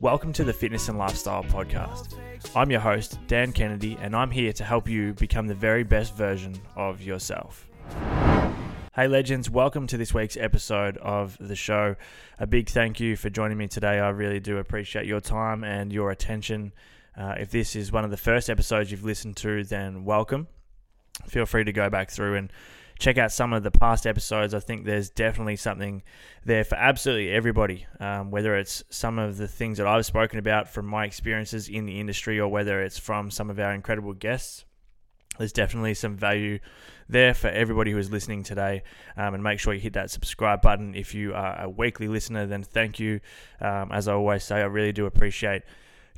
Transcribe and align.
Welcome 0.00 0.32
to 0.32 0.44
the 0.44 0.52
Fitness 0.54 0.88
and 0.88 0.96
Lifestyle 0.96 1.44
Podcast. 1.44 2.16
I'm 2.56 2.70
your 2.70 2.80
host, 2.80 3.18
Dan 3.26 3.52
Kennedy, 3.52 3.98
and 4.00 4.16
I'm 4.16 4.30
here 4.30 4.50
to 4.54 4.64
help 4.64 4.88
you 4.88 5.12
become 5.12 5.46
the 5.46 5.54
very 5.54 5.84
best 5.84 6.16
version 6.16 6.58
of 6.74 7.02
yourself. 7.02 7.68
Hey, 8.94 9.08
legends, 9.08 9.50
welcome 9.50 9.86
to 9.88 9.98
this 9.98 10.14
week's 10.14 10.38
episode 10.38 10.96
of 10.96 11.36
the 11.38 11.54
show. 11.54 11.96
A 12.38 12.46
big 12.46 12.70
thank 12.70 12.98
you 12.98 13.14
for 13.14 13.28
joining 13.28 13.58
me 13.58 13.68
today. 13.68 14.00
I 14.00 14.08
really 14.08 14.40
do 14.40 14.56
appreciate 14.56 15.04
your 15.04 15.20
time 15.20 15.64
and 15.64 15.92
your 15.92 16.10
attention. 16.10 16.72
Uh, 17.14 17.34
if 17.38 17.50
this 17.50 17.76
is 17.76 17.92
one 17.92 18.06
of 18.06 18.10
the 18.10 18.16
first 18.16 18.48
episodes 18.48 18.90
you've 18.90 19.04
listened 19.04 19.36
to, 19.36 19.64
then 19.64 20.06
welcome. 20.06 20.48
Feel 21.26 21.44
free 21.44 21.64
to 21.64 21.72
go 21.74 21.90
back 21.90 22.10
through 22.10 22.36
and 22.36 22.50
check 23.00 23.18
out 23.18 23.32
some 23.32 23.52
of 23.52 23.62
the 23.62 23.70
past 23.70 24.06
episodes. 24.06 24.54
I 24.54 24.60
think 24.60 24.84
there's 24.84 25.10
definitely 25.10 25.56
something 25.56 26.02
there 26.44 26.64
for 26.64 26.76
absolutely 26.76 27.30
everybody, 27.30 27.86
um, 27.98 28.30
whether 28.30 28.56
it's 28.56 28.84
some 28.90 29.18
of 29.18 29.38
the 29.38 29.48
things 29.48 29.78
that 29.78 29.86
I've 29.86 30.06
spoken 30.06 30.38
about 30.38 30.68
from 30.68 30.86
my 30.86 31.06
experiences 31.06 31.68
in 31.68 31.86
the 31.86 31.98
industry 31.98 32.38
or 32.38 32.48
whether 32.48 32.82
it's 32.82 32.98
from 32.98 33.30
some 33.30 33.50
of 33.50 33.58
our 33.58 33.72
incredible 33.72 34.12
guests. 34.12 34.66
There's 35.38 35.52
definitely 35.52 35.94
some 35.94 36.16
value 36.16 36.58
there 37.08 37.32
for 37.32 37.48
everybody 37.48 37.92
who 37.92 37.98
is 37.98 38.10
listening 38.10 38.42
today. 38.42 38.82
Um, 39.16 39.32
and 39.32 39.42
make 39.42 39.58
sure 39.58 39.72
you 39.72 39.80
hit 39.80 39.94
that 39.94 40.10
subscribe 40.10 40.60
button. 40.60 40.94
If 40.94 41.14
you 41.14 41.34
are 41.34 41.62
a 41.62 41.70
weekly 41.70 42.08
listener, 42.08 42.46
then 42.46 42.62
thank 42.62 43.00
you. 43.00 43.20
Um, 43.60 43.90
as 43.90 44.06
I 44.08 44.12
always 44.12 44.44
say, 44.44 44.56
I 44.56 44.66
really 44.66 44.92
do 44.92 45.06
appreciate 45.06 45.62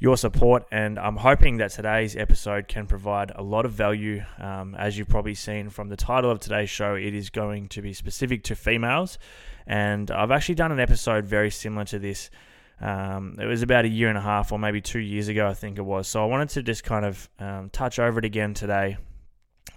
your 0.02 0.16
support. 0.16 0.66
And 0.72 0.98
I'm 0.98 1.16
hoping 1.16 1.58
that 1.58 1.70
today's 1.70 2.16
episode 2.16 2.66
can 2.66 2.88
provide 2.88 3.30
a 3.36 3.42
lot 3.42 3.64
of 3.64 3.70
value. 3.70 4.24
Um, 4.36 4.74
as 4.74 4.98
you've 4.98 5.08
probably 5.08 5.36
seen 5.36 5.70
from 5.70 5.90
the 5.90 5.96
title 5.96 6.28
of 6.28 6.40
today's 6.40 6.70
show, 6.70 6.96
it 6.96 7.14
is 7.14 7.30
going 7.30 7.68
to 7.68 7.80
be 7.80 7.92
specific 7.92 8.42
to 8.44 8.56
females. 8.56 9.16
And 9.64 10.10
I've 10.10 10.32
actually 10.32 10.56
done 10.56 10.72
an 10.72 10.80
episode 10.80 11.24
very 11.24 11.52
similar 11.52 11.84
to 11.84 12.00
this. 12.00 12.30
Um, 12.80 13.36
it 13.40 13.46
was 13.46 13.62
about 13.62 13.84
a 13.84 13.88
year 13.88 14.08
and 14.08 14.18
a 14.18 14.22
half, 14.22 14.50
or 14.50 14.58
maybe 14.58 14.80
two 14.80 14.98
years 14.98 15.28
ago, 15.28 15.46
I 15.46 15.54
think 15.54 15.78
it 15.78 15.82
was. 15.82 16.08
So 16.08 16.20
I 16.20 16.26
wanted 16.26 16.48
to 16.48 16.64
just 16.64 16.82
kind 16.82 17.04
of 17.04 17.30
um, 17.38 17.70
touch 17.70 18.00
over 18.00 18.18
it 18.18 18.24
again 18.24 18.54
today 18.54 18.96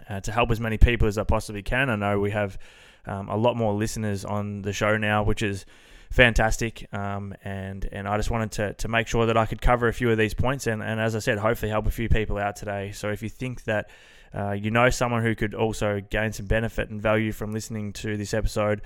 uh, 0.10 0.22
to 0.22 0.32
help 0.32 0.50
as 0.50 0.60
many 0.60 0.80
people 0.80 1.08
as 1.08 1.20
I 1.20 1.24
possibly 1.24 1.62
can. 1.62 1.92
I 1.92 1.98
know 1.98 2.20
we 2.20 2.32
have 2.32 2.58
um, 3.06 3.30
a 3.30 3.38
lot 3.38 3.58
more 3.58 3.76
listeners 3.76 4.26
on 4.26 4.64
the 4.64 4.74
show 4.74 4.98
now, 4.98 5.22
which 5.22 5.44
is 5.44 5.68
fantastic. 6.12 6.88
Um, 6.94 7.36
and 7.44 7.88
and 7.92 8.08
I 8.08 8.18
just 8.18 8.32
wanted 8.32 8.52
to, 8.54 8.74
to 8.74 8.88
make 8.88 9.08
sure 9.08 9.26
that 9.26 9.38
I 9.38 9.46
could 9.46 9.62
cover 9.62 9.88
a 9.88 9.94
few 9.94 10.10
of 10.12 10.18
these 10.18 10.34
points 10.34 10.68
and, 10.68 10.82
and 10.82 11.00
as 11.00 11.16
I 11.16 11.20
said, 11.20 11.38
hopefully 11.38 11.70
help 11.70 11.88
a 11.88 11.92
few 11.92 12.10
people 12.10 12.38
out 12.38 12.56
today. 12.56 12.92
So 12.92 13.10
if 13.10 13.22
you 13.22 13.30
think 13.30 13.64
that 13.66 13.90
uh, 14.34 14.52
you 14.52 14.72
know 14.72 14.90
someone 14.90 15.24
who 15.24 15.36
could 15.36 15.54
also 15.54 16.02
gain 16.10 16.34
some 16.34 16.46
benefit 16.46 16.90
and 16.90 17.02
value 17.02 17.32
from 17.32 17.52
listening 17.52 17.94
to 17.94 18.18
this 18.18 18.34
episode, 18.34 18.82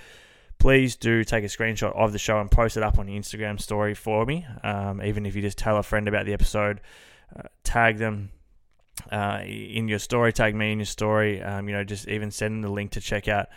please 0.59 0.95
do 0.95 1.23
take 1.23 1.43
a 1.43 1.47
screenshot 1.47 1.95
of 1.95 2.11
the 2.11 2.19
show 2.19 2.39
and 2.39 2.51
post 2.51 2.77
it 2.77 2.83
up 2.83 2.99
on 2.99 3.07
your 3.07 3.19
Instagram 3.19 3.59
story 3.59 3.95
for 3.95 4.25
me. 4.25 4.45
Um, 4.63 5.01
even 5.01 5.25
if 5.25 5.35
you 5.35 5.41
just 5.41 5.57
tell 5.57 5.77
a 5.77 5.83
friend 5.83 6.07
about 6.07 6.25
the 6.25 6.33
episode, 6.33 6.81
uh, 7.35 7.43
tag 7.63 7.97
them. 7.97 8.31
Uh, 9.09 9.41
in 9.45 9.87
your 9.87 9.97
story, 9.97 10.33
tag 10.33 10.53
me 10.53 10.73
in 10.73 10.79
your 10.79 10.85
story. 10.85 11.41
Um, 11.41 11.69
you 11.69 11.73
know, 11.73 11.85
just 11.85 12.09
even 12.09 12.31
send 12.31 12.65
the 12.65 12.69
link 12.69 12.91
to 12.91 13.01
check 13.01 13.29
out 13.29 13.47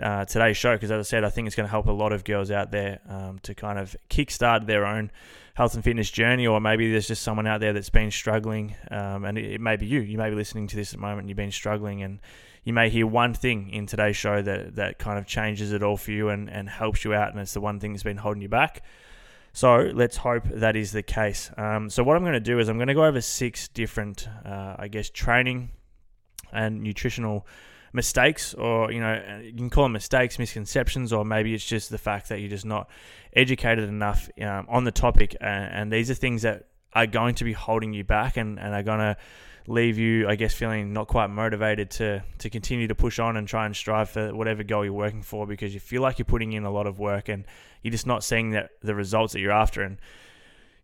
uh, 0.00 0.24
today's 0.24 0.56
show 0.56 0.74
because, 0.74 0.90
as 0.90 1.06
I 1.06 1.08
said, 1.08 1.24
I 1.24 1.30
think 1.30 1.46
it's 1.46 1.56
going 1.56 1.66
to 1.66 1.70
help 1.70 1.86
a 1.86 1.92
lot 1.92 2.12
of 2.12 2.24
girls 2.24 2.50
out 2.50 2.70
there 2.70 3.00
um, 3.08 3.38
to 3.40 3.54
kind 3.54 3.78
of 3.78 3.96
kickstart 4.08 4.66
their 4.66 4.86
own 4.86 5.10
health 5.54 5.74
and 5.74 5.84
fitness 5.84 6.10
journey, 6.10 6.46
or 6.46 6.60
maybe 6.60 6.90
there's 6.90 7.08
just 7.08 7.22
someone 7.22 7.46
out 7.46 7.60
there 7.60 7.72
that's 7.72 7.90
been 7.90 8.10
struggling, 8.10 8.74
um, 8.90 9.24
and 9.24 9.36
it, 9.36 9.52
it, 9.52 9.60
may 9.60 9.76
be 9.76 9.86
you. 9.86 10.00
You 10.00 10.16
may 10.16 10.30
be 10.30 10.36
listening 10.36 10.66
to 10.68 10.76
this 10.76 10.92
at 10.92 10.98
the 10.98 11.00
moment, 11.00 11.20
and 11.20 11.28
you've 11.28 11.36
been 11.36 11.52
struggling, 11.52 12.02
and 12.02 12.18
you 12.64 12.72
may 12.72 12.88
hear 12.88 13.06
one 13.06 13.34
thing 13.34 13.70
in 13.70 13.86
today's 13.86 14.16
show 14.16 14.42
that 14.42 14.76
that 14.76 14.98
kind 14.98 15.18
of 15.18 15.26
changes 15.26 15.72
it 15.72 15.82
all 15.82 15.96
for 15.96 16.12
you 16.12 16.28
and, 16.28 16.48
and 16.48 16.68
helps 16.68 17.04
you 17.04 17.14
out, 17.14 17.30
and 17.30 17.40
it's 17.40 17.54
the 17.54 17.60
one 17.60 17.80
thing 17.80 17.92
that's 17.92 18.02
been 18.02 18.16
holding 18.16 18.42
you 18.42 18.48
back. 18.48 18.82
So 19.52 19.90
let's 19.94 20.16
hope 20.16 20.44
that 20.44 20.76
is 20.76 20.92
the 20.92 21.02
case. 21.02 21.50
Um, 21.56 21.90
so 21.90 22.04
what 22.04 22.16
I'm 22.16 22.22
going 22.22 22.34
to 22.34 22.40
do 22.40 22.58
is 22.58 22.68
I'm 22.68 22.78
going 22.78 22.88
to 22.88 22.94
go 22.94 23.04
over 23.04 23.20
six 23.20 23.68
different, 23.68 24.28
uh, 24.44 24.76
I 24.78 24.88
guess, 24.88 25.10
training 25.10 25.70
and 26.52 26.82
nutritional 26.82 27.46
mistakes, 27.92 28.54
or 28.54 28.92
you 28.92 29.00
know, 29.00 29.40
you 29.42 29.52
can 29.52 29.70
call 29.70 29.84
them 29.84 29.92
mistakes, 29.92 30.38
misconceptions, 30.38 31.12
or 31.12 31.24
maybe 31.24 31.54
it's 31.54 31.64
just 31.64 31.90
the 31.90 31.98
fact 31.98 32.28
that 32.28 32.40
you're 32.40 32.50
just 32.50 32.64
not 32.64 32.88
educated 33.32 33.88
enough 33.88 34.28
um, 34.40 34.66
on 34.68 34.84
the 34.84 34.92
topic. 34.92 35.36
And, 35.40 35.74
and, 35.74 35.92
these 35.92 36.10
are 36.10 36.14
things 36.14 36.42
that 36.42 36.66
are 36.92 37.06
going 37.06 37.34
to 37.36 37.44
be 37.44 37.52
holding 37.52 37.92
you 37.92 38.04
back 38.04 38.36
and, 38.36 38.58
and 38.58 38.74
are 38.74 38.82
going 38.82 38.98
to 38.98 39.16
leave 39.66 39.98
you, 39.98 40.28
I 40.28 40.34
guess, 40.34 40.54
feeling 40.54 40.92
not 40.92 41.08
quite 41.08 41.28
motivated 41.28 41.90
to 41.92 42.22
to 42.38 42.50
continue 42.50 42.88
to 42.88 42.94
push 42.94 43.18
on 43.18 43.36
and 43.36 43.46
try 43.46 43.66
and 43.66 43.74
strive 43.74 44.10
for 44.10 44.34
whatever 44.34 44.62
goal 44.62 44.84
you're 44.84 44.92
working 44.92 45.22
for 45.22 45.46
because 45.46 45.74
you 45.74 45.80
feel 45.80 46.02
like 46.02 46.18
you're 46.18 46.26
putting 46.26 46.52
in 46.52 46.64
a 46.64 46.70
lot 46.70 46.86
of 46.86 46.98
work 46.98 47.28
and 47.28 47.44
you're 47.82 47.92
just 47.92 48.06
not 48.06 48.24
seeing 48.24 48.50
that 48.50 48.70
the 48.82 48.94
results 48.94 49.32
that 49.32 49.40
you're 49.40 49.52
after. 49.52 49.82
And 49.82 49.98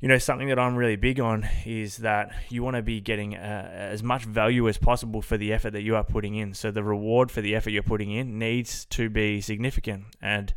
you 0.01 0.09
know, 0.09 0.19
something 0.19 0.49
that 0.49 0.59
I'm 0.59 0.77
really 0.77 0.97
big 0.97 1.21
on 1.21 1.49
is 1.65 1.99
that 1.99 2.31
you 2.51 2.63
want 2.63 2.77
to 2.77 2.83
be 2.83 3.01
getting 3.01 3.35
uh, 3.35 3.71
as 3.73 4.03
much 4.03 4.25
value 4.25 4.69
as 4.69 4.77
possible 4.77 5.23
for 5.23 5.39
the 5.39 5.53
effort 5.53 5.71
that 5.71 5.83
you 5.83 5.97
are 5.97 6.05
putting 6.05 6.35
in. 6.35 6.53
So 6.53 6.71
the 6.71 6.83
reward 6.83 7.31
for 7.31 7.41
the 7.41 7.55
effort 7.55 7.71
you're 7.71 7.83
putting 7.83 8.11
in 8.11 8.39
needs 8.39 8.85
to 8.87 9.09
be 9.09 9.41
significant. 9.41 10.05
And 10.21 10.53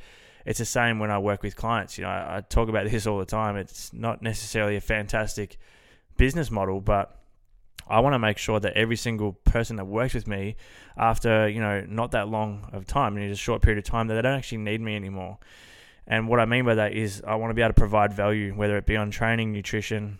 it's 0.45 0.59
the 0.59 0.65
same 0.65 0.99
when 0.99 1.09
I 1.09 1.19
work 1.19 1.41
with 1.41 1.55
clients. 1.55 1.97
You 1.97 2.03
know, 2.03 2.09
I, 2.09 2.37
I 2.37 2.41
talk 2.41 2.67
about 2.67 2.89
this 2.89 3.07
all 3.07 3.17
the 3.17 3.25
time. 3.25 3.55
It's 3.55 3.93
not 3.93 4.21
necessarily 4.21 4.75
a 4.75 4.81
fantastic 4.81 5.57
business 6.17 6.51
model, 6.51 6.81
but 6.81 7.15
I 7.87 8.01
want 8.01 8.13
to 8.13 8.19
make 8.19 8.37
sure 8.37 8.59
that 8.59 8.73
every 8.73 8.97
single 8.97 9.33
person 9.33 9.77
that 9.77 9.85
works 9.85 10.13
with 10.13 10.27
me, 10.27 10.57
after 10.97 11.47
you 11.47 11.59
know 11.59 11.85
not 11.87 12.11
that 12.11 12.27
long 12.27 12.69
of 12.71 12.85
time, 12.85 13.17
in 13.17 13.31
a 13.31 13.35
short 13.35 13.61
period 13.61 13.79
of 13.79 13.83
time, 13.85 14.07
that 14.07 14.15
they 14.15 14.21
don't 14.21 14.37
actually 14.37 14.59
need 14.59 14.81
me 14.81 14.95
anymore. 14.95 15.39
And 16.09 16.27
what 16.27 16.39
I 16.39 16.45
mean 16.45 16.65
by 16.65 16.75
that 16.75 16.93
is 16.93 17.21
I 17.25 17.35
want 17.35 17.51
to 17.51 17.53
be 17.53 17.61
able 17.61 17.69
to 17.69 17.79
provide 17.79 18.11
value, 18.11 18.53
whether 18.53 18.75
it 18.77 18.87
be 18.87 18.97
on 18.97 19.11
training, 19.11 19.51
nutrition, 19.51 20.17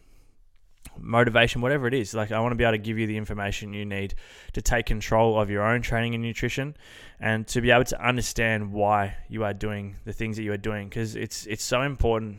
motivation, 0.98 1.62
whatever 1.62 1.88
it 1.88 1.96
is. 1.96 2.14
Like 2.14 2.32
I 2.32 2.40
want 2.40 2.52
to 2.52 2.56
be 2.56 2.64
able 2.64 2.74
to 2.74 2.78
give 2.78 3.00
you 3.00 3.08
the 3.08 3.18
information 3.18 3.74
you 3.74 3.86
need 3.86 4.14
to 4.54 4.62
take 4.62 4.86
control 4.86 5.40
of 5.40 5.50
your 5.50 5.64
own 5.64 5.82
training 5.82 6.14
and 6.14 6.24
nutrition, 6.24 6.78
and 7.20 7.48
to 7.48 7.60
be 7.60 7.72
able 7.72 7.86
to 7.86 8.08
understand 8.08 8.72
why 8.72 9.16
you 9.30 9.44
are 9.44 9.54
doing 9.54 9.96
the 10.06 10.14
things 10.14 10.38
that 10.38 10.44
you 10.44 10.54
are 10.54 10.58
doing, 10.58 10.88
because 10.88 11.16
it's 11.16 11.48
it's 11.48 11.64
so 11.64 11.82
important. 11.82 12.38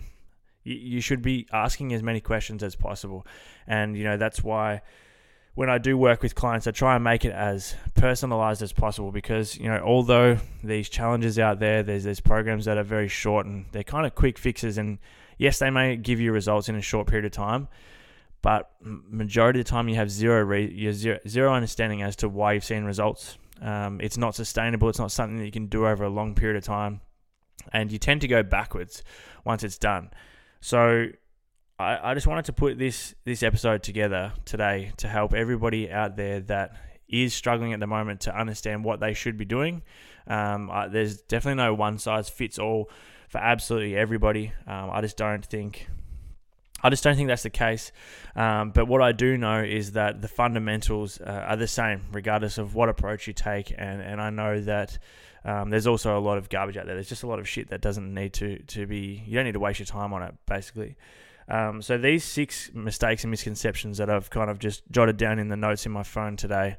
You, 0.63 0.75
you 0.75 1.01
should 1.01 1.23
be 1.23 1.49
asking 1.53 1.93
as 1.93 2.03
many 2.03 2.21
questions 2.21 2.63
as 2.63 2.77
possible, 2.77 3.27
and 3.67 3.97
you 3.97 4.05
know 4.05 4.17
that's 4.17 4.45
why 4.45 4.83
when 5.61 5.69
I 5.69 5.77
do 5.77 5.99
work 5.99 6.23
with 6.23 6.35
clients, 6.35 6.67
I 6.67 6.71
try 6.71 6.95
and 6.95 7.05
make 7.05 7.27
it 7.27 7.35
as 7.35 7.77
personalized 7.95 8.63
as 8.63 8.73
possible 8.73 9.13
because 9.13 9.59
you 9.59 9.69
know 9.69 9.83
although 9.85 10.39
these 10.65 10.89
challenges 10.89 11.39
out 11.39 11.59
there, 11.61 11.83
there's 11.83 12.05
there's 12.05 12.19
programs 12.19 12.65
that 12.65 12.79
are 12.79 12.83
very 12.83 13.09
short 13.09 13.45
and 13.45 13.67
they're 13.71 13.85
kind 13.85 14.07
of 14.07 14.15
quick 14.15 14.39
fixes, 14.39 14.79
and 14.79 14.99
yes, 15.37 15.59
they 15.59 15.69
may 15.69 15.99
give 15.99 16.19
you 16.19 16.33
results 16.33 16.71
in 16.71 16.77
a 16.77 16.81
short 16.81 17.09
period 17.09 17.27
of 17.27 17.33
time, 17.33 17.69
but 18.41 18.71
majority 18.81 19.61
of 19.61 19.67
the 19.67 19.71
time 19.71 19.87
you 19.91 19.97
have 19.97 20.11
zero 20.11 20.43
re- 20.43 20.93
zero, 20.93 21.19
zero 21.29 21.53
understanding 21.53 22.01
as 22.01 22.17
to 22.17 22.29
why 22.31 22.55
you've 22.55 22.65
seen 22.65 22.85
results. 22.85 23.37
Um, 23.61 24.01
it's 24.01 24.17
not 24.17 24.35
sustainable. 24.35 24.89
It's 24.89 24.99
not 24.99 25.13
something 25.13 25.41
that 25.41 25.45
you 25.45 25.53
can 25.53 25.67
do 25.67 25.87
over 25.87 26.05
a 26.05 26.09
long 26.09 26.35
period 26.35 26.57
of 26.57 26.65
time, 26.65 27.03
and 27.71 27.93
you 27.93 27.99
tend 27.99 28.23
to 28.23 28.29
go 28.29 28.43
backwards 28.43 29.03
once 29.45 29.63
it's 29.63 29.77
done. 29.77 30.09
So 30.63 31.09
I, 31.81 32.11
I 32.11 32.15
just 32.15 32.27
wanted 32.27 32.45
to 32.47 32.53
put 32.53 32.79
this 32.79 33.15
this 33.25 33.43
episode 33.43 33.83
together 33.83 34.33
today 34.45 34.93
to 34.99 35.09
help 35.09 35.33
everybody 35.33 35.91
out 35.91 36.17
there 36.17 36.41
that 36.41 36.77
is 37.09 37.35
struggling 37.35 37.73
at 37.73 37.81
the 37.81 37.87
moment 37.87 38.21
to 38.23 38.39
understand 38.39 38.85
what 38.85 39.01
they 39.01 39.15
should 39.15 39.37
be 39.37 39.45
doing. 39.45 39.83
Um, 40.27 40.71
I, 40.71 40.89
there's 40.89 41.23
definitely 41.23 41.63
no 41.63 41.75
one 41.75 41.99
size 41.99 42.29
fits 42.29 42.59
all 42.59 42.91
for 43.29 43.39
absolutely 43.39 43.97
everybody. 43.97 44.53
Um, 44.67 44.91
I 44.93 45.01
just 45.01 45.17
don't 45.17 45.45
think. 45.45 45.89
I 46.83 46.89
just 46.89 47.05
don't 47.05 47.15
think 47.15 47.29
that's 47.29 47.43
the 47.43 47.51
case. 47.51 47.93
Um, 48.35 48.71
but 48.71 48.87
what 48.87 49.03
I 49.03 49.13
do 49.13 49.37
know 49.37 49.63
is 49.63 49.93
that 49.93 50.23
the 50.23 50.29
fundamentals 50.29 51.21
uh, 51.21 51.45
are 51.49 51.57
the 51.57 51.67
same, 51.67 52.07
regardless 52.13 52.57
of 52.57 52.75
what 52.75 52.89
approach 52.89 53.27
you 53.27 53.35
take. 53.35 53.71
And, 53.77 54.01
and 54.01 54.19
I 54.19 54.31
know 54.31 54.63
that 54.63 54.99
um, 55.45 55.69
there's 55.69 55.87
also 55.87 56.19
a 56.19 56.21
lot 56.21 56.39
of 56.39 56.49
garbage 56.49 56.79
out 56.79 56.87
there. 56.87 56.95
There's 56.95 57.09
just 57.09 57.23
a 57.23 57.27
lot 57.27 57.39
of 57.39 57.47
shit 57.47 57.69
that 57.69 57.83
doesn't 57.83 58.15
need 58.15 58.33
to, 58.35 58.59
to 58.63 58.87
be, 58.87 59.23
you 59.27 59.35
don't 59.35 59.45
need 59.45 59.53
to 59.53 59.61
waste 59.61 59.79
your 59.79 59.87
time 59.87 60.15
on 60.15 60.23
it, 60.23 60.35
basically. 60.47 60.97
Um, 61.51 61.83
so 61.83 61.99
these 61.99 62.23
six 62.23 62.71
mistakes 62.73 63.25
and 63.25 63.31
misconceptions 63.31 63.99
that 63.99 64.09
I've 64.09 64.31
kind 64.31 64.51
of 64.51 64.61
just 64.61 64.83
jotted 64.91 65.17
down 65.17 65.39
in 65.41 65.49
the 65.49 65.57
notes 65.57 65.85
in 65.85 65.93
my 65.93 66.05
phone 66.05 66.37
today, 66.37 66.77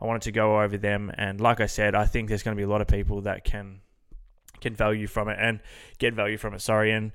I 0.00 0.06
wanted 0.06 0.22
to 0.22 0.32
go 0.32 0.62
over 0.62 0.78
them. 0.78 1.12
And 1.16 1.40
like 1.40 1.60
I 1.60 1.66
said, 1.66 1.94
I 1.94 2.06
think 2.06 2.28
there's 2.28 2.42
going 2.42 2.56
to 2.56 2.60
be 2.60 2.64
a 2.64 2.68
lot 2.68 2.80
of 2.80 2.86
people 2.86 3.20
that 3.22 3.44
can 3.44 3.80
can 4.60 4.74
value 4.74 5.06
from 5.06 5.28
it 5.28 5.36
and 5.38 5.60
get 5.98 6.14
value 6.14 6.38
from 6.38 6.54
it. 6.54 6.62
Sorry, 6.62 6.90
and 6.90 7.12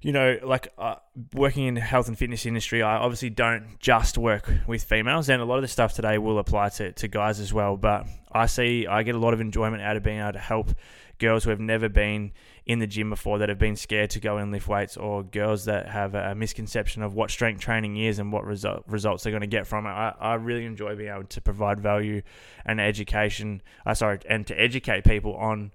you 0.00 0.12
know, 0.12 0.38
like 0.42 0.72
uh, 0.78 0.94
working 1.34 1.66
in 1.66 1.74
the 1.74 1.80
health 1.82 2.08
and 2.08 2.16
fitness 2.16 2.46
industry, 2.46 2.80
I 2.82 2.96
obviously 2.96 3.28
don't 3.28 3.78
just 3.80 4.16
work 4.16 4.50
with 4.66 4.82
females, 4.82 5.28
and 5.28 5.42
a 5.42 5.44
lot 5.44 5.56
of 5.56 5.62
the 5.62 5.68
stuff 5.68 5.92
today 5.92 6.16
will 6.16 6.38
apply 6.38 6.70
to, 6.70 6.92
to 6.92 7.08
guys 7.08 7.38
as 7.38 7.52
well. 7.52 7.76
But 7.76 8.06
I 8.32 8.46
see, 8.46 8.86
I 8.86 9.02
get 9.02 9.14
a 9.14 9.18
lot 9.18 9.34
of 9.34 9.42
enjoyment 9.42 9.82
out 9.82 9.96
of 9.96 10.02
being 10.02 10.20
able 10.20 10.32
to 10.32 10.38
help 10.38 10.70
girls 11.18 11.44
who 11.44 11.50
have 11.50 11.60
never 11.60 11.90
been 11.90 12.32
in 12.70 12.78
the 12.78 12.86
gym 12.86 13.10
before 13.10 13.38
that 13.38 13.48
have 13.48 13.58
been 13.58 13.74
scared 13.74 14.10
to 14.10 14.20
go 14.20 14.36
and 14.36 14.52
lift 14.52 14.68
weights, 14.68 14.96
or 14.96 15.24
girls 15.24 15.64
that 15.64 15.88
have 15.88 16.14
a 16.14 16.36
misconception 16.36 17.02
of 17.02 17.14
what 17.14 17.28
strength 17.28 17.60
training 17.60 17.96
is 17.96 18.20
and 18.20 18.32
what 18.32 18.44
result, 18.44 18.84
results 18.86 19.24
they're 19.24 19.32
going 19.32 19.40
to 19.40 19.48
get 19.48 19.66
from 19.66 19.86
it. 19.86 19.90
I, 19.90 20.14
I 20.20 20.34
really 20.34 20.64
enjoy 20.64 20.94
being 20.94 21.10
able 21.10 21.24
to 21.24 21.40
provide 21.40 21.80
value 21.80 22.22
and 22.64 22.80
education. 22.80 23.60
Uh, 23.84 23.94
sorry, 23.94 24.20
and 24.28 24.46
to 24.46 24.54
educate 24.54 25.02
people 25.02 25.34
on 25.34 25.72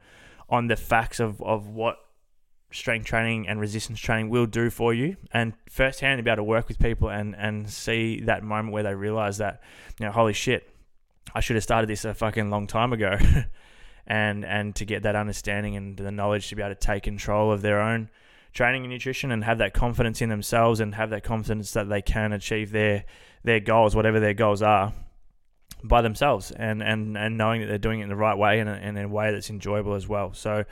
on 0.49 0.67
the 0.67 0.77
facts 0.77 1.19
of, 1.19 1.41
of 1.41 1.67
what 1.67 1.97
strength 2.71 3.05
training 3.05 3.45
and 3.45 3.59
resistance 3.59 3.99
training 3.99 4.29
will 4.29 4.45
do 4.45 4.69
for 4.69 4.93
you 4.93 5.17
and 5.33 5.53
firsthand 5.69 6.19
to 6.19 6.23
be 6.23 6.29
able 6.29 6.37
to 6.37 6.43
work 6.43 6.69
with 6.69 6.79
people 6.79 7.09
and 7.09 7.35
and 7.35 7.69
see 7.69 8.21
that 8.21 8.43
moment 8.43 8.71
where 8.71 8.83
they 8.83 8.93
realize 8.93 9.37
that 9.37 9.61
you 9.99 10.05
know 10.05 10.11
holy 10.11 10.33
shit 10.33 10.69
I 11.33 11.39
should 11.39 11.55
have 11.55 11.63
started 11.63 11.89
this 11.89 12.05
a 12.05 12.13
fucking 12.13 12.49
long 12.49 12.67
time 12.67 12.93
ago 12.93 13.17
and 14.07 14.45
and 14.45 14.75
to 14.75 14.85
get 14.85 15.03
that 15.03 15.15
understanding 15.15 15.75
and 15.75 15.97
the 15.97 16.11
knowledge 16.11 16.49
to 16.49 16.55
be 16.55 16.61
able 16.61 16.73
to 16.73 16.79
take 16.79 17.03
control 17.03 17.51
of 17.51 17.61
their 17.61 17.81
own 17.81 18.09
training 18.53 18.83
and 18.83 18.91
nutrition 18.91 19.31
and 19.31 19.43
have 19.43 19.57
that 19.57 19.73
confidence 19.73 20.21
in 20.21 20.29
themselves 20.29 20.79
and 20.79 20.95
have 20.95 21.09
that 21.09 21.23
confidence 21.23 21.71
that 21.71 21.89
they 21.89 22.01
can 22.01 22.31
achieve 22.31 22.71
their 22.71 23.05
their 23.43 23.59
goals 23.59 23.95
whatever 23.95 24.19
their 24.19 24.33
goals 24.33 24.61
are 24.61 24.93
by 25.83 26.01
themselves 26.01 26.51
and 26.51 26.81
and 26.81 27.17
and 27.17 27.37
knowing 27.37 27.61
that 27.61 27.67
they're 27.67 27.77
doing 27.77 27.99
it 27.99 28.03
in 28.03 28.09
the 28.09 28.15
right 28.15 28.37
way 28.37 28.59
and, 28.59 28.69
in 28.69 28.97
a 28.97 29.07
way 29.07 29.31
that's 29.31 29.49
enjoyable 29.49 29.93
as 29.93 30.07
well 30.07 30.33
so 30.33 30.63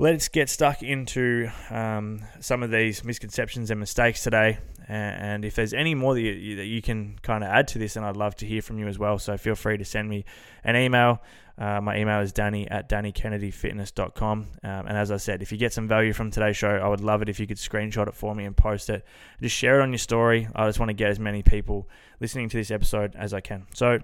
let's 0.00 0.28
get 0.28 0.48
stuck 0.48 0.82
into 0.82 1.50
um, 1.68 2.22
some 2.40 2.62
of 2.62 2.70
these 2.70 3.04
misconceptions 3.04 3.70
and 3.70 3.78
mistakes 3.78 4.24
today. 4.24 4.58
And 4.90 5.44
if 5.44 5.54
there's 5.54 5.72
any 5.72 5.94
more 5.94 6.14
that 6.14 6.20
you, 6.20 6.56
that 6.56 6.66
you 6.66 6.82
can 6.82 7.16
kind 7.22 7.44
of 7.44 7.50
add 7.50 7.68
to 7.68 7.78
this, 7.78 7.94
then 7.94 8.02
I'd 8.02 8.16
love 8.16 8.34
to 8.36 8.46
hear 8.46 8.60
from 8.60 8.78
you 8.78 8.88
as 8.88 8.98
well. 8.98 9.18
So 9.18 9.36
feel 9.36 9.54
free 9.54 9.76
to 9.78 9.84
send 9.84 10.08
me 10.08 10.24
an 10.64 10.74
email. 10.74 11.22
Uh, 11.56 11.80
my 11.80 11.96
email 11.96 12.20
is 12.20 12.32
danny 12.32 12.68
at 12.68 12.88
dannykennedyfitness.com. 12.88 14.38
Um, 14.40 14.48
and 14.62 14.96
as 14.96 15.12
I 15.12 15.18
said, 15.18 15.42
if 15.42 15.52
you 15.52 15.58
get 15.58 15.72
some 15.72 15.86
value 15.86 16.12
from 16.12 16.32
today's 16.32 16.56
show, 16.56 16.70
I 16.70 16.88
would 16.88 17.02
love 17.02 17.22
it 17.22 17.28
if 17.28 17.38
you 17.38 17.46
could 17.46 17.58
screenshot 17.58 18.08
it 18.08 18.14
for 18.14 18.34
me 18.34 18.46
and 18.46 18.56
post 18.56 18.90
it. 18.90 19.04
Just 19.40 19.54
share 19.54 19.78
it 19.78 19.82
on 19.82 19.90
your 19.90 19.98
story. 19.98 20.48
I 20.56 20.66
just 20.66 20.80
want 20.80 20.88
to 20.88 20.94
get 20.94 21.10
as 21.10 21.20
many 21.20 21.42
people 21.42 21.88
listening 22.18 22.48
to 22.48 22.56
this 22.56 22.72
episode 22.72 23.14
as 23.14 23.32
I 23.32 23.40
can. 23.40 23.66
So, 23.74 24.00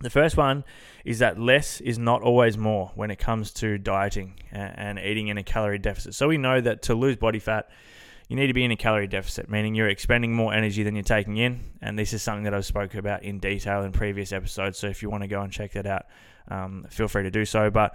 the 0.00 0.10
first 0.10 0.36
one 0.36 0.64
is 1.04 1.20
that 1.20 1.38
less 1.38 1.80
is 1.80 1.98
not 1.98 2.22
always 2.22 2.58
more 2.58 2.90
when 2.94 3.10
it 3.10 3.18
comes 3.18 3.52
to 3.54 3.78
dieting 3.78 4.34
and 4.50 4.98
eating 4.98 5.28
in 5.28 5.38
a 5.38 5.44
calorie 5.44 5.78
deficit. 5.78 6.14
So 6.14 6.26
we 6.26 6.38
know 6.38 6.60
that 6.60 6.82
to 6.82 6.94
lose 6.94 7.16
body 7.16 7.38
fat, 7.38 7.70
you 8.32 8.36
need 8.36 8.46
to 8.46 8.54
be 8.54 8.64
in 8.64 8.70
a 8.70 8.76
calorie 8.76 9.06
deficit, 9.06 9.50
meaning 9.50 9.74
you're 9.74 9.90
expending 9.90 10.34
more 10.34 10.54
energy 10.54 10.82
than 10.82 10.96
you're 10.96 11.02
taking 11.02 11.36
in. 11.36 11.60
And 11.82 11.98
this 11.98 12.14
is 12.14 12.22
something 12.22 12.44
that 12.44 12.54
I've 12.54 12.64
spoken 12.64 12.98
about 12.98 13.24
in 13.24 13.40
detail 13.40 13.82
in 13.82 13.92
previous 13.92 14.32
episodes. 14.32 14.78
So 14.78 14.86
if 14.86 15.02
you 15.02 15.10
want 15.10 15.22
to 15.22 15.28
go 15.28 15.42
and 15.42 15.52
check 15.52 15.72
that 15.72 15.86
out, 15.86 16.06
um, 16.48 16.86
feel 16.88 17.08
free 17.08 17.24
to 17.24 17.30
do 17.30 17.44
so. 17.44 17.68
But 17.68 17.94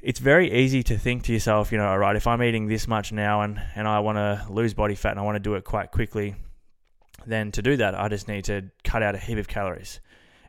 it's 0.00 0.20
very 0.20 0.52
easy 0.52 0.84
to 0.84 0.96
think 0.96 1.24
to 1.24 1.32
yourself, 1.32 1.72
you 1.72 1.78
know, 1.78 1.88
all 1.88 1.98
right, 1.98 2.14
if 2.14 2.28
I'm 2.28 2.40
eating 2.40 2.68
this 2.68 2.86
much 2.86 3.10
now 3.10 3.42
and, 3.42 3.60
and 3.74 3.88
I 3.88 3.98
want 3.98 4.16
to 4.16 4.46
lose 4.48 4.74
body 4.74 4.94
fat 4.94 5.10
and 5.10 5.18
I 5.18 5.24
want 5.24 5.34
to 5.34 5.40
do 5.40 5.56
it 5.56 5.64
quite 5.64 5.90
quickly, 5.90 6.36
then 7.26 7.50
to 7.50 7.62
do 7.62 7.76
that, 7.78 7.98
I 7.98 8.06
just 8.06 8.28
need 8.28 8.44
to 8.44 8.70
cut 8.84 9.02
out 9.02 9.16
a 9.16 9.18
heap 9.18 9.38
of 9.38 9.48
calories 9.48 9.98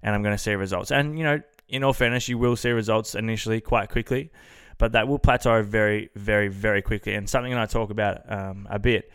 and 0.04 0.14
I'm 0.14 0.22
going 0.22 0.36
to 0.36 0.38
see 0.38 0.54
results. 0.54 0.92
And, 0.92 1.18
you 1.18 1.24
know, 1.24 1.42
in 1.68 1.84
all 1.84 1.94
fairness, 1.94 2.30
you 2.30 2.38
will 2.38 2.56
see 2.56 2.70
results 2.70 3.16
initially 3.16 3.60
quite 3.60 3.90
quickly, 3.90 4.32
but 4.78 4.94
that 4.94 5.08
will 5.08 5.20
plateau 5.20 5.62
very, 5.64 6.10
very, 6.16 6.48
very 6.48 6.82
quickly. 6.82 7.14
And 7.16 7.30
something 7.30 7.52
that 7.52 7.62
I 7.62 7.66
talk 7.66 7.90
about 7.90 8.32
um, 8.32 8.68
a 8.70 8.80
bit 8.80 9.12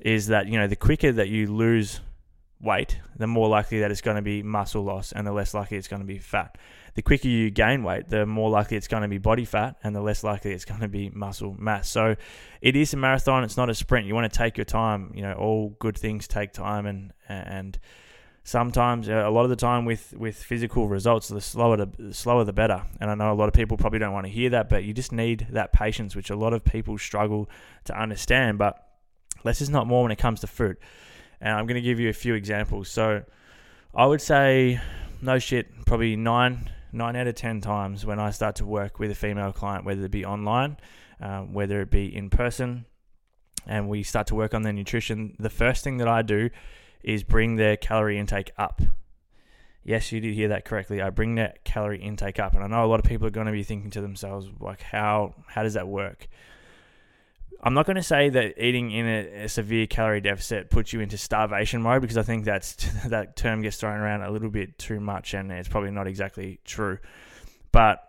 is 0.00 0.28
that, 0.28 0.46
you 0.48 0.58
know, 0.58 0.66
the 0.66 0.76
quicker 0.76 1.12
that 1.12 1.28
you 1.28 1.52
lose 1.52 2.00
weight, 2.60 2.98
the 3.16 3.26
more 3.26 3.48
likely 3.48 3.80
that 3.80 3.90
it's 3.90 4.00
going 4.00 4.16
to 4.16 4.22
be 4.22 4.42
muscle 4.42 4.82
loss 4.82 5.12
and 5.12 5.26
the 5.26 5.32
less 5.32 5.54
likely 5.54 5.76
it's 5.76 5.88
going 5.88 6.00
to 6.00 6.06
be 6.06 6.18
fat. 6.18 6.56
The 6.94 7.02
quicker 7.02 7.28
you 7.28 7.50
gain 7.50 7.82
weight, 7.82 8.08
the 8.08 8.24
more 8.24 8.48
likely 8.48 8.78
it's 8.78 8.88
going 8.88 9.02
to 9.02 9.08
be 9.08 9.18
body 9.18 9.44
fat 9.44 9.76
and 9.84 9.94
the 9.94 10.00
less 10.00 10.24
likely 10.24 10.52
it's 10.52 10.64
going 10.64 10.80
to 10.80 10.88
be 10.88 11.10
muscle 11.10 11.54
mass. 11.58 11.88
So 11.88 12.16
it 12.62 12.74
is 12.74 12.94
a 12.94 12.96
marathon, 12.96 13.44
it's 13.44 13.56
not 13.56 13.68
a 13.68 13.74
sprint. 13.74 14.06
You 14.06 14.14
want 14.14 14.32
to 14.32 14.38
take 14.38 14.56
your 14.56 14.64
time. 14.64 15.12
You 15.14 15.22
know, 15.22 15.34
all 15.34 15.76
good 15.78 15.98
things 15.98 16.26
take 16.26 16.52
time 16.52 16.86
and 16.86 17.12
and 17.28 17.78
sometimes 18.46 19.08
a 19.08 19.28
lot 19.28 19.42
of 19.42 19.50
the 19.50 19.56
time 19.56 19.84
with 19.84 20.14
with 20.16 20.36
physical 20.36 20.86
results 20.86 21.26
the 21.26 21.40
slower 21.40 21.76
the, 21.76 22.14
slower 22.14 22.44
the 22.44 22.52
better. 22.52 22.80
And 23.00 23.10
i 23.10 23.14
know 23.16 23.32
a 23.32 23.34
lot 23.34 23.48
of 23.48 23.54
people 23.54 23.76
probably 23.76 23.98
don't 23.98 24.12
want 24.12 24.24
to 24.24 24.32
hear 24.32 24.50
that 24.50 24.68
but 24.68 24.84
you 24.84 24.94
just 24.94 25.10
need 25.10 25.48
that 25.50 25.72
patience 25.72 26.14
which 26.14 26.30
a 26.30 26.36
lot 26.36 26.52
of 26.52 26.64
people 26.64 26.96
struggle 26.96 27.50
to 27.86 28.00
understand. 28.00 28.56
But 28.56 28.80
less 29.42 29.60
is 29.60 29.68
not 29.68 29.88
more 29.88 30.04
when 30.04 30.12
it 30.12 30.18
comes 30.18 30.40
to 30.40 30.46
food. 30.46 30.76
And 31.40 31.52
i'm 31.52 31.66
going 31.66 31.74
to 31.74 31.82
give 31.82 31.98
you 31.98 32.08
a 32.08 32.12
few 32.12 32.34
examples. 32.34 32.88
So 32.88 33.24
i 33.96 34.06
would 34.06 34.20
say 34.20 34.80
no 35.20 35.40
shit 35.40 35.84
probably 35.84 36.14
nine 36.14 36.70
nine 36.92 37.16
out 37.16 37.26
of 37.26 37.34
ten 37.34 37.60
times 37.60 38.06
when 38.06 38.20
i 38.20 38.30
start 38.30 38.54
to 38.56 38.64
work 38.64 39.00
with 39.00 39.10
a 39.10 39.14
female 39.14 39.52
client 39.52 39.84
whether 39.84 40.04
it 40.04 40.10
be 40.12 40.24
online 40.24 40.76
um, 41.20 41.52
whether 41.52 41.80
it 41.80 41.90
be 41.90 42.14
in 42.14 42.30
person 42.30 42.86
and 43.66 43.88
we 43.88 44.04
start 44.04 44.28
to 44.28 44.36
work 44.36 44.54
on 44.54 44.62
their 44.62 44.72
nutrition 44.72 45.34
the 45.40 45.50
first 45.50 45.82
thing 45.82 45.96
that 45.96 46.06
i 46.06 46.22
do 46.22 46.48
is 47.02 47.22
bring 47.22 47.56
their 47.56 47.76
calorie 47.76 48.18
intake 48.18 48.52
up. 48.58 48.82
Yes, 49.84 50.10
you 50.10 50.20
did 50.20 50.34
hear 50.34 50.48
that 50.48 50.64
correctly. 50.64 51.00
I 51.00 51.10
bring 51.10 51.36
that 51.36 51.64
calorie 51.64 52.02
intake 52.02 52.40
up, 52.40 52.54
and 52.54 52.64
I 52.64 52.66
know 52.66 52.84
a 52.84 52.88
lot 52.88 52.98
of 52.98 53.06
people 53.06 53.26
are 53.26 53.30
going 53.30 53.46
to 53.46 53.52
be 53.52 53.62
thinking 53.62 53.90
to 53.90 54.00
themselves, 54.00 54.48
like, 54.60 54.82
how 54.82 55.34
how 55.46 55.62
does 55.62 55.74
that 55.74 55.86
work? 55.86 56.26
I'm 57.62 57.74
not 57.74 57.86
going 57.86 57.96
to 57.96 58.02
say 58.02 58.28
that 58.28 58.62
eating 58.62 58.90
in 58.90 59.06
a, 59.06 59.44
a, 59.44 59.48
severe 59.48 59.86
calorie 59.86 60.20
deficit 60.20 60.70
puts 60.70 60.92
you 60.92 61.00
into 61.00 61.16
starvation 61.16 61.80
mode 61.82 62.02
because 62.02 62.18
I 62.18 62.22
think 62.22 62.44
that's 62.44 62.74
that 63.06 63.36
term 63.36 63.62
gets 63.62 63.78
thrown 63.78 63.98
around 63.98 64.22
a 64.22 64.30
little 64.30 64.50
bit 64.50 64.78
too 64.78 65.00
much, 65.00 65.34
and 65.34 65.50
it's 65.50 65.68
probably 65.68 65.90
not 65.90 66.06
exactly 66.06 66.58
true. 66.64 66.98
But 67.72 68.02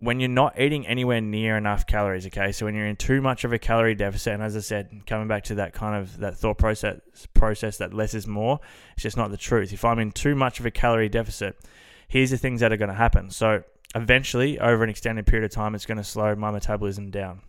when 0.00 0.20
you're 0.20 0.28
not 0.28 0.58
eating 0.60 0.86
anywhere 0.86 1.20
near 1.20 1.56
enough 1.56 1.86
calories, 1.86 2.24
okay, 2.26 2.52
so 2.52 2.66
when 2.66 2.74
you're 2.74 2.86
in 2.86 2.96
too 2.96 3.20
much 3.20 3.44
of 3.44 3.52
a 3.52 3.58
calorie 3.58 3.96
deficit, 3.96 4.34
and 4.34 4.42
as 4.42 4.56
I 4.56 4.60
said, 4.60 5.02
coming 5.06 5.26
back 5.26 5.44
to 5.44 5.56
that 5.56 5.72
kind 5.72 6.00
of 6.00 6.18
that 6.18 6.36
thought 6.36 6.58
process 6.58 7.00
process 7.34 7.78
that 7.78 7.92
less 7.92 8.14
is 8.14 8.26
more, 8.26 8.60
it's 8.94 9.02
just 9.02 9.16
not 9.16 9.30
the 9.30 9.36
truth. 9.36 9.72
If 9.72 9.84
I'm 9.84 9.98
in 9.98 10.12
too 10.12 10.36
much 10.36 10.60
of 10.60 10.66
a 10.66 10.70
calorie 10.70 11.08
deficit, 11.08 11.58
here's 12.06 12.30
the 12.30 12.38
things 12.38 12.60
that 12.60 12.72
are 12.72 12.76
going 12.76 12.90
to 12.90 12.94
happen. 12.94 13.30
So 13.30 13.64
eventually, 13.94 14.60
over 14.60 14.84
an 14.84 14.90
extended 14.90 15.26
period 15.26 15.44
of 15.44 15.50
time, 15.50 15.74
it's 15.74 15.86
going 15.86 15.98
to 15.98 16.04
slow 16.04 16.34
my 16.36 16.52
metabolism 16.52 17.10
down. 17.10 17.40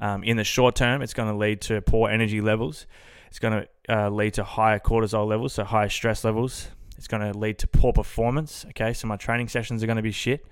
Um, 0.00 0.24
in 0.24 0.36
the 0.36 0.44
short 0.44 0.74
term, 0.74 1.00
it's 1.00 1.14
going 1.14 1.30
to 1.30 1.36
lead 1.36 1.60
to 1.62 1.80
poor 1.80 2.10
energy 2.10 2.40
levels. 2.40 2.86
It's 3.28 3.38
going 3.38 3.62
to 3.62 3.68
uh, 3.88 4.10
lead 4.10 4.34
to 4.34 4.44
higher 4.44 4.80
cortisol 4.80 5.28
levels, 5.28 5.54
so 5.54 5.64
higher 5.64 5.88
stress 5.88 6.24
levels. 6.24 6.68
It's 6.98 7.06
going 7.06 7.32
to 7.32 7.38
lead 7.38 7.58
to 7.58 7.68
poor 7.68 7.92
performance. 7.92 8.66
Okay, 8.70 8.92
so 8.92 9.06
my 9.06 9.16
training 9.16 9.48
sessions 9.48 9.82
are 9.84 9.86
going 9.86 9.96
to 9.96 10.02
be 10.02 10.10
shit 10.10 10.44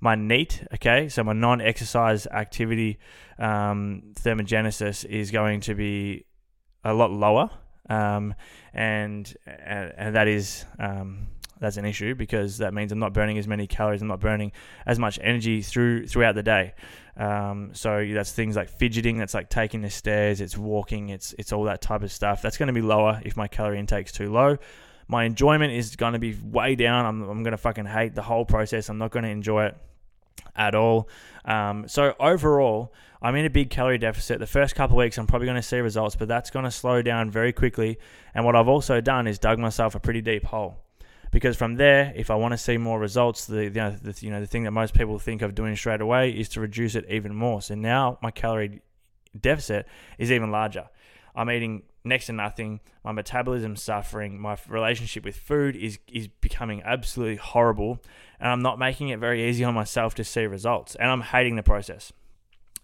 my 0.00 0.14
NEAT, 0.14 0.66
okay, 0.74 1.08
so 1.08 1.24
my 1.24 1.32
non-exercise 1.32 2.26
activity 2.26 2.98
um, 3.38 4.02
thermogenesis 4.14 5.04
is 5.04 5.30
going 5.30 5.60
to 5.62 5.74
be 5.74 6.24
a 6.84 6.92
lot 6.94 7.10
lower, 7.10 7.50
um, 7.88 8.34
and, 8.72 9.34
and, 9.46 9.92
and 9.96 10.14
that 10.14 10.28
is 10.28 10.64
um, 10.78 11.28
that's 11.58 11.76
an 11.76 11.84
issue 11.84 12.14
because 12.14 12.58
that 12.58 12.74
means 12.74 12.92
I'm 12.92 12.98
not 12.98 13.12
burning 13.12 13.38
as 13.38 13.48
many 13.48 13.66
calories, 13.66 14.02
I'm 14.02 14.08
not 14.08 14.20
burning 14.20 14.52
as 14.84 14.98
much 14.98 15.18
energy 15.22 15.62
through 15.62 16.06
throughout 16.06 16.34
the 16.34 16.42
day. 16.42 16.74
Um, 17.16 17.70
so 17.72 18.06
that's 18.12 18.32
things 18.32 18.56
like 18.56 18.68
fidgeting, 18.68 19.16
that's 19.16 19.32
like 19.32 19.48
taking 19.48 19.80
the 19.80 19.90
stairs, 19.90 20.40
it's 20.40 20.56
walking, 20.56 21.08
it's 21.08 21.34
it's 21.38 21.52
all 21.52 21.64
that 21.64 21.80
type 21.80 22.02
of 22.02 22.12
stuff. 22.12 22.42
That's 22.42 22.58
going 22.58 22.66
to 22.66 22.72
be 22.72 22.82
lower 22.82 23.20
if 23.24 23.36
my 23.36 23.48
calorie 23.48 23.78
intake's 23.78 24.12
too 24.12 24.30
low 24.30 24.58
my 25.08 25.24
enjoyment 25.24 25.72
is 25.72 25.96
going 25.96 26.14
to 26.14 26.18
be 26.18 26.36
way 26.42 26.74
down. 26.74 27.06
I'm, 27.06 27.22
I'm 27.22 27.42
going 27.42 27.52
to 27.52 27.58
fucking 27.58 27.86
hate 27.86 28.14
the 28.14 28.22
whole 28.22 28.44
process. 28.44 28.88
I'm 28.88 28.98
not 28.98 29.10
going 29.10 29.24
to 29.24 29.30
enjoy 29.30 29.66
it 29.66 29.76
at 30.54 30.74
all. 30.74 31.08
Um, 31.44 31.86
so 31.88 32.14
overall, 32.18 32.92
I'm 33.22 33.34
in 33.36 33.44
a 33.44 33.50
big 33.50 33.70
calorie 33.70 33.98
deficit. 33.98 34.38
The 34.38 34.46
first 34.46 34.74
couple 34.74 34.96
weeks, 34.96 35.18
I'm 35.18 35.26
probably 35.26 35.46
going 35.46 35.56
to 35.56 35.62
see 35.62 35.78
results, 35.78 36.16
but 36.16 36.28
that's 36.28 36.50
going 36.50 36.64
to 36.64 36.70
slow 36.70 37.02
down 37.02 37.30
very 37.30 37.52
quickly. 37.52 37.98
And 38.34 38.44
what 38.44 38.56
I've 38.56 38.68
also 38.68 39.00
done 39.00 39.26
is 39.26 39.38
dug 39.38 39.58
myself 39.58 39.94
a 39.94 40.00
pretty 40.00 40.20
deep 40.20 40.44
hole. 40.44 40.78
Because 41.30 41.56
from 41.56 41.74
there, 41.74 42.12
if 42.16 42.30
I 42.30 42.34
want 42.34 42.52
to 42.52 42.58
see 42.58 42.78
more 42.78 42.98
results, 42.98 43.46
the, 43.46 43.68
the, 43.68 43.98
the 44.00 44.24
you 44.24 44.30
know 44.30 44.40
the 44.40 44.46
thing 44.46 44.64
that 44.64 44.70
most 44.70 44.94
people 44.94 45.18
think 45.18 45.42
of 45.42 45.54
doing 45.54 45.76
straight 45.76 46.00
away 46.00 46.30
is 46.30 46.48
to 46.50 46.60
reduce 46.60 46.94
it 46.94 47.04
even 47.10 47.34
more. 47.34 47.60
So 47.60 47.74
now 47.74 48.18
my 48.22 48.30
calorie 48.30 48.80
deficit 49.38 49.86
is 50.18 50.30
even 50.32 50.50
larger. 50.50 50.88
I'm 51.34 51.50
eating 51.50 51.82
next 52.06 52.26
to 52.26 52.32
nothing. 52.32 52.80
My 53.04 53.12
metabolism's 53.12 53.82
suffering. 53.82 54.40
My 54.40 54.56
relationship 54.68 55.24
with 55.24 55.36
food 55.36 55.76
is 55.76 55.98
is 56.10 56.28
becoming 56.28 56.82
absolutely 56.84 57.36
horrible, 57.36 58.02
and 58.40 58.50
I'm 58.50 58.62
not 58.62 58.78
making 58.78 59.08
it 59.10 59.18
very 59.18 59.48
easy 59.48 59.64
on 59.64 59.74
myself 59.74 60.14
to 60.14 60.24
see 60.24 60.46
results. 60.46 60.94
And 60.94 61.10
I'm 61.10 61.20
hating 61.20 61.56
the 61.56 61.62
process. 61.62 62.12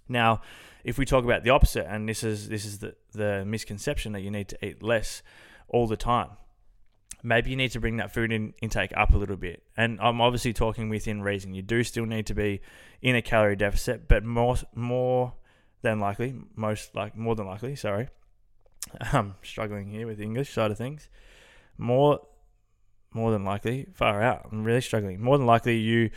Now, 0.09 0.43
if 0.85 0.99
we 0.99 1.05
talk 1.07 1.25
about 1.25 1.45
the 1.45 1.51
opposite, 1.51 1.87
and 1.89 2.09
this 2.09 2.23
is 2.23 2.49
this 2.49 2.65
is 2.65 2.79
the 2.81 2.95
the 3.13 3.45
misconception 3.47 4.13
that 4.13 4.21
you 4.21 4.31
need 4.31 4.49
to 4.49 4.67
eat 4.67 4.83
less 4.83 5.23
all 5.69 5.87
the 5.87 5.97
time. 5.97 6.31
Maybe 7.25 7.51
you 7.51 7.57
need 7.57 7.71
to 7.71 7.81
bring 7.81 7.99
that 7.99 8.13
food 8.13 8.33
in, 8.33 8.53
intake 8.61 8.93
up 8.97 9.15
a 9.15 9.17
little 9.17 9.37
bit. 9.37 9.63
And 9.77 10.01
I'm 10.01 10.21
obviously 10.21 10.53
talking 10.53 10.89
within 10.89 11.23
reason. 11.23 11.55
You 11.55 11.63
do 11.63 11.85
still 11.85 12.05
need 12.05 12.27
to 12.27 12.35
be 12.35 12.61
in 13.01 13.15
a 13.15 13.23
calorie 13.23 13.55
deficit, 13.55 14.09
but 14.09 14.25
more 14.25 14.57
more 14.75 15.35
than 15.83 16.01
likely, 16.01 16.35
most 16.57 16.95
like 16.95 17.17
more 17.17 17.37
than 17.37 17.47
likely, 17.47 17.77
sorry, 17.77 18.09
I'm 19.13 19.35
struggling 19.43 19.89
here 19.89 20.07
with 20.07 20.19
the 20.19 20.25
English 20.25 20.53
side 20.53 20.71
of 20.71 20.79
things. 20.79 21.09
More, 21.79 22.21
more 23.13 23.31
than 23.31 23.45
likely, 23.45 23.87
far 23.95 24.23
out. 24.23 24.49
I'm 24.51 24.65
really 24.65 24.81
struggling. 24.81 25.21
More 25.23 25.39
than 25.39 25.47
likely, 25.47 25.79
you 25.79 26.11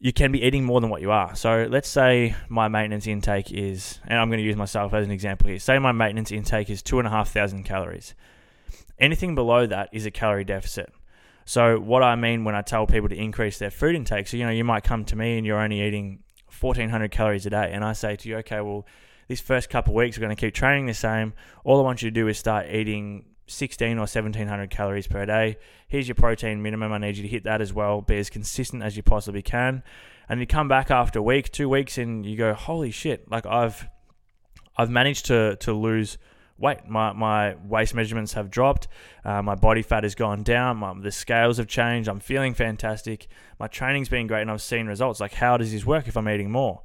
you 0.00 0.12
can 0.12 0.30
be 0.30 0.42
eating 0.44 0.64
more 0.64 0.80
than 0.80 0.90
what 0.90 1.00
you 1.00 1.10
are. 1.10 1.34
So 1.34 1.66
let's 1.68 1.88
say 1.88 2.36
my 2.48 2.68
maintenance 2.68 3.06
intake 3.06 3.52
is, 3.52 3.98
and 4.06 4.18
I'm 4.18 4.28
going 4.28 4.38
to 4.38 4.44
use 4.44 4.56
myself 4.56 4.94
as 4.94 5.04
an 5.04 5.10
example 5.10 5.48
here. 5.48 5.58
Say 5.58 5.78
my 5.80 5.90
maintenance 5.90 6.30
intake 6.30 6.70
is 6.70 6.82
two 6.82 6.98
and 6.98 7.08
a 7.08 7.10
half 7.10 7.32
thousand 7.32 7.64
calories. 7.64 8.14
Anything 9.00 9.34
below 9.34 9.66
that 9.66 9.88
is 9.92 10.06
a 10.06 10.12
calorie 10.12 10.44
deficit. 10.44 10.92
So 11.44 11.80
what 11.80 12.02
I 12.02 12.14
mean 12.14 12.44
when 12.44 12.54
I 12.54 12.62
tell 12.62 12.86
people 12.86 13.08
to 13.08 13.16
increase 13.16 13.58
their 13.58 13.70
food 13.70 13.96
intake, 13.96 14.28
so 14.28 14.36
you 14.36 14.44
know 14.44 14.52
you 14.52 14.64
might 14.64 14.84
come 14.84 15.04
to 15.06 15.16
me 15.16 15.36
and 15.36 15.46
you're 15.46 15.60
only 15.60 15.80
eating 15.80 16.22
1400 16.60 17.10
calories 17.10 17.46
a 17.46 17.50
day, 17.50 17.70
and 17.72 17.84
I 17.84 17.92
say 17.92 18.16
to 18.16 18.28
you, 18.28 18.36
okay, 18.38 18.60
well 18.60 18.86
this 19.28 19.40
first 19.40 19.68
couple 19.70 19.92
of 19.92 19.96
weeks, 19.96 20.16
we're 20.16 20.22
going 20.22 20.34
to 20.34 20.40
keep 20.40 20.54
training 20.54 20.86
the 20.86 20.94
same. 20.94 21.34
All 21.62 21.78
I 21.78 21.82
want 21.82 22.02
you 22.02 22.10
to 22.10 22.14
do 22.14 22.28
is 22.28 22.38
start 22.38 22.66
eating 22.70 23.26
16 23.46 23.96
or 23.96 24.00
1700 24.00 24.70
calories 24.70 25.06
per 25.06 25.26
day. 25.26 25.58
Here's 25.86 26.08
your 26.08 26.14
protein 26.14 26.62
minimum. 26.62 26.92
I 26.92 26.98
need 26.98 27.16
you 27.16 27.22
to 27.22 27.28
hit 27.28 27.44
that 27.44 27.60
as 27.60 27.72
well. 27.72 28.00
Be 28.00 28.18
as 28.18 28.30
consistent 28.30 28.82
as 28.82 28.96
you 28.96 29.02
possibly 29.02 29.42
can. 29.42 29.82
And 30.28 30.40
you 30.40 30.46
come 30.46 30.68
back 30.68 30.90
after 30.90 31.18
a 31.18 31.22
week, 31.22 31.52
two 31.52 31.68
weeks, 31.68 31.98
and 31.98 32.24
you 32.24 32.36
go, 32.36 32.52
holy 32.52 32.90
shit! 32.90 33.30
Like 33.30 33.46
I've, 33.46 33.88
I've 34.76 34.90
managed 34.90 35.26
to 35.26 35.56
to 35.56 35.72
lose 35.72 36.18
weight. 36.58 36.86
My 36.86 37.12
my 37.12 37.54
waist 37.54 37.94
measurements 37.94 38.34
have 38.34 38.50
dropped. 38.50 38.88
Uh, 39.24 39.40
my 39.40 39.54
body 39.54 39.80
fat 39.80 40.02
has 40.02 40.14
gone 40.14 40.42
down. 40.42 40.76
My, 40.76 40.92
the 41.00 41.10
scales 41.10 41.56
have 41.56 41.66
changed. 41.66 42.10
I'm 42.10 42.20
feeling 42.20 42.52
fantastic. 42.52 43.28
My 43.58 43.68
training's 43.68 44.10
been 44.10 44.26
great, 44.26 44.42
and 44.42 44.50
I've 44.50 44.60
seen 44.60 44.86
results. 44.86 45.18
Like 45.18 45.32
how 45.32 45.56
does 45.56 45.72
this 45.72 45.86
work 45.86 46.08
if 46.08 46.16
I'm 46.16 46.28
eating 46.28 46.50
more? 46.50 46.82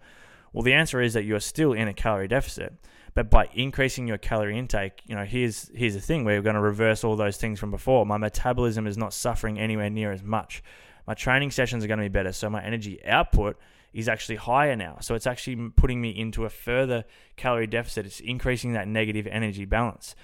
Well, 0.53 0.63
the 0.63 0.73
answer 0.73 1.01
is 1.01 1.13
that 1.13 1.25
you're 1.25 1.39
still 1.39 1.73
in 1.73 1.87
a 1.87 1.93
calorie 1.93 2.27
deficit. 2.27 2.73
But 3.15 3.29
by 3.29 3.49
increasing 3.53 4.07
your 4.07 4.17
calorie 4.17 4.57
intake, 4.57 5.01
you 5.05 5.15
know, 5.15 5.25
here's 5.25 5.69
here's 5.75 5.93
the 5.93 6.01
thing: 6.01 6.25
we're 6.25 6.41
going 6.41 6.55
to 6.55 6.61
reverse 6.61 7.03
all 7.03 7.15
those 7.15 7.37
things 7.37 7.59
from 7.59 7.69
before. 7.69 8.05
My 8.05 8.17
metabolism 8.17 8.87
is 8.87 8.97
not 8.97 9.13
suffering 9.13 9.59
anywhere 9.59 9.89
near 9.89 10.11
as 10.11 10.23
much. 10.23 10.63
My 11.05 11.13
training 11.13 11.51
sessions 11.51 11.83
are 11.83 11.87
going 11.87 11.99
to 11.99 12.05
be 12.05 12.09
better, 12.09 12.31
so 12.31 12.49
my 12.49 12.63
energy 12.63 13.03
output 13.05 13.57
is 13.93 14.07
actually 14.07 14.37
higher 14.37 14.75
now. 14.75 14.97
So 15.01 15.13
it's 15.13 15.27
actually 15.27 15.69
putting 15.75 16.01
me 16.01 16.09
into 16.09 16.45
a 16.45 16.49
further 16.49 17.03
calorie 17.35 17.67
deficit. 17.67 18.05
It's 18.07 18.19
increasing 18.19 18.73
that 18.73 18.87
negative 18.87 19.27
energy 19.27 19.65
balance. 19.65 20.15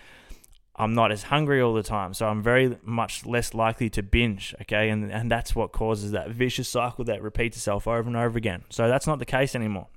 I'm 0.76 0.94
not 0.94 1.12
as 1.12 1.24
hungry 1.24 1.62
all 1.62 1.74
the 1.74 1.84
time, 1.84 2.14
so 2.14 2.28
I'm 2.28 2.42
very 2.42 2.78
much 2.84 3.26
less 3.26 3.54
likely 3.54 3.90
to 3.92 4.02
binge. 4.02 4.56
Okay, 4.62 4.90
and 4.90 5.12
and 5.12 5.30
that's 5.30 5.56
what 5.56 5.74
causes 5.74 6.12
that 6.12 6.32
vicious 6.32 6.70
cycle 6.70 7.06
that 7.06 7.22
repeats 7.22 7.58
itself 7.58 7.88
over 7.88 8.08
and 8.08 8.16
over 8.18 8.38
again. 8.38 8.64
So 8.70 8.88
that's 8.88 9.06
not 9.06 9.20
the 9.20 9.26
case 9.26 9.54
anymore. 9.54 9.90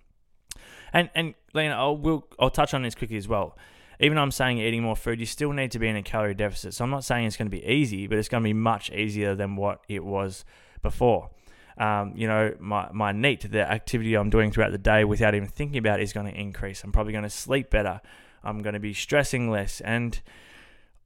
And 0.93 1.11
and 1.15 1.35
Lena, 1.55 1.75
I'll 1.75 1.97
we'll, 1.97 2.27
I'll 2.39 2.51
touch 2.51 2.75
on 2.75 2.83
this 2.83 2.95
quickly 2.95 3.17
as 3.17 3.29
well. 3.29 3.57
Even 4.01 4.17
though 4.17 4.23
I'm 4.23 4.33
saying 4.33 4.59
eating 4.59 4.83
more 4.83 4.97
food, 4.97 5.21
you 5.21 5.27
still 5.27 5.53
need 5.53 5.71
to 5.73 5.79
be 5.79 5.87
in 5.87 5.97
a 5.97 6.03
calorie 6.03 6.35
deficit. 6.35 6.75
So 6.75 6.85
I'm 6.85 6.91
not 6.91 7.05
saying 7.05 7.27
it's 7.27 7.37
going 7.37 7.47
to 7.47 7.57
be 7.57 7.65
easy, 7.65 8.07
but 8.09 8.19
it's 8.19 8.29
going 8.29 8.43
to 8.43 8.49
be 8.49 8.53
much 8.53 8.91
easier 8.91 9.35
than 9.37 9.55
what 9.55 9.81
it 9.89 10.05
was 10.05 10.45
before. 10.83 11.31
Um, 11.79 12.13
you 12.17 12.27
know, 12.27 12.55
my, 12.59 12.91
my 12.93 13.13
NEAT, 13.13 13.51
the 13.51 13.71
activity 13.71 14.15
I'm 14.15 14.29
doing 14.29 14.51
throughout 14.51 14.73
the 14.73 14.79
day 14.79 15.05
without 15.05 15.35
even 15.35 15.49
thinking 15.49 15.79
about 15.79 16.01
it, 16.01 16.03
is 16.03 16.13
going 16.13 16.27
to 16.27 16.39
increase. 16.39 16.83
I'm 16.83 16.93
probably 16.93 17.13
going 17.13 17.25
to 17.25 17.31
sleep 17.31 17.71
better. 17.71 18.01
I'm 18.43 18.61
going 18.61 18.75
to 18.75 18.81
be 18.81 18.93
stressing 18.93 19.51
less. 19.51 19.81
And 19.81 20.21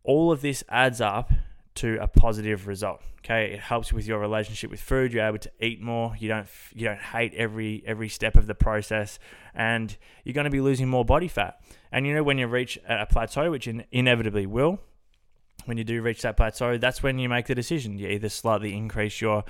all 0.03 0.33
of 0.33 0.41
this 0.41 0.65
adds 0.69 1.01
up 1.01 1.33
to 1.77 1.99
a 2.01 2.07
positive 2.07 2.67
result. 2.67 3.01
Okay, 3.25 3.53
it 3.53 3.61
helps 3.61 3.93
with 3.93 4.07
your 4.07 4.19
relationship 4.19 4.71
with 4.71 4.81
food. 4.81 5.13
You're 5.13 5.27
able 5.27 5.39
to 5.39 5.51
eat 5.61 5.81
more. 5.81 6.15
You 6.19 6.29
don't 6.29 6.47
you 6.75 6.87
don't 6.87 7.01
hate 7.01 7.35
every 7.35 7.83
every 7.87 8.09
step 8.09 8.37
of 8.37 8.47
the 8.47 8.55
process, 8.55 9.19
and 9.55 9.97
you're 10.25 10.35
going 10.35 10.45
to 10.45 10.51
be 10.51 10.61
losing 10.61 10.89
more 10.89 11.05
body 11.05 11.29
fat. 11.29 11.61
And 11.91 12.07
you 12.07 12.15
know 12.15 12.23
when 12.23 12.39
you 12.39 12.47
reach 12.47 12.79
a 12.89 13.07
plateau, 13.07 13.51
which 13.51 13.67
you 13.67 13.85
inevitably 13.91 14.47
will, 14.47 14.81
when 15.65 15.77
you 15.79 15.85
do 15.85 16.03
reach 16.03 16.23
that 16.23 16.37
plateau, 16.37 16.79
that's 16.79 17.03
when 17.03 17.19
you 17.19 17.29
make 17.29 17.47
the 17.47 17.55
decision. 17.55 17.99
You 17.99 18.09
either 18.09 18.29
slightly 18.29 18.75
increase 18.75 19.21
your 19.21 19.45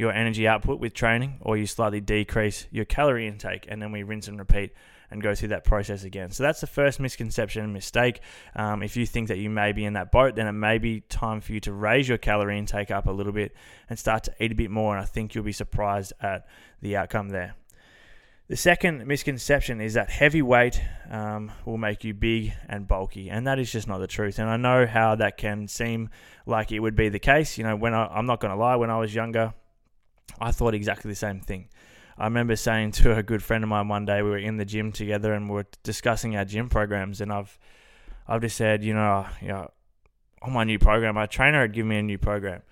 your 0.00 0.12
energy 0.12 0.48
output 0.48 0.80
with 0.80 0.94
training, 0.94 1.36
or 1.42 1.56
you 1.56 1.66
slightly 1.66 2.00
decrease 2.00 2.66
your 2.70 2.86
calorie 2.86 3.28
intake, 3.28 3.66
and 3.68 3.80
then 3.80 3.92
we 3.92 4.02
rinse 4.02 4.28
and 4.28 4.38
repeat 4.38 4.72
and 5.10 5.22
go 5.22 5.34
through 5.34 5.48
that 5.48 5.64
process 5.64 6.04
again. 6.04 6.30
So 6.30 6.42
that's 6.42 6.60
the 6.60 6.66
first 6.66 7.00
misconception 7.00 7.64
and 7.64 7.72
mistake. 7.72 8.20
Um, 8.56 8.82
if 8.82 8.96
you 8.96 9.04
think 9.04 9.28
that 9.28 9.38
you 9.38 9.50
may 9.50 9.72
be 9.72 9.84
in 9.84 9.92
that 9.94 10.10
boat, 10.10 10.36
then 10.36 10.46
it 10.46 10.52
may 10.52 10.78
be 10.78 11.00
time 11.00 11.40
for 11.40 11.52
you 11.52 11.60
to 11.60 11.72
raise 11.72 12.08
your 12.08 12.16
calorie 12.16 12.58
intake 12.58 12.90
up 12.90 13.06
a 13.06 13.10
little 13.10 13.32
bit 13.32 13.54
and 13.88 13.98
start 13.98 14.24
to 14.24 14.32
eat 14.40 14.52
a 14.52 14.54
bit 14.54 14.70
more. 14.70 14.96
And 14.96 15.02
I 15.02 15.06
think 15.06 15.34
you'll 15.34 15.44
be 15.44 15.52
surprised 15.52 16.12
at 16.22 16.46
the 16.80 16.96
outcome 16.96 17.28
there. 17.28 17.56
The 18.48 18.56
second 18.56 19.06
misconception 19.06 19.80
is 19.80 19.94
that 19.94 20.10
heavy 20.10 20.42
weight 20.42 20.80
um, 21.08 21.52
will 21.64 21.78
make 21.78 22.02
you 22.02 22.14
big 22.14 22.52
and 22.68 22.88
bulky, 22.88 23.30
and 23.30 23.46
that 23.46 23.60
is 23.60 23.70
just 23.70 23.86
not 23.86 23.98
the 23.98 24.08
truth. 24.08 24.40
And 24.40 24.48
I 24.48 24.56
know 24.56 24.86
how 24.86 25.14
that 25.16 25.36
can 25.36 25.68
seem 25.68 26.10
like 26.46 26.72
it 26.72 26.80
would 26.80 26.96
be 26.96 27.08
the 27.10 27.20
case. 27.20 27.58
You 27.58 27.64
know, 27.64 27.76
when 27.76 27.94
I, 27.94 28.06
I'm 28.06 28.26
not 28.26 28.40
going 28.40 28.50
to 28.50 28.56
lie, 28.56 28.74
when 28.74 28.90
I 28.90 28.98
was 28.98 29.14
younger, 29.14 29.54
I 30.38 30.52
thought 30.52 30.74
exactly 30.74 31.10
the 31.10 31.16
same 31.16 31.40
thing. 31.40 31.68
I 32.18 32.24
remember 32.24 32.54
saying 32.54 32.92
to 32.92 33.16
a 33.16 33.22
good 33.22 33.42
friend 33.42 33.64
of 33.64 33.70
mine 33.70 33.88
one 33.88 34.04
day, 34.04 34.20
we 34.20 34.28
were 34.28 34.38
in 34.38 34.58
the 34.58 34.66
gym 34.66 34.92
together 34.92 35.32
and 35.32 35.48
we 35.48 35.60
are 35.60 35.66
discussing 35.82 36.36
our 36.36 36.44
gym 36.44 36.68
programs, 36.68 37.22
and 37.22 37.32
I've, 37.32 37.58
I've 38.28 38.42
just 38.42 38.56
said, 38.56 38.84
you 38.84 38.92
know, 38.92 39.26
you 39.40 39.48
know, 39.48 39.70
on 40.42 40.52
my 40.52 40.64
new 40.64 40.78
program, 40.78 41.14
my 41.14 41.26
trainer 41.26 41.62
had 41.62 41.72
given 41.72 41.88
me 41.88 41.98
a 41.98 42.02
new 42.02 42.18
program, 42.18 42.62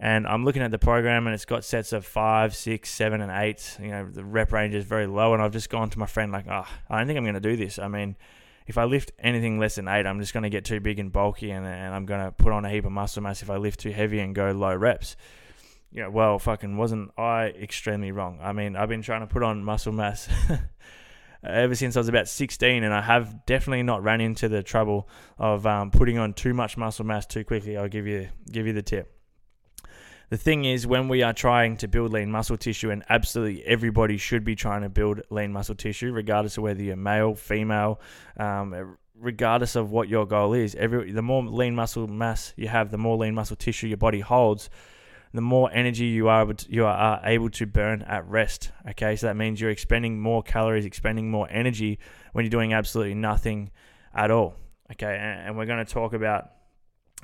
and 0.00 0.26
I'm 0.26 0.44
looking 0.44 0.62
at 0.62 0.70
the 0.70 0.78
program 0.78 1.26
and 1.26 1.34
it's 1.34 1.44
got 1.44 1.64
sets 1.64 1.92
of 1.92 2.06
five, 2.06 2.54
six, 2.54 2.90
seven, 2.90 3.20
and 3.20 3.30
eight. 3.30 3.76
You 3.80 3.88
know, 3.88 4.10
the 4.10 4.24
rep 4.24 4.52
range 4.52 4.74
is 4.74 4.84
very 4.84 5.06
low, 5.06 5.34
and 5.34 5.42
I've 5.42 5.52
just 5.52 5.68
gone 5.68 5.90
to 5.90 5.98
my 5.98 6.06
friend 6.06 6.32
like, 6.32 6.46
oh, 6.48 6.66
I 6.88 6.98
don't 6.98 7.06
think 7.06 7.18
I'm 7.18 7.24
going 7.24 7.34
to 7.34 7.40
do 7.40 7.56
this. 7.56 7.78
I 7.78 7.88
mean, 7.88 8.16
if 8.66 8.78
I 8.78 8.84
lift 8.84 9.12
anything 9.18 9.58
less 9.58 9.76
than 9.76 9.88
eight, 9.88 10.06
I'm 10.06 10.20
just 10.20 10.32
going 10.32 10.42
to 10.42 10.50
get 10.50 10.64
too 10.64 10.80
big 10.80 10.98
and 10.98 11.12
bulky, 11.12 11.50
and, 11.50 11.66
and 11.66 11.94
I'm 11.94 12.06
going 12.06 12.24
to 12.24 12.32
put 12.32 12.52
on 12.52 12.64
a 12.64 12.70
heap 12.70 12.84
of 12.86 12.92
muscle 12.92 13.22
mass 13.22 13.42
if 13.42 13.50
I 13.50 13.56
lift 13.56 13.80
too 13.80 13.92
heavy 13.92 14.20
and 14.20 14.34
go 14.34 14.50
low 14.52 14.74
reps 14.74 15.16
know, 16.02 16.10
well, 16.10 16.38
fucking 16.38 16.76
wasn't 16.76 17.10
I 17.16 17.46
extremely 17.46 18.12
wrong? 18.12 18.38
I 18.42 18.52
mean, 18.52 18.76
I've 18.76 18.88
been 18.88 19.02
trying 19.02 19.20
to 19.20 19.26
put 19.26 19.42
on 19.42 19.64
muscle 19.64 19.92
mass 19.92 20.28
ever 21.42 21.74
since 21.74 21.96
I 21.96 22.00
was 22.00 22.08
about 22.08 22.28
16, 22.28 22.84
and 22.84 22.92
I 22.92 23.00
have 23.00 23.46
definitely 23.46 23.82
not 23.82 24.02
ran 24.02 24.20
into 24.20 24.48
the 24.48 24.62
trouble 24.62 25.08
of 25.38 25.66
um, 25.66 25.90
putting 25.90 26.18
on 26.18 26.34
too 26.34 26.54
much 26.54 26.76
muscle 26.76 27.04
mass 27.04 27.26
too 27.26 27.44
quickly. 27.44 27.76
I'll 27.76 27.88
give 27.88 28.06
you 28.06 28.28
give 28.50 28.66
you 28.66 28.72
the 28.72 28.82
tip. 28.82 29.12
The 30.28 30.36
thing 30.36 30.64
is, 30.64 30.88
when 30.88 31.06
we 31.08 31.22
are 31.22 31.32
trying 31.32 31.76
to 31.78 31.88
build 31.88 32.12
lean 32.12 32.32
muscle 32.32 32.56
tissue, 32.56 32.90
and 32.90 33.04
absolutely 33.08 33.64
everybody 33.64 34.16
should 34.16 34.44
be 34.44 34.56
trying 34.56 34.82
to 34.82 34.88
build 34.88 35.20
lean 35.30 35.52
muscle 35.52 35.76
tissue, 35.76 36.12
regardless 36.12 36.56
of 36.56 36.64
whether 36.64 36.82
you're 36.82 36.96
male, 36.96 37.36
female, 37.36 38.00
um, 38.36 38.96
regardless 39.14 39.76
of 39.76 39.92
what 39.92 40.08
your 40.08 40.26
goal 40.26 40.52
is. 40.52 40.74
Every 40.74 41.12
the 41.12 41.22
more 41.22 41.44
lean 41.44 41.76
muscle 41.76 42.08
mass 42.08 42.52
you 42.56 42.66
have, 42.68 42.90
the 42.90 42.98
more 42.98 43.16
lean 43.16 43.34
muscle 43.34 43.56
tissue 43.56 43.86
your 43.86 43.98
body 43.98 44.20
holds, 44.20 44.68
the 45.36 45.42
more 45.42 45.70
energy 45.72 46.06
you 46.06 46.28
are 46.28 46.42
able 46.42 46.54
to, 46.54 46.72
you 46.72 46.86
are 46.86 47.20
able 47.24 47.50
to 47.50 47.66
burn 47.66 48.02
at 48.02 48.26
rest. 48.26 48.72
Okay, 48.90 49.16
so 49.16 49.26
that 49.26 49.36
means 49.36 49.60
you're 49.60 49.70
expending 49.70 50.18
more 50.18 50.42
calories, 50.42 50.84
expending 50.84 51.30
more 51.30 51.46
energy 51.50 51.98
when 52.32 52.44
you're 52.44 52.50
doing 52.50 52.72
absolutely 52.72 53.14
nothing 53.14 53.70
at 54.14 54.30
all. 54.30 54.54
Okay, 54.92 55.16
and, 55.16 55.56
we're 55.56 55.66
going 55.66 55.84
to 55.84 55.92
talk 55.92 56.12
about 56.12 56.50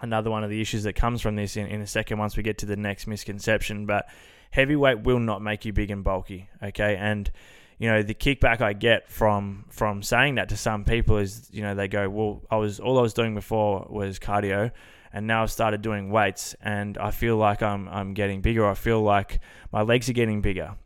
another 0.00 0.30
one 0.30 0.44
of 0.44 0.50
the 0.50 0.60
issues 0.60 0.82
that 0.82 0.94
comes 0.94 1.22
from 1.22 1.36
this 1.36 1.56
in, 1.56 1.66
in 1.66 1.80
a 1.80 1.86
second 1.86 2.18
once 2.18 2.36
we 2.36 2.42
get 2.42 2.58
to 2.58 2.66
the 2.66 2.76
next 2.76 3.06
misconception. 3.06 3.86
But 3.86 4.08
heavyweight 4.50 5.00
will 5.00 5.20
not 5.20 5.40
make 5.42 5.64
you 5.64 5.72
big 5.72 5.90
and 5.90 6.04
bulky. 6.04 6.48
Okay, 6.62 6.96
and 6.96 7.30
you 7.78 7.88
know 7.88 8.02
the 8.02 8.14
kickback 8.14 8.60
I 8.60 8.74
get 8.74 9.08
from 9.08 9.64
from 9.70 10.02
saying 10.02 10.34
that 10.36 10.50
to 10.50 10.56
some 10.56 10.84
people 10.84 11.18
is 11.18 11.48
you 11.52 11.62
know 11.62 11.74
they 11.74 11.88
go, 11.88 12.08
well, 12.10 12.42
I 12.50 12.56
was 12.56 12.78
all 12.80 12.98
I 12.98 13.02
was 13.02 13.14
doing 13.14 13.34
before 13.34 13.86
was 13.88 14.18
cardio 14.18 14.70
and 15.12 15.26
now 15.26 15.42
I've 15.42 15.52
started 15.52 15.82
doing 15.82 16.10
weights 16.10 16.54
and 16.60 16.96
I 16.98 17.10
feel 17.10 17.36
like 17.36 17.62
I'm 17.62 17.88
I'm 17.88 18.14
getting 18.14 18.40
bigger. 18.40 18.66
I 18.66 18.74
feel 18.74 19.02
like 19.02 19.40
my 19.72 19.82
legs 19.82 20.08
are 20.08 20.14
getting 20.14 20.40
bigger. 20.40 20.76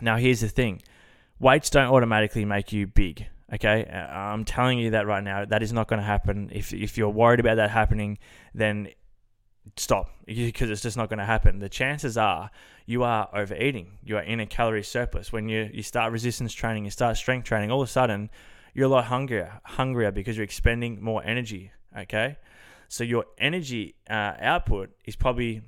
Now 0.00 0.16
here's 0.16 0.40
the 0.40 0.48
thing. 0.48 0.82
Weights 1.38 1.70
don't 1.70 1.88
automatically 1.88 2.44
make 2.44 2.72
you 2.72 2.86
big. 2.86 3.26
Okay, 3.52 3.84
uh, 3.84 3.96
I'm 3.96 4.44
telling 4.44 4.78
you 4.78 4.90
that 4.90 5.06
right 5.06 5.22
now. 5.22 5.44
That 5.44 5.62
is 5.62 5.72
not 5.72 5.86
going 5.88 6.00
to 6.00 6.06
happen. 6.06 6.50
If 6.52 6.74
if 6.74 6.98
you're 6.98 7.08
worried 7.10 7.40
about 7.40 7.56
that 7.56 7.70
happening, 7.70 8.18
then 8.54 8.88
stop 9.76 10.10
because 10.26 10.70
it's 10.70 10.82
just 10.82 10.96
not 10.96 11.08
going 11.08 11.18
to 11.18 11.24
happen. 11.24 11.58
The 11.58 11.68
chances 11.68 12.16
are 12.16 12.50
you 12.86 13.02
are 13.04 13.28
overeating. 13.32 13.98
You 14.02 14.16
are 14.16 14.22
in 14.22 14.40
a 14.40 14.46
calorie 14.46 14.82
surplus. 14.82 15.32
When 15.32 15.48
you 15.48 15.70
you 15.72 15.82
start 15.82 16.12
resistance 16.12 16.52
training, 16.52 16.84
you 16.84 16.90
start 16.90 17.16
strength 17.16 17.44
training, 17.44 17.70
all 17.70 17.82
of 17.82 17.88
a 17.88 17.90
sudden 17.90 18.30
you're 18.74 18.86
a 18.86 18.88
lot 18.88 19.06
hungrier, 19.06 19.60
hungrier 19.64 20.10
because 20.10 20.36
you're 20.36 20.44
expending 20.44 21.02
more 21.02 21.22
energy. 21.24 21.70
Okay, 21.96 22.36
so 22.88 23.04
your 23.04 23.24
energy 23.38 23.94
uh, 24.08 24.34
output 24.40 24.90
is 25.04 25.16
probably 25.16 25.62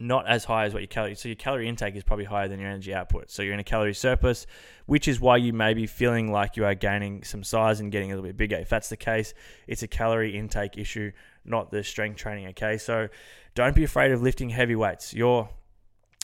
not 0.00 0.26
as 0.26 0.44
high 0.44 0.64
as 0.64 0.74
what 0.74 0.80
your 0.80 0.88
calorie. 0.88 1.14
So 1.14 1.28
your 1.28 1.36
calorie 1.36 1.68
intake 1.68 1.94
is 1.94 2.02
probably 2.02 2.24
higher 2.24 2.48
than 2.48 2.58
your 2.58 2.68
energy 2.68 2.92
output. 2.92 3.30
So 3.30 3.42
you're 3.42 3.54
in 3.54 3.60
a 3.60 3.64
calorie 3.64 3.94
surplus, 3.94 4.46
which 4.86 5.06
is 5.06 5.20
why 5.20 5.36
you 5.36 5.52
may 5.52 5.72
be 5.72 5.86
feeling 5.86 6.32
like 6.32 6.56
you 6.56 6.64
are 6.64 6.74
gaining 6.74 7.22
some 7.22 7.44
size 7.44 7.80
and 7.80 7.92
getting 7.92 8.10
a 8.10 8.14
little 8.14 8.28
bit 8.28 8.36
bigger. 8.36 8.56
If 8.56 8.68
that's 8.68 8.88
the 8.88 8.96
case, 8.96 9.34
it's 9.66 9.82
a 9.82 9.88
calorie 9.88 10.36
intake 10.36 10.76
issue, 10.76 11.12
not 11.44 11.70
the 11.70 11.84
strength 11.84 12.16
training. 12.16 12.48
Okay, 12.48 12.76
so 12.76 13.08
don't 13.54 13.76
be 13.76 13.84
afraid 13.84 14.10
of 14.10 14.22
lifting 14.22 14.50
heavy 14.50 14.76
weights. 14.76 15.14
You're 15.14 15.48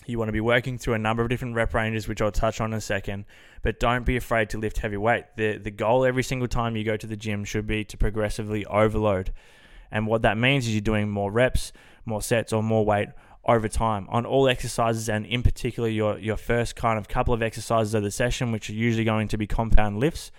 you 0.06 0.18
want 0.18 0.28
to 0.28 0.32
be 0.32 0.40
working 0.40 0.78
through 0.78 0.94
a 0.94 0.98
number 0.98 1.22
of 1.22 1.28
different 1.28 1.54
rep 1.54 1.74
ranges, 1.74 2.08
which 2.08 2.22
I'll 2.22 2.32
touch 2.32 2.60
on 2.60 2.72
in 2.72 2.78
a 2.78 2.80
second. 2.80 3.26
But 3.62 3.78
don't 3.78 4.06
be 4.06 4.16
afraid 4.16 4.48
to 4.50 4.58
lift 4.58 4.78
heavy 4.78 4.96
weight. 4.96 5.24
The 5.36 5.58
the 5.58 5.70
goal 5.70 6.04
every 6.04 6.22
single 6.22 6.48
time 6.48 6.74
you 6.74 6.84
go 6.84 6.96
to 6.96 7.06
the 7.06 7.16
gym 7.16 7.44
should 7.44 7.66
be 7.66 7.84
to 7.84 7.96
progressively 7.96 8.66
overload. 8.66 9.32
And 9.90 10.06
what 10.06 10.22
that 10.22 10.38
means 10.38 10.66
is 10.66 10.74
you're 10.74 10.80
doing 10.80 11.10
more 11.10 11.30
reps, 11.30 11.72
more 12.04 12.22
sets, 12.22 12.52
or 12.52 12.62
more 12.62 12.84
weight 12.84 13.08
over 13.44 13.68
time 13.68 14.06
on 14.10 14.26
all 14.26 14.48
exercises, 14.48 15.08
and 15.08 15.26
in 15.26 15.42
particular, 15.42 15.88
your, 15.88 16.18
your 16.18 16.36
first 16.36 16.76
kind 16.76 16.98
of 16.98 17.08
couple 17.08 17.34
of 17.34 17.42
exercises 17.42 17.94
of 17.94 18.02
the 18.02 18.10
session, 18.10 18.52
which 18.52 18.68
are 18.70 18.74
usually 18.74 19.04
going 19.04 19.28
to 19.28 19.38
be 19.38 19.46
compound 19.46 19.98
lifts. 19.98 20.30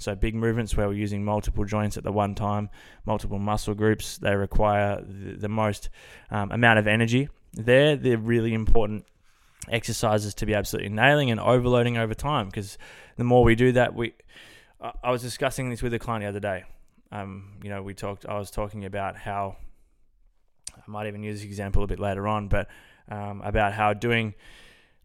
So, 0.00 0.14
big 0.14 0.34
movements 0.34 0.76
where 0.76 0.86
we're 0.86 0.94
using 0.94 1.24
multiple 1.24 1.64
joints 1.64 1.96
at 1.96 2.04
the 2.04 2.12
one 2.12 2.34
time, 2.34 2.70
multiple 3.04 3.38
muscle 3.38 3.74
groups, 3.74 4.18
they 4.18 4.34
require 4.36 5.02
the, 5.02 5.32
the 5.32 5.48
most 5.48 5.88
um, 6.30 6.52
amount 6.52 6.78
of 6.78 6.86
energy. 6.86 7.28
They're 7.52 7.96
the 7.96 8.16
really 8.16 8.54
important 8.54 9.06
exercises 9.70 10.34
to 10.34 10.46
be 10.46 10.54
absolutely 10.54 10.90
nailing 10.90 11.30
and 11.30 11.40
overloading 11.40 11.98
over 11.98 12.14
time 12.14 12.46
because 12.46 12.78
the 13.16 13.24
more 13.24 13.42
we 13.42 13.54
do 13.54 13.72
that, 13.72 13.94
we 13.94 14.14
I 15.02 15.10
was 15.10 15.22
discussing 15.22 15.70
this 15.70 15.82
with 15.82 15.92
a 15.94 15.98
client 15.98 16.22
the 16.22 16.28
other 16.28 16.40
day. 16.40 16.64
Um, 17.10 17.52
you 17.62 17.70
know, 17.70 17.82
we 17.82 17.94
talked. 17.94 18.26
I 18.26 18.38
was 18.38 18.50
talking 18.50 18.84
about 18.84 19.16
how 19.16 19.56
I 20.76 20.80
might 20.86 21.06
even 21.06 21.22
use 21.22 21.40
this 21.40 21.46
example 21.46 21.82
a 21.82 21.86
bit 21.86 21.98
later 21.98 22.28
on, 22.28 22.48
but 22.48 22.68
um, 23.08 23.40
about 23.42 23.72
how 23.72 23.94
doing, 23.94 24.34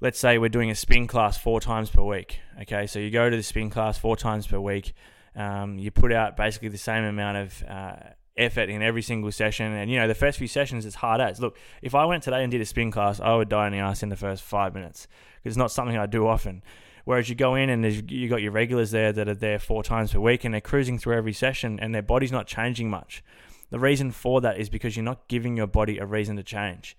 let's 0.01 0.19
say 0.19 0.37
we're 0.37 0.49
doing 0.49 0.69
a 0.69 0.75
spin 0.75 1.07
class 1.07 1.37
four 1.37 1.61
times 1.61 1.89
per 1.89 2.03
week. 2.03 2.39
Okay, 2.61 2.87
so 2.87 2.99
you 2.99 3.09
go 3.09 3.29
to 3.29 3.35
the 3.35 3.43
spin 3.43 3.69
class 3.69 3.97
four 3.97 4.15
times 4.15 4.47
per 4.47 4.59
week. 4.59 4.93
Um, 5.35 5.79
you 5.79 5.91
put 5.91 6.11
out 6.11 6.37
basically 6.37 6.69
the 6.69 6.77
same 6.77 7.03
amount 7.03 7.37
of 7.37 7.63
uh, 7.67 7.95
effort 8.37 8.69
in 8.69 8.81
every 8.81 9.01
single 9.01 9.31
session. 9.31 9.71
And 9.73 9.89
you 9.89 9.97
know, 9.97 10.07
the 10.07 10.15
first 10.15 10.37
few 10.37 10.47
sessions 10.47 10.85
it's 10.85 10.95
hard 10.95 11.21
as. 11.21 11.39
Look, 11.39 11.57
if 11.81 11.95
I 11.95 12.05
went 12.05 12.23
today 12.23 12.43
and 12.43 12.51
did 12.51 12.61
a 12.61 12.65
spin 12.65 12.91
class, 12.91 13.19
I 13.19 13.35
would 13.35 13.49
die 13.49 13.67
in 13.67 13.73
the 13.73 13.79
ass 13.79 14.03
in 14.03 14.09
the 14.09 14.15
first 14.15 14.43
five 14.43 14.73
minutes 14.73 15.07
because 15.37 15.51
it's 15.51 15.57
not 15.57 15.71
something 15.71 15.97
I 15.97 16.05
do 16.05 16.27
often. 16.27 16.63
Whereas 17.05 17.29
you 17.29 17.35
go 17.35 17.55
in 17.55 17.69
and 17.69 18.11
you 18.11 18.29
got 18.29 18.41
your 18.41 18.51
regulars 18.51 18.91
there 18.91 19.11
that 19.11 19.27
are 19.27 19.35
there 19.35 19.59
four 19.59 19.83
times 19.83 20.13
per 20.13 20.19
week 20.19 20.43
and 20.43 20.53
they're 20.53 20.61
cruising 20.61 20.97
through 20.97 21.15
every 21.15 21.33
session 21.33 21.79
and 21.79 21.93
their 21.93 22.01
body's 22.01 22.31
not 22.31 22.47
changing 22.47 22.89
much. 22.89 23.23
The 23.71 23.79
reason 23.79 24.11
for 24.11 24.39
that 24.41 24.57
is 24.57 24.69
because 24.69 24.95
you're 24.95 25.03
not 25.03 25.27
giving 25.27 25.57
your 25.57 25.67
body 25.67 25.97
a 25.97 26.05
reason 26.05 26.37
to 26.37 26.43
change. 26.43 26.95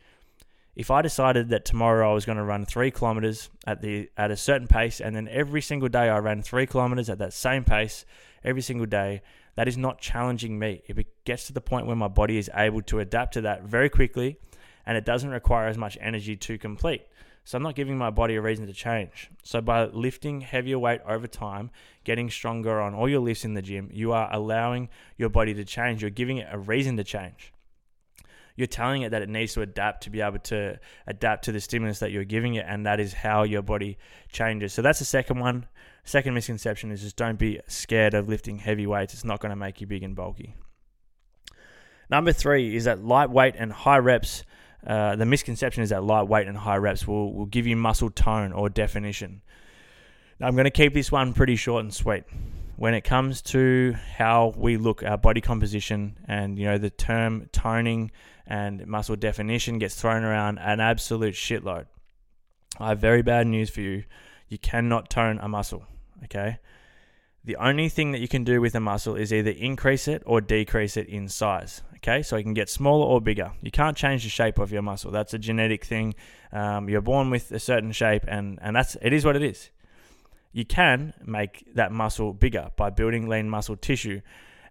If 0.77 0.91
I 0.91 1.03
decided 1.03 1.51
that 1.51 1.65
tomorrow 1.65 2.11
I 2.11 2.15
was 2.15 2.27
going 2.27 2.39
to 2.39 2.45
run 2.45 2.67
three 2.67 2.91
kilometers 2.91 3.49
at 3.65 3.81
the 3.81 4.11
at 4.17 4.33
a 4.33 4.37
certain 4.37 4.67
pace, 4.67 5.01
and 5.01 5.15
then 5.15 5.29
every 5.29 5.63
single 5.63 5.89
day 5.89 6.09
I 6.09 6.19
ran 6.19 6.43
three 6.43 6.67
kilometers 6.67 7.09
at 7.09 7.19
that 7.19 7.33
same 7.33 7.63
pace 7.63 8.05
every 8.43 8.63
single 8.63 8.87
day, 8.87 9.23
that 9.55 9.69
is 9.69 9.77
not 9.77 10.01
challenging 10.01 10.59
me. 10.59 10.83
It 10.87 11.07
gets 11.25 11.47
to 11.47 11.53
the 11.53 11.61
point 11.61 11.87
where 11.87 11.95
my 11.95 12.09
body 12.09 12.39
is 12.39 12.51
able 12.55 12.83
to 12.83 12.99
adapt 12.99 13.35
to 13.35 13.41
that 13.43 13.63
very 13.63 13.89
quickly, 13.89 14.39
and 14.85 14.97
it 14.97 15.05
doesn't 15.05 15.31
require 15.31 15.69
as 15.69 15.79
much 15.79 15.97
energy 16.01 16.37
to 16.37 16.59
complete. 16.59 17.03
So 17.45 17.57
I'm 17.57 17.63
not 17.63 17.75
giving 17.75 17.99
my 17.99 18.11
body 18.11 18.37
a 18.37 18.41
reason 18.41 18.67
to 18.67 18.73
change. 18.73 19.31
So 19.43 19.61
by 19.61 19.85
lifting 19.85 20.41
heavier 20.41 20.79
weight 20.79 21.03
over 21.07 21.27
time, 21.27 21.71
getting 22.03 22.31
stronger 22.31 22.81
on 22.81 22.95
all 22.95 23.09
your 23.09 23.21
lifts 23.21 23.45
in 23.45 23.53
the 23.53 23.61
gym, 23.61 23.91
you 23.93 24.13
are 24.13 24.33
allowing 24.33 24.89
your 25.19 25.29
body 25.29 25.53
to 25.55 25.65
change. 25.65 26.01
You're 26.01 26.11
giving 26.11 26.39
it 26.39 26.49
a 26.51 26.59
reason 26.59 26.97
to 26.97 27.05
change. 27.05 27.53
You're 28.57 28.67
telling 28.67 29.03
it 29.03 29.11
that 29.11 29.21
it 29.21 29.29
needs 29.29 29.53
to 29.55 29.63
adapt 29.63 30.05
to 30.05 30.11
be 30.11 30.21
able 30.21 30.39
to 30.39 30.79
adapt 31.07 31.45
to 31.45 31.53
the 31.53 31.61
stimulus 31.61 31.99
that 31.99 32.13
you're 32.13 32.25
giving 32.25 32.55
it, 32.55 32.65
and 32.69 32.87
that 32.87 33.01
is 33.01 33.13
how 33.13 33.43
your 33.43 33.63
body 33.63 33.99
changes. 34.31 34.73
So 34.73 34.81
that's 34.81 35.01
the 35.01 35.05
second 35.05 35.41
one. 35.41 35.67
Second 36.05 36.35
misconception 36.35 36.93
is 36.93 37.03
just 37.03 37.17
don't 37.17 37.39
be 37.39 37.61
scared 37.67 38.15
of 38.15 38.29
lifting 38.29 38.59
heavy 38.59 38.87
weights. 38.87 39.13
It's 39.13 39.25
not 39.25 39.41
going 39.41 39.51
to 39.51 39.57
make 39.57 39.81
you 39.81 39.87
big 39.87 40.03
and 40.03 40.15
bulky. 40.15 40.55
Number 42.09 42.33
three 42.33 42.77
is 42.77 42.85
that 42.85 43.05
lightweight 43.05 43.55
and 43.59 43.73
high 43.73 43.99
reps 43.99 44.45
uh, 44.87 45.17
the 45.17 45.26
misconception 45.26 45.83
is 45.83 45.91
that 45.91 46.05
lightweight 46.05 46.47
and 46.47 46.57
high 46.57 46.76
reps 46.76 47.07
will, 47.07 47.33
will 47.33 47.47
give 47.47 47.67
you 47.67 47.76
muscle 47.76 48.11
tone 48.11 48.53
or 48.53 48.69
definition. 48.69 49.43
Now, 50.38 50.49
I'm 50.49 50.55
going 50.55 50.64
to 50.64 50.71
keep 50.71 50.95
this 50.95 51.11
one 51.12 51.33
pretty 51.33 51.57
short 51.57 51.85
and 51.85 51.95
sweet. 51.95 52.25
When 52.76 52.93
it 52.93 53.03
comes 53.03 53.41
to 53.43 53.95
how 54.17 54.53
we 54.57 54.76
look 54.76 55.03
our 55.05 55.17
body 55.17 55.41
composition 55.41 56.19
and 56.26 56.59
you 56.59 56.64
know 56.64 56.76
the 56.76 56.91
term 56.91 57.49
toning 57.53 58.11
and 58.47 58.87
muscle 58.87 59.17
definition 59.17 59.79
gets 59.79 59.95
thrown 59.95 60.25
around 60.25 60.59
an 60.59 60.81
absolute 60.81 61.35
shitload. 61.35 61.87
I 62.79 62.88
have 62.91 62.99
very 62.99 63.23
bad 63.23 63.47
news 63.47 63.71
for 63.71 63.81
you. 63.81 64.05
You 64.49 64.59
cannot 64.59 65.09
tone 65.09 65.38
a 65.41 65.49
muscle, 65.49 65.87
okay? 66.25 66.59
The 67.45 67.57
only 67.57 67.88
thing 67.88 68.12
that 68.12 68.21
you 68.21 68.29
can 68.29 68.43
do 68.43 68.61
with 68.61 68.75
a 68.75 68.81
muscle 68.81 69.17
is 69.17 69.33
either 69.33 69.50
increase 69.50 70.09
it 70.09 70.23
or 70.26 70.41
decrease 70.41 70.97
it 70.97 71.09
in 71.09 71.29
size. 71.29 71.83
Okay, 72.05 72.23
so 72.23 72.37
you 72.37 72.43
can 72.43 72.53
get 72.53 72.69
smaller 72.69 73.07
or 73.07 73.19
bigger. 73.19 73.53
You 73.63 73.71
can't 73.71 73.97
change 73.97 74.25
the 74.25 74.29
shape 74.29 74.59
of 74.59 74.71
your 74.71 74.83
muscle. 74.83 75.11
That's 75.11 75.33
a 75.33 75.39
genetic 75.39 75.87
thing. 75.87 76.15
Um, 76.53 76.87
you're 76.87 77.01
born 77.01 77.31
with 77.31 77.51
a 77.51 77.59
certain 77.59 77.93
shape, 77.93 78.25
and 78.29 78.59
and 78.61 78.77
that's 78.77 78.95
it 79.01 79.15
is 79.15 79.25
what 79.25 79.37
it 79.37 79.43
is. 79.43 79.71
You 80.53 80.67
can 80.67 81.15
make 81.25 81.65
that 81.75 81.93
muscle 81.93 82.35
bigger 82.35 82.71
by 82.77 82.90
building 82.90 83.27
lean 83.27 83.49
muscle 83.49 83.75
tissue, 83.75 84.21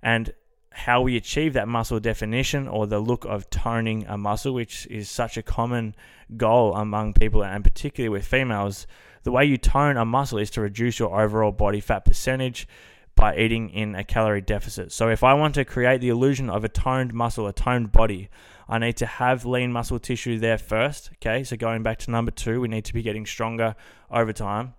and 0.03 0.31
how 0.69 1.01
we 1.01 1.17
achieve 1.17 1.53
that 1.53 1.67
muscle 1.67 1.99
definition 1.99 2.67
or 2.67 2.85
the 2.85 2.99
look 2.99 3.25
of 3.25 3.49
toning 3.49 4.05
a 4.07 4.15
muscle, 4.15 4.53
which 4.53 4.85
is 4.91 5.09
such 5.09 5.35
a 5.35 5.41
common 5.41 5.95
goal 6.37 6.75
among 6.75 7.13
people 7.13 7.43
and 7.43 7.63
particularly 7.63 8.09
with 8.09 8.27
females. 8.27 8.85
The 9.23 9.31
way 9.31 9.45
you 9.45 9.57
tone 9.57 9.97
a 9.97 10.05
muscle 10.05 10.37
is 10.37 10.51
to 10.51 10.61
reduce 10.61 10.99
your 10.99 11.19
overall 11.19 11.51
body 11.51 11.79
fat 11.79 12.05
percentage 12.05 12.67
by 13.15 13.35
eating 13.37 13.69
in 13.69 13.95
a 13.95 14.03
calorie 14.03 14.41
deficit. 14.41 14.91
So 14.91 15.09
if 15.09 15.23
I 15.23 15.33
want 15.33 15.55
to 15.55 15.65
create 15.65 16.01
the 16.01 16.09
illusion 16.09 16.49
of 16.49 16.63
a 16.63 16.69
toned 16.69 17.13
muscle, 17.13 17.47
a 17.47 17.53
toned 17.53 17.91
body, 17.91 18.29
I 18.67 18.79
need 18.79 18.97
to 18.97 19.05
have 19.05 19.45
lean 19.45 19.71
muscle 19.71 19.99
tissue 19.99 20.39
there 20.39 20.57
first. 20.57 21.11
Okay, 21.15 21.43
so 21.43 21.55
going 21.55 21.83
back 21.83 21.99
to 21.99 22.11
number 22.11 22.31
two, 22.31 22.61
we 22.61 22.67
need 22.67 22.85
to 22.85 22.93
be 22.93 23.01
getting 23.01 23.25
stronger 23.25 23.75
over 24.09 24.33
time. 24.33 24.73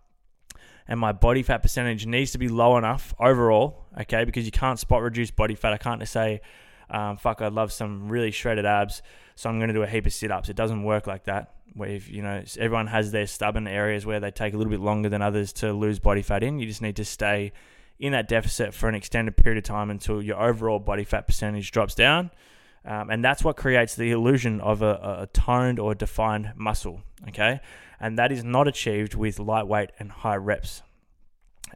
And 0.87 1.01
my 1.01 1.13
body 1.13 1.43
fat 1.43 1.63
percentage 1.63 2.07
needs 2.07 2.33
to 2.33 2.39
be 2.39 2.49
low 2.49 2.77
enough 2.77 3.15
overall, 3.19 3.87
okay, 4.01 4.25
because 4.25 4.45
you 4.45 4.53
can't 4.53 4.79
spot 4.79 5.03
reduce 5.03 5.31
body 5.31 5.55
fat. 5.55 5.73
I 5.73 5.79
can't 5.79 6.01
just 6.01 6.13
say, 6.13 6.41
um, 6.91 7.17
fuck, 7.17 7.41
I'd 7.41 7.53
love 7.53 7.73
some 7.73 8.09
really 8.09 8.31
shredded 8.31 8.67
abs, 8.67 9.03
so 9.35 9.49
I'm 9.49 9.59
going 9.59 9.69
to 9.69 9.75
do 9.75 9.83
a 9.83 9.87
heap 9.87 10.05
of 10.07 10.13
sit 10.13 10.31
ups. 10.31 10.49
It 10.49 10.57
doesn't 10.57 10.83
work 10.83 11.07
like 11.07 11.25
that. 11.25 11.53
Where 11.73 11.91
you 11.91 12.23
know 12.23 12.45
everyone 12.59 12.87
has 12.89 13.11
their 13.11 13.27
stubborn 13.27 13.67
areas 13.67 14.07
where 14.07 14.21
they 14.21 14.31
take 14.31 14.55
a 14.55 14.57
little 14.57 14.71
bit 14.71 14.79
longer 14.79 15.09
than 15.09 15.23
others 15.23 15.53
to 15.55 15.73
lose 15.73 15.99
body 15.99 16.23
fat 16.23 16.45
in. 16.45 16.61
You 16.61 16.67
just 16.67 16.83
need 16.83 16.97
to 16.97 17.05
stay 17.05 17.53
in 17.99 18.13
that 18.13 18.29
deficit 18.29 18.75
for 18.75 18.89
an 18.89 18.95
extended 18.95 19.37
period 19.37 19.59
of 19.59 19.65
time 19.65 19.91
until 19.91 20.23
your 20.23 20.41
overall 20.41 20.79
body 20.79 21.05
fat 21.05 21.27
percentage 21.27 21.71
drops 21.71 21.95
down. 21.95 22.31
Um, 22.85 23.09
and 23.09 23.25
that's 23.25 23.43
what 23.43 23.57
creates 23.57 23.95
the 23.95 24.11
illusion 24.11 24.61
of 24.61 24.83
a, 24.83 25.21
a 25.23 25.29
toned 25.33 25.79
or 25.79 25.95
defined 25.95 26.53
muscle. 26.57 27.01
Okay. 27.29 27.61
And 27.99 28.19
that 28.19 28.31
is 28.33 28.45
not 28.45 28.69
achieved 28.69 29.15
with 29.15 29.39
lightweight 29.39 29.91
and 29.99 30.11
high 30.11 30.37
reps 30.37 30.83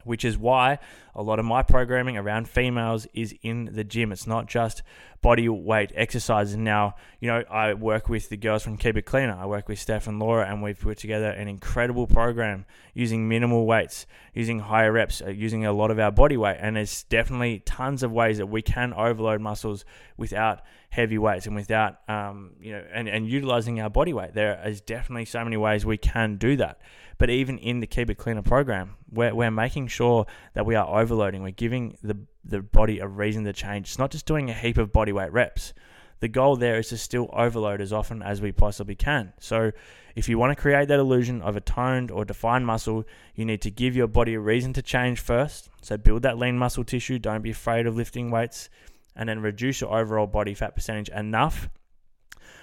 which 0.09 0.25
is 0.25 0.37
why 0.37 0.79
a 1.15 1.23
lot 1.23 1.39
of 1.39 1.45
my 1.45 1.63
programming 1.63 2.17
around 2.17 2.49
females 2.49 3.07
is 3.13 3.35
in 3.43 3.67
the 3.73 3.85
gym. 3.85 4.11
It's 4.11 4.27
not 4.27 4.47
just 4.47 4.83
body 5.21 5.49
weight 5.49 5.93
exercises. 5.95 6.57
Now, 6.57 6.95
you 7.21 7.29
know, 7.29 7.43
I 7.51 7.75
work 7.75 8.09
with 8.09 8.29
the 8.29 8.37
girls 8.37 8.63
from 8.63 8.77
Keep 8.77 8.97
It 8.97 9.03
Cleaner. 9.03 9.37
I 9.39 9.47
work 9.47 9.69
with 9.69 9.79
Steph 9.79 10.07
and 10.07 10.19
Laura, 10.19 10.49
and 10.49 10.63
we've 10.63 10.79
put 10.79 10.99
together 10.99 11.31
an 11.31 11.49
incredible 11.49 12.07
program 12.07 12.65
using 12.95 13.29
minimal 13.29 13.67
weights, 13.67 14.07
using 14.33 14.61
higher 14.61 14.93
reps, 14.93 15.21
uh, 15.21 15.31
using 15.31 15.67
a 15.67 15.73
lot 15.73 15.91
of 15.91 15.99
our 15.99 16.11
body 16.11 16.37
weight. 16.37 16.57
And 16.61 16.77
there's 16.77 17.03
definitely 17.05 17.61
tons 17.61 18.03
of 18.03 18.13
ways 18.13 18.39
that 18.39 18.47
we 18.47 18.63
can 18.63 18.93
overload 18.95 19.41
muscles 19.41 19.85
without 20.17 20.63
heavy 20.91 21.19
weights 21.19 21.47
and 21.47 21.55
without, 21.55 22.09
um, 22.09 22.53
you 22.61 22.73
know, 22.73 22.85
and, 22.93 23.09
and 23.09 23.29
utilizing 23.29 23.81
our 23.81 23.91
body 23.91 24.13
weight. 24.13 24.35
There 24.35 24.61
is 24.67 24.81
definitely 24.81 25.27
so 25.27 25.45
many 25.45 25.57
ways 25.57 25.85
we 25.85 25.99
can 25.99 26.37
do 26.37 26.57
that. 26.57 26.81
But 27.19 27.31
even 27.31 27.59
in 27.59 27.81
the 27.81 27.87
Keep 27.87 28.11
It 28.11 28.15
Cleaner 28.15 28.43
program, 28.43 28.95
we're, 29.11 29.35
we're 29.35 29.51
making 29.51 29.89
sure 29.89 30.27
that 30.55 30.65
we 30.65 30.77
are 30.77 31.01
overloading. 31.01 31.43
We're 31.43 31.51
giving 31.51 31.99
the, 32.03 32.17
the 32.45 32.63
body 32.63 33.01
a 33.01 33.09
reason 33.09 33.45
to 33.45 33.53
change. 33.53 33.89
It's 33.89 33.99
not 33.99 34.13
just 34.13 34.25
doing 34.25 34.49
a 34.49 34.55
heap 34.55 34.79
of 34.79 34.93
body 34.93 35.13
weight 35.13 35.33
reps. 35.33 35.75
The 36.21 36.29
goal 36.29 36.57
there 36.57 36.79
is 36.79 36.89
to 36.89 36.97
still 36.97 37.29
overload 37.33 37.81
as 37.81 37.93
often 37.93 38.23
as 38.23 38.41
we 38.41 38.53
possibly 38.53 38.95
can. 38.95 39.33
So, 39.41 39.73
if 40.17 40.29
you 40.29 40.37
want 40.37 40.51
to 40.51 40.61
create 40.61 40.89
that 40.89 40.99
illusion 40.99 41.43
of 41.43 41.57
a 41.57 41.61
toned 41.61 42.11
or 42.11 42.25
defined 42.25 42.67
muscle, 42.67 43.05
you 43.37 43.45
need 43.45 43.63
to 43.63 43.71
give 43.71 43.95
your 43.95 44.09
body 44.09 44.35
a 44.35 44.41
reason 44.41 44.73
to 44.73 44.83
change 44.83 45.21
first. 45.21 45.71
So, 45.81 45.97
build 45.97 46.23
that 46.23 46.39
lean 46.39 46.59
muscle 46.59 46.83
tissue. 46.83 47.21
Don't 47.21 47.43
be 47.43 47.51
afraid 47.51 47.87
of 47.87 47.97
lifting 47.97 48.31
weights. 48.31 48.69
And 49.15 49.29
then 49.29 49.41
reduce 49.43 49.81
your 49.81 49.97
overall 49.97 50.27
body 50.27 50.55
fat 50.55 50.75
percentage 50.75 51.09
enough 51.09 51.69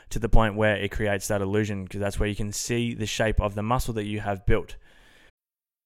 to 0.09 0.19
the 0.19 0.29
point 0.29 0.55
where 0.55 0.75
it 0.75 0.91
creates 0.91 1.27
that 1.27 1.41
illusion 1.41 1.83
because 1.83 1.99
that's 1.99 2.19
where 2.19 2.29
you 2.29 2.35
can 2.35 2.51
see 2.51 2.93
the 2.93 3.05
shape 3.05 3.39
of 3.39 3.55
the 3.55 3.63
muscle 3.63 3.93
that 3.93 4.05
you 4.05 4.19
have 4.19 4.45
built. 4.45 4.75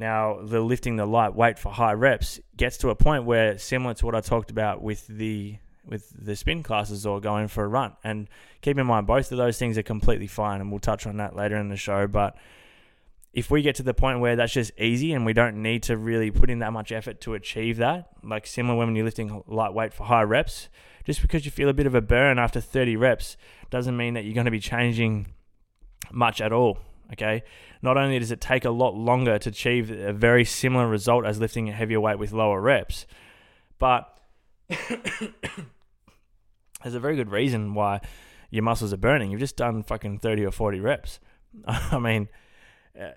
Now, 0.00 0.38
the 0.42 0.62
lifting 0.62 0.96
the 0.96 1.04
light 1.04 1.34
weight 1.34 1.58
for 1.58 1.70
high 1.70 1.92
reps 1.92 2.40
gets 2.56 2.78
to 2.78 2.88
a 2.88 2.94
point 2.94 3.24
where 3.24 3.58
similar 3.58 3.92
to 3.92 4.06
what 4.06 4.14
I 4.14 4.22
talked 4.22 4.50
about 4.50 4.80
with 4.82 5.06
the 5.06 5.58
with 5.84 6.10
the 6.18 6.36
spin 6.36 6.62
classes 6.62 7.04
or 7.04 7.20
going 7.20 7.48
for 7.48 7.64
a 7.64 7.68
run. 7.68 7.92
And 8.02 8.26
keep 8.62 8.78
in 8.78 8.86
mind, 8.86 9.06
both 9.06 9.30
of 9.30 9.36
those 9.36 9.58
things 9.58 9.76
are 9.76 9.82
completely 9.82 10.26
fine, 10.26 10.62
and 10.62 10.70
we'll 10.70 10.80
touch 10.80 11.06
on 11.06 11.18
that 11.18 11.36
later 11.36 11.56
in 11.56 11.68
the 11.68 11.76
show. 11.76 12.06
But 12.06 12.34
if 13.34 13.50
we 13.50 13.60
get 13.60 13.74
to 13.74 13.82
the 13.82 13.92
point 13.92 14.20
where 14.20 14.36
that's 14.36 14.54
just 14.54 14.72
easy 14.78 15.12
and 15.12 15.26
we 15.26 15.34
don't 15.34 15.60
need 15.60 15.82
to 15.84 15.98
really 15.98 16.30
put 16.30 16.48
in 16.48 16.60
that 16.60 16.72
much 16.72 16.92
effort 16.92 17.20
to 17.22 17.34
achieve 17.34 17.76
that, 17.76 18.08
like 18.22 18.46
similar 18.46 18.78
when 18.78 18.96
you're 18.96 19.04
lifting 19.04 19.42
lightweight 19.46 19.92
for 19.92 20.04
high 20.04 20.22
reps, 20.22 20.70
just 21.04 21.20
because 21.20 21.44
you 21.44 21.50
feel 21.50 21.68
a 21.68 21.74
bit 21.74 21.86
of 21.86 21.94
a 21.94 22.00
burn 22.00 22.38
after 22.38 22.60
30 22.60 22.96
reps 22.96 23.36
doesn't 23.68 23.98
mean 23.98 24.14
that 24.14 24.24
you're 24.24 24.34
going 24.34 24.46
to 24.46 24.50
be 24.50 24.60
changing 24.60 25.26
much 26.10 26.40
at 26.40 26.54
all 26.54 26.78
Okay, 27.12 27.42
not 27.82 27.96
only 27.96 28.18
does 28.18 28.30
it 28.30 28.40
take 28.40 28.64
a 28.64 28.70
lot 28.70 28.94
longer 28.94 29.38
to 29.38 29.48
achieve 29.48 29.90
a 29.90 30.12
very 30.12 30.44
similar 30.44 30.86
result 30.86 31.26
as 31.26 31.40
lifting 31.40 31.68
a 31.68 31.72
heavier 31.72 32.00
weight 32.00 32.18
with 32.18 32.32
lower 32.32 32.60
reps, 32.60 33.06
but 33.78 34.18
there's 34.68 35.32
a 36.84 37.00
very 37.00 37.16
good 37.16 37.30
reason 37.30 37.74
why 37.74 38.00
your 38.50 38.62
muscles 38.62 38.92
are 38.92 38.98
burning. 38.98 39.30
You've 39.30 39.40
just 39.40 39.56
done 39.56 39.82
fucking 39.82 40.20
30 40.20 40.44
or 40.44 40.52
40 40.52 40.80
reps. 40.80 41.18
I 41.66 41.98
mean, 41.98 42.28
uh, 43.00 43.10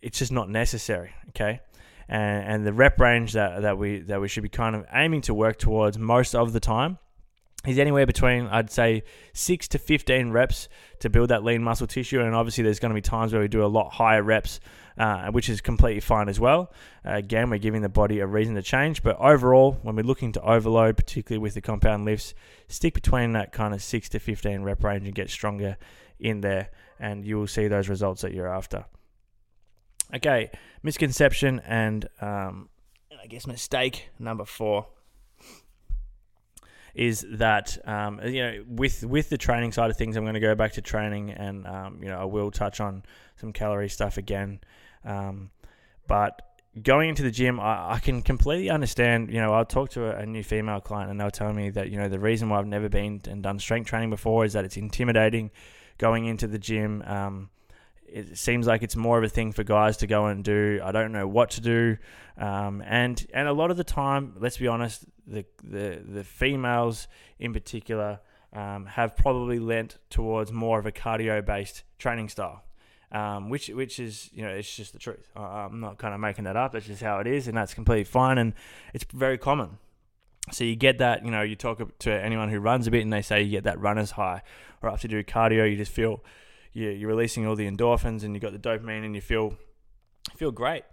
it's 0.00 0.18
just 0.18 0.32
not 0.32 0.48
necessary, 0.48 1.12
okay? 1.30 1.60
And, 2.08 2.44
and 2.44 2.66
the 2.66 2.72
rep 2.72 3.00
range 3.00 3.32
that, 3.32 3.62
that 3.62 3.78
we 3.78 4.00
that 4.00 4.20
we 4.20 4.28
should 4.28 4.42
be 4.42 4.48
kind 4.48 4.76
of 4.76 4.84
aiming 4.92 5.22
to 5.22 5.34
work 5.34 5.58
towards 5.58 5.98
most 5.98 6.34
of 6.34 6.52
the 6.52 6.60
time 6.60 6.98
is 7.66 7.78
anywhere 7.78 8.06
between 8.06 8.46
I'd 8.46 8.70
say 8.70 9.04
six 9.32 9.68
to 9.68 9.78
fifteen 9.78 10.30
reps 10.30 10.68
to 11.00 11.10
build 11.10 11.30
that 11.30 11.44
lean 11.44 11.62
muscle 11.62 11.86
tissue, 11.86 12.20
and 12.20 12.34
obviously 12.34 12.64
there's 12.64 12.80
going 12.80 12.90
to 12.90 12.94
be 12.94 13.00
times 13.02 13.32
where 13.32 13.42
we 13.42 13.48
do 13.48 13.64
a 13.64 13.66
lot 13.66 13.92
higher 13.92 14.22
reps, 14.22 14.60
uh, 14.98 15.30
which 15.30 15.48
is 15.48 15.60
completely 15.60 16.00
fine 16.00 16.28
as 16.28 16.40
well. 16.40 16.72
Uh, 17.06 17.12
again, 17.14 17.50
we're 17.50 17.58
giving 17.58 17.82
the 17.82 17.88
body 17.88 18.18
a 18.18 18.26
reason 18.26 18.54
to 18.56 18.62
change, 18.62 19.02
but 19.02 19.16
overall, 19.18 19.78
when 19.82 19.94
we're 19.96 20.02
looking 20.02 20.32
to 20.32 20.42
overload, 20.42 20.96
particularly 20.96 21.40
with 21.40 21.54
the 21.54 21.60
compound 21.60 22.04
lifts, 22.04 22.34
stick 22.68 22.94
between 22.94 23.32
that 23.32 23.52
kind 23.52 23.74
of 23.74 23.82
six 23.82 24.08
to 24.08 24.18
fifteen 24.18 24.62
rep 24.62 24.82
range 24.82 25.04
and 25.04 25.14
get 25.14 25.30
stronger 25.30 25.76
in 26.18 26.40
there, 26.40 26.70
and 26.98 27.24
you 27.24 27.38
will 27.38 27.46
see 27.46 27.68
those 27.68 27.88
results 27.88 28.22
that 28.22 28.32
you're 28.32 28.52
after. 28.52 28.84
Okay, 30.14 30.50
misconception 30.82 31.60
and 31.64 32.08
um, 32.20 32.68
I 33.22 33.26
guess 33.28 33.46
mistake 33.46 34.10
number 34.18 34.44
four 34.44 34.88
is 36.94 37.24
that 37.30 37.78
um, 37.88 38.20
you 38.24 38.42
know 38.42 38.64
with 38.66 39.04
with 39.04 39.28
the 39.28 39.38
training 39.38 39.72
side 39.72 39.90
of 39.90 39.96
things, 39.96 40.16
I'm 40.16 40.24
going 40.24 40.34
to 40.34 40.40
go 40.40 40.54
back 40.54 40.72
to 40.72 40.82
training, 40.82 41.30
and 41.30 41.66
um, 41.66 41.98
you 42.02 42.08
know 42.08 42.18
I 42.18 42.24
will 42.24 42.50
touch 42.50 42.80
on 42.80 43.02
some 43.36 43.52
calorie 43.52 43.88
stuff 43.88 44.18
again, 44.18 44.60
um, 45.04 45.50
but 46.06 46.42
going 46.80 47.10
into 47.10 47.22
the 47.22 47.30
gym, 47.30 47.60
I, 47.60 47.94
I, 47.94 47.98
can 47.98 48.22
completely 48.22 48.70
understand. 48.70 49.30
You 49.30 49.40
know, 49.40 49.52
I'll 49.52 49.64
talk 49.64 49.90
to 49.90 50.06
a, 50.06 50.22
a, 50.22 50.26
new 50.26 50.42
female 50.42 50.80
client, 50.80 51.10
and 51.10 51.20
they'll 51.20 51.30
tell 51.30 51.52
me 51.52 51.70
that 51.70 51.90
you 51.90 51.98
know 51.98 52.08
the 52.08 52.18
reason 52.18 52.48
why 52.48 52.58
I've 52.58 52.66
never 52.66 52.88
been 52.88 53.20
and 53.28 53.42
done 53.42 53.58
strength 53.58 53.88
training 53.88 54.10
before 54.10 54.44
is 54.44 54.54
that 54.54 54.64
it's 54.64 54.76
intimidating 54.76 55.50
going 55.98 56.26
into 56.26 56.46
the 56.46 56.58
gym. 56.58 57.02
Um, 57.06 57.50
it 58.06 58.36
seems 58.36 58.66
like 58.66 58.82
it's 58.82 58.96
more 58.96 59.16
of 59.16 59.24
a 59.24 59.28
thing 59.28 59.52
for 59.52 59.64
guys 59.64 59.98
to 59.98 60.06
go 60.06 60.26
and 60.26 60.44
do. 60.44 60.80
I 60.84 60.92
don't 60.92 61.12
know 61.12 61.26
what 61.26 61.50
to 61.52 61.60
do, 61.60 61.96
um, 62.36 62.82
and 62.86 63.24
and 63.32 63.48
a 63.48 63.52
lot 63.52 63.70
of 63.70 63.76
the 63.76 63.84
time, 63.84 64.34
let's 64.38 64.58
be 64.58 64.68
honest, 64.68 65.04
the 65.26 65.44
the 65.62 66.02
the 66.04 66.24
females 66.24 67.08
in 67.38 67.52
particular 67.52 68.20
um, 68.52 68.86
have 68.86 69.16
probably 69.16 69.58
lent 69.58 69.98
towards 70.10 70.52
more 70.52 70.78
of 70.78 70.86
a 70.86 70.92
cardio 70.92 71.44
based 71.44 71.84
training 71.98 72.28
style. 72.28 72.64
Um, 73.10 73.50
which 73.50 73.68
which 73.68 73.98
is 73.98 74.30
you 74.32 74.42
know 74.42 74.48
it's 74.48 74.74
just 74.74 74.94
the 74.94 74.98
truth. 74.98 75.30
I'm 75.36 75.80
not 75.80 75.98
kind 75.98 76.14
of 76.14 76.20
making 76.20 76.44
that 76.44 76.56
up. 76.56 76.72
That's 76.72 76.86
just 76.86 77.02
how 77.02 77.18
it 77.18 77.26
is, 77.26 77.46
and 77.46 77.56
that's 77.56 77.74
completely 77.74 78.04
fine, 78.04 78.38
and 78.38 78.54
it's 78.94 79.04
very 79.12 79.36
common. 79.36 79.78
So 80.50 80.64
you 80.64 80.76
get 80.76 80.98
that 80.98 81.22
you 81.22 81.30
know 81.30 81.42
you 81.42 81.54
talk 81.54 81.98
to 81.98 82.10
anyone 82.10 82.48
who 82.48 82.58
runs 82.58 82.86
a 82.86 82.90
bit, 82.90 83.02
and 83.02 83.12
they 83.12 83.20
say 83.20 83.42
you 83.42 83.50
get 83.50 83.64
that 83.64 83.78
runner's 83.78 84.12
high, 84.12 84.42
or 84.80 84.88
after 84.88 85.08
you 85.08 85.22
do 85.22 85.24
cardio, 85.24 85.70
you 85.70 85.76
just 85.76 85.92
feel 85.92 86.24
you, 86.72 86.88
you're 86.88 87.10
releasing 87.10 87.46
all 87.46 87.54
the 87.54 87.70
endorphins 87.70 88.22
and 88.22 88.34
you 88.34 88.40
got 88.40 88.52
the 88.52 88.58
dopamine 88.58 89.04
and 89.04 89.14
you 89.14 89.20
feel 89.20 89.54
feel 90.36 90.50
great. 90.50 90.84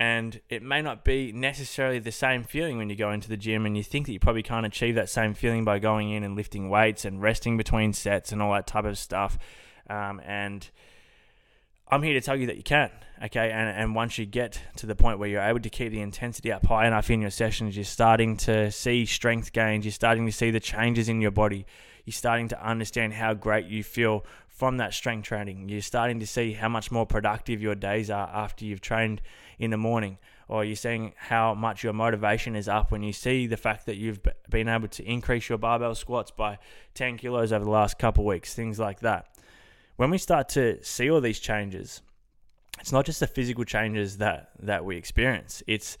And 0.00 0.40
it 0.48 0.62
may 0.62 0.80
not 0.80 1.04
be 1.04 1.30
necessarily 1.30 1.98
the 1.98 2.10
same 2.10 2.42
feeling 2.42 2.78
when 2.78 2.88
you 2.88 2.96
go 2.96 3.12
into 3.12 3.28
the 3.28 3.36
gym 3.36 3.66
and 3.66 3.76
you 3.76 3.82
think 3.84 4.06
that 4.06 4.12
you 4.12 4.18
probably 4.18 4.42
can't 4.42 4.64
achieve 4.64 4.94
that 4.94 5.10
same 5.10 5.34
feeling 5.34 5.62
by 5.62 5.78
going 5.78 6.10
in 6.10 6.24
and 6.24 6.34
lifting 6.34 6.70
weights 6.70 7.04
and 7.04 7.20
resting 7.20 7.58
between 7.58 7.92
sets 7.92 8.32
and 8.32 8.40
all 8.40 8.54
that 8.54 8.66
type 8.66 8.86
of 8.86 8.96
stuff. 8.96 9.36
Um, 9.90 10.22
and 10.24 10.70
I'm 11.86 12.02
here 12.02 12.14
to 12.14 12.20
tell 12.22 12.34
you 12.34 12.46
that 12.46 12.56
you 12.56 12.62
can. 12.62 12.90
Okay, 13.22 13.50
and, 13.50 13.68
and 13.68 13.94
once 13.94 14.16
you 14.16 14.24
get 14.24 14.58
to 14.76 14.86
the 14.86 14.94
point 14.94 15.18
where 15.18 15.28
you're 15.28 15.42
able 15.42 15.60
to 15.60 15.68
keep 15.68 15.92
the 15.92 16.00
intensity 16.00 16.50
up 16.50 16.64
high 16.64 16.86
enough 16.86 17.10
in 17.10 17.20
your 17.20 17.30
sessions, 17.30 17.76
you're 17.76 17.84
starting 17.84 18.38
to 18.38 18.72
see 18.72 19.04
strength 19.04 19.52
gains, 19.52 19.84
you're 19.84 19.92
starting 19.92 20.24
to 20.24 20.32
see 20.32 20.50
the 20.50 20.60
changes 20.60 21.10
in 21.10 21.20
your 21.20 21.30
body, 21.30 21.66
you're 22.06 22.12
starting 22.14 22.48
to 22.48 22.66
understand 22.66 23.12
how 23.12 23.34
great 23.34 23.66
you 23.66 23.84
feel 23.84 24.24
from 24.60 24.76
that 24.76 24.92
strength 24.92 25.26
training. 25.26 25.70
You're 25.70 25.80
starting 25.80 26.20
to 26.20 26.26
see 26.26 26.52
how 26.52 26.68
much 26.68 26.90
more 26.90 27.06
productive 27.06 27.62
your 27.62 27.74
days 27.74 28.10
are 28.10 28.28
after 28.28 28.66
you've 28.66 28.82
trained 28.82 29.22
in 29.58 29.70
the 29.70 29.78
morning, 29.78 30.18
or 30.48 30.66
you're 30.66 30.76
seeing 30.76 31.14
how 31.16 31.54
much 31.54 31.82
your 31.82 31.94
motivation 31.94 32.54
is 32.54 32.68
up 32.68 32.92
when 32.92 33.02
you 33.02 33.14
see 33.14 33.46
the 33.46 33.56
fact 33.56 33.86
that 33.86 33.96
you've 33.96 34.20
been 34.50 34.68
able 34.68 34.88
to 34.88 35.02
increase 35.02 35.48
your 35.48 35.56
barbell 35.56 35.94
squats 35.94 36.30
by 36.30 36.58
10 36.92 37.16
kilos 37.16 37.52
over 37.52 37.64
the 37.64 37.70
last 37.70 37.98
couple 37.98 38.22
weeks, 38.26 38.52
things 38.52 38.78
like 38.78 39.00
that. 39.00 39.34
When 39.96 40.10
we 40.10 40.18
start 40.18 40.50
to 40.50 40.84
see 40.84 41.10
all 41.10 41.22
these 41.22 41.40
changes, 41.40 42.02
it's 42.80 42.92
not 42.92 43.06
just 43.06 43.20
the 43.20 43.26
physical 43.26 43.64
changes 43.64 44.18
that 44.18 44.50
that 44.58 44.84
we 44.84 44.98
experience. 44.98 45.62
It's 45.66 45.96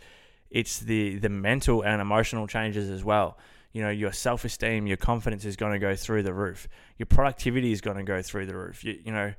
it's 0.50 0.80
the 0.80 1.16
the 1.16 1.30
mental 1.30 1.80
and 1.80 2.02
emotional 2.02 2.46
changes 2.46 2.90
as 2.90 3.02
well 3.02 3.38
you 3.72 3.82
know 3.82 3.90
your 3.90 4.12
self-esteem 4.12 4.86
your 4.86 4.96
confidence 4.96 5.44
is 5.44 5.56
going 5.56 5.72
to 5.72 5.78
go 5.78 5.94
through 5.94 6.22
the 6.22 6.34
roof. 6.34 6.68
Your 6.98 7.06
productivity 7.06 7.72
is 7.72 7.80
going 7.80 7.96
to 7.96 8.02
go 8.02 8.22
through 8.22 8.46
the 8.46 8.56
roof. 8.56 8.84
You, 8.84 8.98
you 9.04 9.12
know 9.12 9.34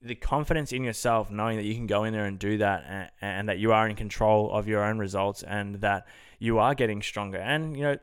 the 0.00 0.14
confidence 0.14 0.72
in 0.72 0.82
yourself 0.82 1.30
knowing 1.30 1.56
that 1.56 1.64
you 1.64 1.74
can 1.74 1.86
go 1.86 2.04
in 2.04 2.12
there 2.12 2.24
and 2.24 2.36
do 2.38 2.58
that 2.58 2.84
and, 2.88 3.10
and, 3.20 3.48
that 3.48 3.60
you 3.60 3.72
are 3.72 3.88
in 3.88 3.94
control 3.94 4.50
of 4.50 4.66
your 4.66 4.82
own 4.82 4.98
results 4.98 5.44
and 5.44 5.76
that 5.76 6.08
you 6.40 6.58
are 6.58 6.74
getting 6.74 7.00
stronger. 7.00 7.38
And 7.38 7.76
you 7.76 7.84
know 7.84 7.98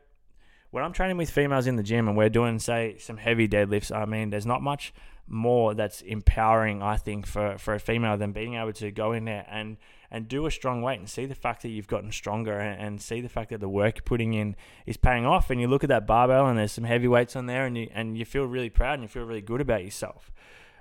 when 0.72 0.84
i'm 0.84 0.94
training 0.94 1.18
with 1.18 1.30
females 1.30 1.68
in 1.68 1.76
the 1.76 1.84
gym 1.84 2.08
and 2.08 2.18
we're 2.18 2.30
doing 2.30 2.60
say 2.60 2.96
some 3.00 3.18
heavy 3.18 3.48
deadlifts 3.48 3.96
i 3.96 4.06
mean 4.06 4.30
there's 4.30 4.46
not 4.46 4.62
much 4.62 4.94
more 5.28 5.74
that's 5.74 6.02
empowering 6.02 6.82
i 6.82 6.98
think 6.98 7.26
for 7.26 7.58
for 7.58 7.74
a 7.74 7.80
female 7.80 8.18
than 8.18 8.32
being 8.32 8.56
able 8.56 8.74
to 8.74 8.92
go 8.92 9.12
in 9.14 9.26
there 9.26 9.46
and 9.50 9.78
and 10.12 10.28
do 10.28 10.46
a 10.46 10.52
strong 10.52 10.82
weight 10.82 11.00
and 11.00 11.10
see 11.10 11.26
the 11.26 11.36
fact 11.36 11.62
that 11.62 11.70
you've 11.70 11.88
gotten 11.88 12.12
stronger 12.12 12.60
and, 12.60 12.82
and, 12.82 13.02
see 13.02 13.22
the 13.22 13.30
fact 13.30 13.50
that 13.52 13.60
the 13.60 13.70
work 13.70 13.98
you're 13.98 14.04
putting 14.04 14.34
in 14.34 14.56
is 14.86 14.98
paying 14.98 15.26
off. 15.26 15.50
And 15.50 15.62
you 15.62 15.68
look 15.68 15.84
at 15.84 15.90
that 15.90 16.08
barbell 16.08 16.48
and 16.48 16.58
there's 16.58 16.72
some 16.72 16.84
heavy 16.84 17.08
weights 17.08 17.36
on 17.36 17.46
there 17.46 17.66
and 17.66 17.78
you, 17.78 17.90
and 17.94 18.18
you 18.18 18.26
feel 18.26 18.46
really 18.46 18.70
proud 18.70 18.96
and 18.96 19.04
you 19.04 19.08
feel 19.08 19.24
really 19.24 19.42
good 19.42 19.62
about 19.62 19.84
yourself. 19.84 20.32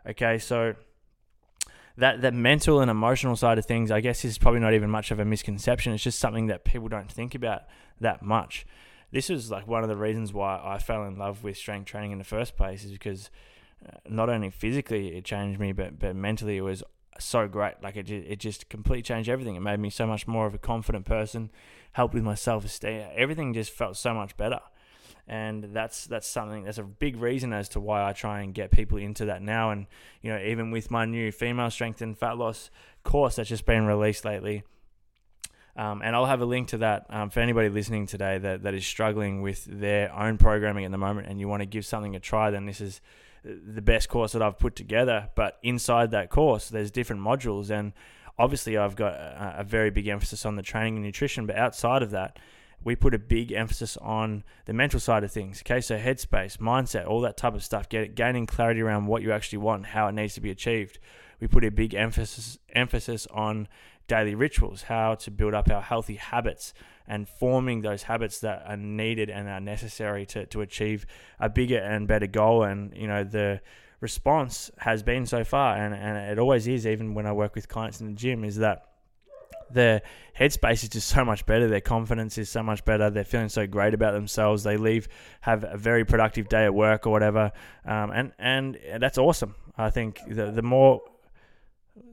Okay, 0.08 0.38
so 0.38 0.74
that, 1.98 2.22
that 2.22 2.32
mental 2.32 2.80
and 2.80 2.90
emotional 2.90 3.36
side 3.36 3.58
of 3.58 3.66
things, 3.66 3.90
I 3.90 4.00
guess, 4.00 4.24
is 4.24 4.38
probably 4.38 4.60
not 4.60 4.72
even 4.72 4.88
much 4.88 5.10
of 5.10 5.18
a 5.18 5.24
misconception. 5.24 5.92
It's 5.92 6.02
just 6.02 6.18
something 6.18 6.46
that 6.46 6.64
people 6.64 6.88
don't 6.88 7.10
think 7.10 7.34
about 7.34 7.62
that 8.00 8.22
much. 8.22 8.66
This 9.10 9.30
is 9.30 9.50
like 9.50 9.66
one 9.66 9.82
of 9.82 9.88
the 9.88 9.96
reasons 9.96 10.32
why 10.32 10.60
I 10.62 10.78
fell 10.78 11.04
in 11.04 11.16
love 11.16 11.42
with 11.42 11.56
strength 11.56 11.86
training 11.86 12.12
in 12.12 12.18
the 12.18 12.24
first 12.24 12.56
place, 12.56 12.84
is 12.84 12.92
because 12.92 13.30
uh, 13.86 13.96
not 14.08 14.28
only 14.28 14.50
physically 14.50 15.16
it 15.16 15.24
changed 15.24 15.58
me, 15.58 15.72
but 15.72 15.98
but 15.98 16.14
mentally 16.14 16.58
it 16.58 16.62
was 16.62 16.82
so 17.24 17.48
great. 17.48 17.74
Like 17.82 17.96
it, 17.96 18.10
it 18.10 18.38
just 18.38 18.68
completely 18.68 19.02
changed 19.02 19.28
everything. 19.28 19.56
It 19.56 19.60
made 19.60 19.80
me 19.80 19.90
so 19.90 20.06
much 20.06 20.26
more 20.26 20.46
of 20.46 20.54
a 20.54 20.58
confident 20.58 21.04
person. 21.04 21.50
Helped 21.92 22.14
with 22.14 22.22
my 22.22 22.34
self 22.34 22.64
esteem. 22.64 23.06
Everything 23.14 23.54
just 23.54 23.70
felt 23.70 23.96
so 23.96 24.14
much 24.14 24.36
better. 24.36 24.60
And 25.26 25.64
that's 25.74 26.06
that's 26.06 26.26
something 26.26 26.64
that's 26.64 26.78
a 26.78 26.82
big 26.82 27.16
reason 27.16 27.52
as 27.52 27.68
to 27.70 27.80
why 27.80 28.08
I 28.08 28.12
try 28.12 28.40
and 28.40 28.54
get 28.54 28.70
people 28.70 28.98
into 28.98 29.26
that 29.26 29.42
now. 29.42 29.70
And 29.70 29.86
you 30.22 30.30
know, 30.30 30.38
even 30.38 30.70
with 30.70 30.90
my 30.90 31.04
new 31.04 31.32
female 31.32 31.70
strength 31.70 32.00
and 32.00 32.16
fat 32.16 32.38
loss 32.38 32.70
course 33.04 33.36
that's 33.36 33.48
just 33.48 33.66
been 33.66 33.84
released 33.84 34.24
lately, 34.24 34.64
um, 35.78 36.02
and 36.02 36.16
I'll 36.16 36.26
have 36.26 36.40
a 36.40 36.44
link 36.44 36.68
to 36.68 36.78
that 36.78 37.06
um, 37.08 37.30
for 37.30 37.38
anybody 37.38 37.68
listening 37.68 38.06
today 38.06 38.36
that, 38.38 38.64
that 38.64 38.74
is 38.74 38.84
struggling 38.84 39.42
with 39.42 39.64
their 39.64 40.12
own 40.12 40.36
programming 40.36 40.84
at 40.84 40.90
the 40.90 40.98
moment 40.98 41.28
and 41.28 41.38
you 41.38 41.46
want 41.46 41.62
to 41.62 41.66
give 41.66 41.86
something 41.86 42.16
a 42.16 42.20
try, 42.20 42.50
then 42.50 42.66
this 42.66 42.80
is 42.80 43.00
the 43.44 43.82
best 43.82 44.08
course 44.08 44.32
that 44.32 44.42
I've 44.42 44.58
put 44.58 44.76
together. 44.76 45.30
But 45.34 45.58
inside 45.62 46.10
that 46.10 46.30
course, 46.30 46.68
there's 46.68 46.90
different 46.90 47.22
modules, 47.22 47.70
and 47.70 47.92
obviously 48.38 48.76
I've 48.76 48.96
got 48.96 49.14
a, 49.14 49.56
a 49.58 49.64
very 49.64 49.90
big 49.90 50.08
emphasis 50.08 50.44
on 50.44 50.56
the 50.56 50.62
training 50.62 50.96
and 50.96 51.04
nutrition. 51.04 51.46
But 51.46 51.56
outside 51.56 52.02
of 52.02 52.10
that, 52.10 52.38
we 52.84 52.94
put 52.94 53.14
a 53.14 53.18
big 53.18 53.52
emphasis 53.52 53.96
on 53.98 54.44
the 54.66 54.72
mental 54.72 55.00
side 55.00 55.24
of 55.24 55.32
things. 55.32 55.62
Okay, 55.62 55.80
so 55.80 55.98
headspace, 55.98 56.58
mindset, 56.58 57.06
all 57.06 57.20
that 57.22 57.36
type 57.36 57.54
of 57.54 57.64
stuff. 57.64 57.88
Get 57.88 58.14
gaining 58.14 58.46
clarity 58.46 58.80
around 58.80 59.06
what 59.06 59.22
you 59.22 59.32
actually 59.32 59.58
want, 59.58 59.86
how 59.86 60.08
it 60.08 60.12
needs 60.12 60.34
to 60.34 60.40
be 60.40 60.50
achieved. 60.50 60.98
We 61.40 61.48
put 61.48 61.64
a 61.64 61.70
big 61.70 61.94
emphasis 61.94 62.58
emphasis 62.72 63.26
on 63.28 63.68
daily 64.06 64.34
rituals, 64.34 64.82
how 64.82 65.14
to 65.16 65.30
build 65.30 65.54
up 65.54 65.70
our 65.70 65.82
healthy 65.82 66.14
habits, 66.14 66.72
and 67.08 67.28
forming 67.28 67.80
those 67.80 68.04
habits 68.04 68.40
that 68.40 68.62
are 68.66 68.76
needed 68.76 69.30
and 69.30 69.48
are 69.48 69.60
necessary 69.60 70.26
to, 70.26 70.46
to 70.46 70.60
achieve 70.60 71.06
a 71.40 71.48
bigger 71.48 71.78
and 71.78 72.06
better 72.06 72.26
goal. 72.26 72.62
And, 72.62 72.94
you 72.94 73.08
know, 73.08 73.24
the 73.24 73.60
response 74.00 74.70
has 74.78 75.02
been 75.02 75.26
so 75.26 75.42
far, 75.42 75.76
and, 75.76 75.94
and 75.94 76.30
it 76.30 76.38
always 76.38 76.68
is, 76.68 76.86
even 76.86 77.14
when 77.14 77.26
I 77.26 77.32
work 77.32 77.54
with 77.54 77.68
clients 77.68 78.00
in 78.00 78.06
the 78.06 78.12
gym, 78.12 78.44
is 78.44 78.56
that 78.56 78.84
their 79.70 80.02
headspace 80.38 80.82
is 80.82 80.88
just 80.88 81.08
so 81.08 81.24
much 81.24 81.44
better. 81.44 81.68
Their 81.68 81.80
confidence 81.80 82.38
is 82.38 82.48
so 82.48 82.62
much 82.62 82.84
better. 82.84 83.10
They're 83.10 83.24
feeling 83.24 83.48
so 83.48 83.66
great 83.66 83.92
about 83.92 84.14
themselves. 84.14 84.62
They 84.62 84.76
leave, 84.76 85.08
have 85.40 85.64
a 85.64 85.76
very 85.76 86.04
productive 86.04 86.48
day 86.48 86.64
at 86.64 86.74
work 86.74 87.06
or 87.06 87.10
whatever, 87.10 87.52
um, 87.84 88.10
and 88.10 88.32
and 88.38 88.78
that's 89.00 89.18
awesome. 89.18 89.54
I 89.76 89.90
think 89.90 90.20
the 90.28 90.50
the 90.50 90.62
more, 90.62 91.02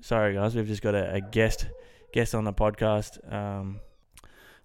sorry 0.01 0.33
guys, 0.33 0.55
we've 0.55 0.67
just 0.67 0.81
got 0.81 0.95
a, 0.95 1.13
a 1.15 1.21
guest 1.21 1.67
guest 2.11 2.35
on 2.35 2.43
the 2.43 2.53
podcast. 2.53 3.31
Um, 3.31 3.79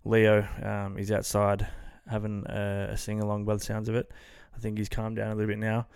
Leo 0.05 0.47
um, 0.63 0.99
is 0.99 1.11
outside 1.11 1.67
having 2.09 2.45
a, 2.49 2.89
a 2.93 2.97
sing 2.97 3.21
along 3.21 3.45
by 3.45 3.55
the 3.55 3.61
sounds 3.61 3.89
of 3.89 3.95
it. 3.95 4.11
I 4.55 4.59
think 4.59 4.79
he's 4.79 4.89
calmed 4.89 5.17
down 5.17 5.31
a 5.31 5.35
little 5.35 5.49
bit 5.49 5.59
now. 5.59 5.87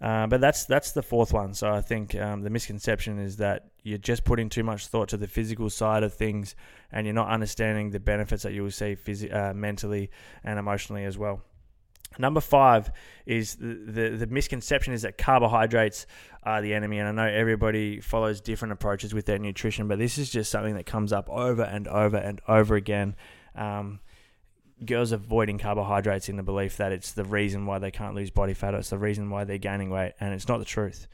Uh, 0.00 0.26
but 0.26 0.40
that's 0.40 0.64
that's 0.64 0.90
the 0.90 1.02
fourth 1.02 1.32
one. 1.32 1.54
So 1.54 1.72
I 1.72 1.80
think 1.80 2.16
um, 2.16 2.42
the 2.42 2.50
misconception 2.50 3.20
is 3.20 3.36
that 3.36 3.68
you're 3.84 3.98
just 3.98 4.24
putting 4.24 4.48
too 4.48 4.64
much 4.64 4.88
thought 4.88 5.08
to 5.10 5.16
the 5.16 5.28
physical 5.28 5.70
side 5.70 6.02
of 6.02 6.12
things, 6.12 6.56
and 6.90 7.06
you're 7.06 7.14
not 7.14 7.28
understanding 7.28 7.90
the 7.90 8.00
benefits 8.00 8.42
that 8.42 8.52
you 8.52 8.64
will 8.64 8.72
see 8.72 8.96
phys- 8.96 9.32
uh, 9.32 9.54
mentally 9.54 10.10
and 10.42 10.58
emotionally 10.58 11.04
as 11.04 11.16
well. 11.16 11.42
Number 12.18 12.40
five 12.40 12.90
is 13.26 13.54
the, 13.54 13.74
the, 13.86 14.08
the 14.10 14.26
misconception 14.26 14.92
is 14.92 15.02
that 15.02 15.16
carbohydrates 15.16 16.06
are 16.42 16.60
the 16.60 16.74
enemy, 16.74 16.98
and 16.98 17.08
I 17.08 17.12
know 17.12 17.32
everybody 17.32 18.00
follows 18.00 18.40
different 18.40 18.72
approaches 18.72 19.14
with 19.14 19.26
their 19.26 19.38
nutrition, 19.38 19.86
but 19.88 19.98
this 19.98 20.18
is 20.18 20.30
just 20.30 20.50
something 20.50 20.74
that 20.74 20.84
comes 20.84 21.12
up 21.12 21.30
over 21.30 21.62
and 21.62 21.86
over 21.86 22.16
and 22.16 22.40
over 22.48 22.74
again. 22.74 23.14
Um, 23.54 24.00
girls 24.84 25.12
avoiding 25.12 25.58
carbohydrates 25.58 26.28
in 26.28 26.36
the 26.36 26.42
belief 26.42 26.76
that 26.76 26.92
it's 26.92 27.12
the 27.12 27.24
reason 27.24 27.66
why 27.66 27.78
they 27.78 27.90
can't 27.90 28.14
lose 28.14 28.30
body 28.30 28.54
fat, 28.54 28.74
or 28.74 28.78
it's 28.78 28.90
the 28.90 28.98
reason 28.98 29.30
why 29.30 29.44
they're 29.44 29.58
gaining 29.58 29.90
weight, 29.90 30.12
and 30.20 30.34
it's 30.34 30.48
not 30.48 30.58
the 30.58 30.64
truth. 30.64 31.06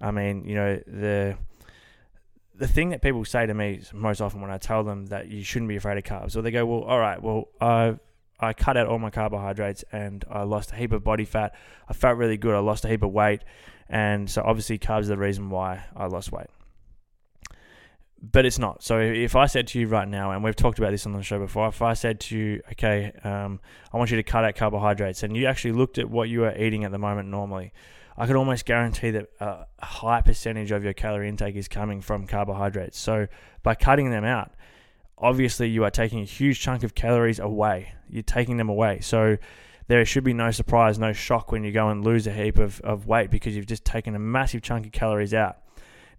I 0.00 0.10
mean, 0.10 0.44
you 0.46 0.54
know, 0.54 0.80
the 0.86 1.36
the 2.54 2.68
thing 2.68 2.90
that 2.90 3.00
people 3.02 3.24
say 3.24 3.46
to 3.46 3.54
me 3.54 3.80
most 3.92 4.20
often 4.20 4.40
when 4.40 4.50
I 4.50 4.58
tell 4.58 4.84
them 4.84 5.06
that 5.06 5.28
you 5.28 5.42
shouldn't 5.42 5.68
be 5.68 5.76
afraid 5.76 5.98
of 5.98 6.04
carbs, 6.04 6.36
or 6.36 6.42
they 6.42 6.50
go, 6.50 6.66
"Well, 6.66 6.82
all 6.82 6.98
right, 6.98 7.22
well, 7.22 7.48
I 7.60 7.98
I 8.40 8.52
cut 8.52 8.76
out 8.76 8.88
all 8.88 8.98
my 8.98 9.10
carbohydrates 9.10 9.84
and 9.92 10.24
I 10.30 10.42
lost 10.42 10.72
a 10.72 10.76
heap 10.76 10.92
of 10.92 11.04
body 11.04 11.24
fat. 11.24 11.54
I 11.88 11.92
felt 11.92 12.18
really 12.18 12.36
good. 12.36 12.54
I 12.54 12.58
lost 12.58 12.84
a 12.84 12.88
heap 12.88 13.02
of 13.02 13.12
weight, 13.12 13.42
and 13.88 14.28
so 14.30 14.42
obviously 14.42 14.78
carbs 14.78 15.04
are 15.04 15.14
the 15.14 15.18
reason 15.18 15.50
why 15.50 15.84
I 15.94 16.06
lost 16.06 16.32
weight." 16.32 16.48
But 18.22 18.46
it's 18.46 18.58
not. 18.58 18.82
So 18.84 19.00
if 19.00 19.34
I 19.34 19.46
said 19.46 19.66
to 19.68 19.80
you 19.80 19.88
right 19.88 20.06
now, 20.06 20.30
and 20.30 20.44
we've 20.44 20.54
talked 20.54 20.78
about 20.78 20.92
this 20.92 21.06
on 21.06 21.12
the 21.12 21.22
show 21.22 21.40
before, 21.40 21.66
if 21.68 21.82
I 21.82 21.94
said 21.94 22.20
to 22.20 22.38
you, 22.38 22.62
okay, 22.72 23.12
um, 23.24 23.60
I 23.92 23.96
want 23.96 24.10
you 24.10 24.16
to 24.16 24.22
cut 24.22 24.44
out 24.44 24.54
carbohydrates, 24.54 25.24
and 25.24 25.36
you 25.36 25.46
actually 25.46 25.72
looked 25.72 25.98
at 25.98 26.08
what 26.08 26.28
you 26.28 26.44
are 26.44 26.56
eating 26.56 26.84
at 26.84 26.92
the 26.92 26.98
moment 26.98 27.28
normally, 27.28 27.72
I 28.16 28.26
could 28.26 28.36
almost 28.36 28.64
guarantee 28.64 29.10
that 29.10 29.28
a 29.40 29.66
high 29.84 30.20
percentage 30.20 30.70
of 30.70 30.84
your 30.84 30.92
calorie 30.92 31.28
intake 31.28 31.56
is 31.56 31.66
coming 31.66 32.00
from 32.00 32.26
carbohydrates. 32.26 32.98
So 32.98 33.26
by 33.62 33.74
cutting 33.74 34.10
them 34.10 34.24
out, 34.24 34.52
obviously 35.18 35.68
you 35.68 35.82
are 35.84 35.90
taking 35.90 36.20
a 36.20 36.24
huge 36.24 36.60
chunk 36.60 36.82
of 36.84 36.94
calories 36.94 37.38
away. 37.38 37.94
You're 38.08 38.22
taking 38.22 38.58
them 38.58 38.68
away. 38.68 39.00
So 39.00 39.38
there 39.88 40.04
should 40.04 40.24
be 40.24 40.34
no 40.34 40.50
surprise, 40.50 40.98
no 40.98 41.12
shock 41.12 41.52
when 41.52 41.64
you 41.64 41.72
go 41.72 41.88
and 41.88 42.04
lose 42.04 42.26
a 42.26 42.32
heap 42.32 42.58
of, 42.58 42.80
of 42.82 43.06
weight 43.06 43.30
because 43.30 43.56
you've 43.56 43.66
just 43.66 43.84
taken 43.84 44.14
a 44.14 44.18
massive 44.18 44.62
chunk 44.62 44.86
of 44.86 44.92
calories 44.92 45.32
out. 45.32 45.56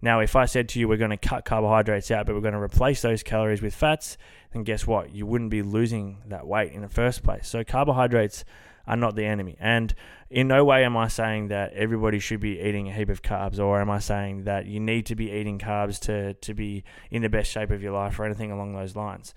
Now, 0.04 0.20
if 0.20 0.36
I 0.36 0.44
said 0.44 0.68
to 0.68 0.78
you, 0.78 0.86
we're 0.86 0.98
going 0.98 1.12
to 1.12 1.16
cut 1.16 1.46
carbohydrates 1.46 2.10
out, 2.10 2.26
but 2.26 2.34
we're 2.34 2.42
going 2.42 2.52
to 2.52 2.60
replace 2.60 3.00
those 3.00 3.22
calories 3.22 3.62
with 3.62 3.74
fats, 3.74 4.18
then 4.52 4.62
guess 4.62 4.86
what? 4.86 5.14
You 5.14 5.24
wouldn't 5.24 5.48
be 5.48 5.62
losing 5.62 6.18
that 6.26 6.46
weight 6.46 6.72
in 6.72 6.82
the 6.82 6.90
first 6.90 7.22
place. 7.22 7.48
So, 7.48 7.64
carbohydrates 7.64 8.44
are 8.86 8.98
not 8.98 9.16
the 9.16 9.24
enemy. 9.24 9.56
And 9.58 9.94
in 10.28 10.46
no 10.46 10.62
way 10.62 10.84
am 10.84 10.94
I 10.94 11.08
saying 11.08 11.48
that 11.48 11.72
everybody 11.72 12.18
should 12.18 12.40
be 12.40 12.60
eating 12.60 12.86
a 12.86 12.92
heap 12.92 13.08
of 13.08 13.22
carbs, 13.22 13.58
or 13.58 13.80
am 13.80 13.88
I 13.88 13.98
saying 13.98 14.44
that 14.44 14.66
you 14.66 14.78
need 14.78 15.06
to 15.06 15.16
be 15.16 15.30
eating 15.30 15.58
carbs 15.58 15.98
to, 16.00 16.34
to 16.34 16.52
be 16.52 16.84
in 17.10 17.22
the 17.22 17.30
best 17.30 17.50
shape 17.50 17.70
of 17.70 17.82
your 17.82 17.92
life, 17.92 18.20
or 18.20 18.26
anything 18.26 18.52
along 18.52 18.74
those 18.74 18.94
lines. 18.94 19.32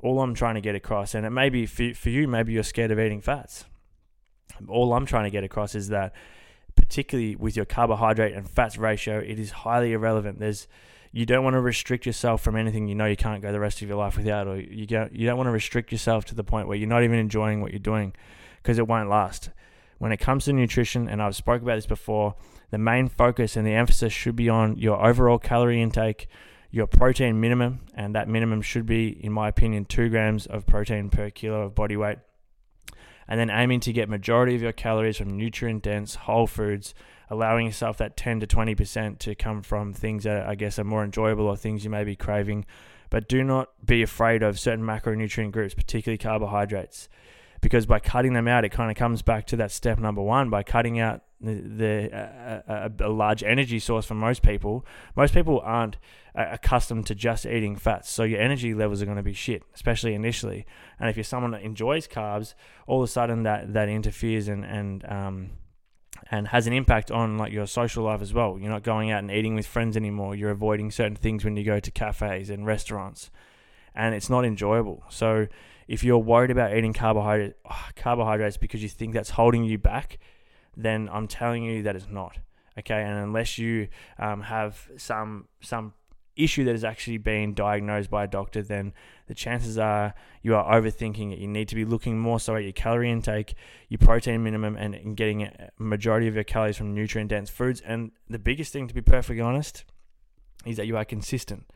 All 0.00 0.20
I'm 0.20 0.34
trying 0.34 0.56
to 0.56 0.60
get 0.60 0.74
across, 0.74 1.14
and 1.14 1.24
it 1.24 1.30
may 1.30 1.48
be 1.48 1.64
for, 1.64 1.94
for 1.94 2.10
you, 2.10 2.28
maybe 2.28 2.52
you're 2.52 2.64
scared 2.64 2.90
of 2.90 3.00
eating 3.00 3.22
fats. 3.22 3.64
All 4.68 4.92
I'm 4.92 5.06
trying 5.06 5.24
to 5.24 5.30
get 5.30 5.42
across 5.42 5.74
is 5.74 5.88
that 5.88 6.12
particularly 6.82 7.36
with 7.36 7.54
your 7.54 7.64
carbohydrate 7.64 8.34
and 8.34 8.50
fats 8.50 8.76
ratio, 8.76 9.18
it 9.18 9.38
is 9.38 9.52
highly 9.52 9.92
irrelevant. 9.92 10.40
There's 10.40 10.66
you 11.12 11.24
don't 11.24 11.44
want 11.44 11.54
to 11.54 11.60
restrict 11.60 12.06
yourself 12.06 12.42
from 12.42 12.56
anything 12.56 12.88
you 12.88 12.96
know 12.96 13.06
you 13.06 13.16
can't 13.16 13.40
go 13.40 13.52
the 13.52 13.60
rest 13.60 13.82
of 13.82 13.88
your 13.88 13.98
life 13.98 14.16
without, 14.16 14.48
or 14.48 14.58
you 14.58 14.84
don't 14.84 15.14
you 15.14 15.24
don't 15.24 15.36
want 15.36 15.46
to 15.46 15.52
restrict 15.52 15.92
yourself 15.92 16.24
to 16.24 16.34
the 16.34 16.42
point 16.42 16.66
where 16.66 16.76
you're 16.76 16.88
not 16.88 17.04
even 17.04 17.20
enjoying 17.20 17.60
what 17.60 17.70
you're 17.70 17.78
doing 17.78 18.14
because 18.60 18.78
it 18.78 18.88
won't 18.88 19.08
last. 19.08 19.50
When 19.98 20.10
it 20.10 20.16
comes 20.16 20.46
to 20.46 20.52
nutrition, 20.52 21.08
and 21.08 21.22
I've 21.22 21.36
spoke 21.36 21.62
about 21.62 21.76
this 21.76 21.86
before, 21.86 22.34
the 22.72 22.78
main 22.78 23.08
focus 23.08 23.56
and 23.56 23.64
the 23.64 23.74
emphasis 23.74 24.12
should 24.12 24.34
be 24.34 24.48
on 24.48 24.76
your 24.76 25.00
overall 25.06 25.38
calorie 25.38 25.80
intake, 25.80 26.26
your 26.72 26.88
protein 26.88 27.40
minimum, 27.40 27.82
and 27.94 28.16
that 28.16 28.28
minimum 28.28 28.60
should 28.60 28.86
be, 28.86 29.10
in 29.24 29.30
my 29.30 29.46
opinion, 29.46 29.84
two 29.84 30.08
grams 30.08 30.46
of 30.46 30.66
protein 30.66 31.10
per 31.10 31.30
kilo 31.30 31.62
of 31.62 31.76
body 31.76 31.96
weight 31.96 32.18
and 33.28 33.38
then 33.38 33.50
aiming 33.50 33.80
to 33.80 33.92
get 33.92 34.08
majority 34.08 34.54
of 34.54 34.62
your 34.62 34.72
calories 34.72 35.16
from 35.16 35.36
nutrient 35.36 35.82
dense 35.82 36.14
whole 36.14 36.46
foods 36.46 36.94
allowing 37.32 37.64
yourself 37.64 37.96
that 37.96 38.14
10 38.14 38.40
to 38.40 38.46
20% 38.46 39.18
to 39.18 39.34
come 39.34 39.62
from 39.62 39.94
things 39.94 40.24
that 40.24 40.46
I 40.46 40.54
guess 40.54 40.78
are 40.78 40.84
more 40.84 41.02
enjoyable 41.02 41.46
or 41.46 41.56
things 41.56 41.82
you 41.82 41.88
may 41.88 42.04
be 42.04 42.14
craving. 42.14 42.66
But 43.08 43.26
do 43.26 43.42
not 43.42 43.70
be 43.82 44.02
afraid 44.02 44.42
of 44.42 44.60
certain 44.60 44.84
macronutrient 44.84 45.50
groups 45.50 45.72
particularly 45.72 46.18
carbohydrates 46.18 47.08
because 47.62 47.86
by 47.86 47.98
cutting 47.98 48.34
them 48.34 48.46
out 48.46 48.64
it 48.64 48.68
kind 48.68 48.90
of 48.90 48.96
comes 48.96 49.22
back 49.22 49.46
to 49.46 49.56
that 49.56 49.70
step 49.70 49.98
number 49.98 50.20
1 50.20 50.50
by 50.50 50.62
cutting 50.62 51.00
out 51.00 51.22
the, 51.40 51.54
the 51.54 52.16
uh, 52.16 52.90
a, 53.00 53.06
a, 53.06 53.08
large 53.08 53.42
energy 53.42 53.78
source 53.78 54.04
for 54.04 54.14
most 54.14 54.42
people 54.42 54.86
most 55.16 55.32
people 55.34 55.60
aren't 55.64 55.96
accustomed 56.34 57.06
to 57.06 57.14
just 57.14 57.44
eating 57.44 57.76
fats. 57.76 58.10
So 58.10 58.22
your 58.24 58.40
energy 58.40 58.74
levels 58.74 59.02
are 59.02 59.04
going 59.04 59.16
to 59.16 59.22
be 59.22 59.34
shit, 59.34 59.62
especially 59.74 60.14
initially. 60.14 60.66
And 60.98 61.10
if 61.10 61.16
you're 61.16 61.24
someone 61.24 61.50
that 61.50 61.62
enjoys 61.62 62.08
carbs, 62.08 62.54
all 62.86 63.02
of 63.02 63.08
a 63.08 63.12
sudden 63.12 63.42
that 63.42 63.72
that 63.74 63.88
interferes 63.88 64.48
and 64.48 64.64
and 64.64 65.04
um, 65.10 65.50
and 66.30 66.48
has 66.48 66.66
an 66.66 66.72
impact 66.72 67.10
on 67.10 67.36
like 67.36 67.52
your 67.52 67.66
social 67.66 68.04
life 68.04 68.22
as 68.22 68.32
well. 68.32 68.58
You're 68.58 68.70
not 68.70 68.82
going 68.82 69.10
out 69.10 69.18
and 69.20 69.30
eating 69.30 69.54
with 69.54 69.66
friends 69.66 69.96
anymore. 69.96 70.34
You're 70.34 70.50
avoiding 70.50 70.90
certain 70.90 71.16
things 71.16 71.44
when 71.44 71.56
you 71.56 71.64
go 71.64 71.80
to 71.80 71.90
cafes 71.90 72.48
and 72.48 72.64
restaurants, 72.66 73.30
and 73.94 74.14
it's 74.14 74.30
not 74.30 74.44
enjoyable. 74.44 75.04
So 75.10 75.48
if 75.88 76.04
you're 76.04 76.18
worried 76.18 76.50
about 76.50 76.76
eating 76.76 76.92
carbohydrate, 76.92 77.54
carbohydrates 77.96 78.56
because 78.56 78.82
you 78.82 78.88
think 78.88 79.14
that's 79.14 79.30
holding 79.30 79.64
you 79.64 79.78
back, 79.78 80.18
then 80.76 81.08
I'm 81.12 81.28
telling 81.28 81.64
you 81.64 81.82
that 81.82 81.96
it's 81.96 82.08
not. 82.08 82.38
Okay, 82.78 83.02
and 83.02 83.18
unless 83.18 83.58
you 83.58 83.88
um, 84.18 84.42
have 84.42 84.88
some 84.96 85.48
some 85.60 85.92
issue 86.34 86.64
that 86.64 86.74
is 86.74 86.84
actually 86.84 87.18
being 87.18 87.52
diagnosed 87.52 88.10
by 88.10 88.24
a 88.24 88.26
doctor, 88.26 88.62
then 88.62 88.94
the 89.26 89.34
chances 89.34 89.76
are 89.76 90.14
you 90.42 90.54
are 90.54 90.80
overthinking 90.80 91.32
it. 91.32 91.38
You 91.38 91.48
need 91.48 91.68
to 91.68 91.74
be 91.74 91.84
looking 91.84 92.18
more 92.18 92.40
so 92.40 92.56
at 92.56 92.62
your 92.62 92.72
calorie 92.72 93.10
intake, 93.10 93.54
your 93.88 93.98
protein 93.98 94.42
minimum, 94.42 94.76
and, 94.76 94.94
and 94.94 95.16
getting 95.16 95.42
a 95.42 95.70
majority 95.78 96.28
of 96.28 96.34
your 96.34 96.44
calories 96.44 96.76
from 96.76 96.94
nutrient 96.94 97.30
dense 97.30 97.50
foods. 97.50 97.82
And 97.82 98.12
the 98.28 98.38
biggest 98.38 98.72
thing, 98.72 98.88
to 98.88 98.94
be 98.94 99.02
perfectly 99.02 99.42
honest, 99.42 99.84
is 100.64 100.76
that 100.78 100.86
you 100.86 100.96
are 100.96 101.04
consistent. 101.04 101.66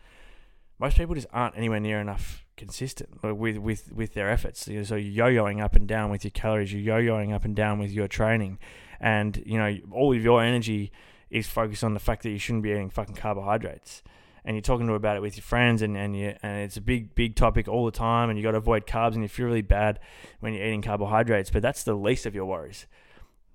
Most 0.79 0.97
people 0.97 1.15
just 1.15 1.27
aren't 1.33 1.57
anywhere 1.57 1.81
near 1.81 2.01
enough 2.01 2.45
consistent 2.57 3.23
with 3.23 3.59
with 3.59 3.93
with 3.93 4.15
their 4.15 4.31
efforts. 4.31 4.65
So 4.65 4.95
you're 4.97 5.31
yo-yoing 5.31 5.63
up 5.63 5.75
and 5.75 5.87
down 5.87 6.11
with 6.11 6.25
your 6.25 6.31
calories. 6.33 6.73
You're 6.73 7.01
yo-yoing 7.01 7.35
up 7.35 7.45
and 7.45 7.55
down 7.55 7.79
with 7.79 7.93
your 7.93 8.09
training, 8.09 8.59
and 9.01 9.43
you 9.47 9.59
know 9.59 9.77
all 9.91 10.15
of 10.15 10.23
your 10.23 10.43
energy 10.43 10.93
is 11.31 11.47
focused 11.47 11.83
on 11.83 11.95
the 11.95 12.01
fact 12.01 12.23
that 12.23 12.31
you 12.31 12.39
shouldn't 12.39 12.63
be 12.63 12.71
eating 12.71 12.91
fucking 12.91 13.17
carbohydrates 13.17 14.03
and 14.47 14.55
you're 14.55 14.63
talking 14.63 14.87
to 14.87 14.95
about 14.95 15.17
it 15.17 15.21
with 15.21 15.37
your 15.37 15.43
friends 15.43 15.83
and, 15.83 15.97
and 15.97 16.17
you 16.17 16.35
and 16.43 16.61
it's 16.61 16.77
a 16.77 16.81
big 16.81 17.15
big 17.15 17.35
topic 17.35 17.67
all 17.69 17.85
the 17.85 17.91
time 17.91 18.31
and 18.31 18.39
you 18.39 18.45
got 18.45 18.53
to 18.53 18.59
avoid 18.59 18.87
carbs 18.87 19.15
and 19.15 19.23
you 19.23 19.29
feel 19.29 19.47
really 19.47 19.61
bad 19.61 19.99
when 20.41 20.55
you're 20.55 20.65
eating 20.65 20.83
carbohydrates 20.83 21.51
but 21.51 21.61
that's 21.61 21.83
the 21.83 21.95
least 21.95 22.25
of 22.25 22.35
your 22.35 22.47
worries 22.47 22.87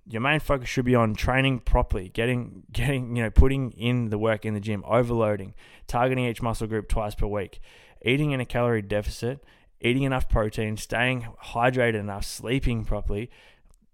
your 0.08 0.22
main 0.22 0.40
focus 0.40 0.68
should 0.68 0.86
be 0.86 0.96
on 0.96 1.14
training 1.14 1.60
properly 1.60 2.10
getting 2.10 2.64
getting 2.72 3.16
you 3.16 3.24
know 3.24 3.30
putting 3.30 3.72
in 3.72 4.10
the 4.10 4.18
work 4.18 4.46
in 4.46 4.54
the 4.54 4.60
gym 4.60 4.84
overloading 4.86 5.54
targeting 5.88 6.26
each 6.26 6.42
muscle 6.42 6.68
group 6.68 6.88
twice 6.88 7.16
per 7.16 7.28
week 7.28 7.60
eating 8.04 8.32
in 8.32 8.40
a 8.40 8.46
calorie 8.46 8.82
deficit 8.82 9.44
eating 9.80 10.04
enough 10.04 10.28
protein 10.28 10.76
staying 10.76 11.28
hydrated 11.44 12.00
enough 12.00 12.26
sleeping 12.26 12.84
properly 12.84 13.30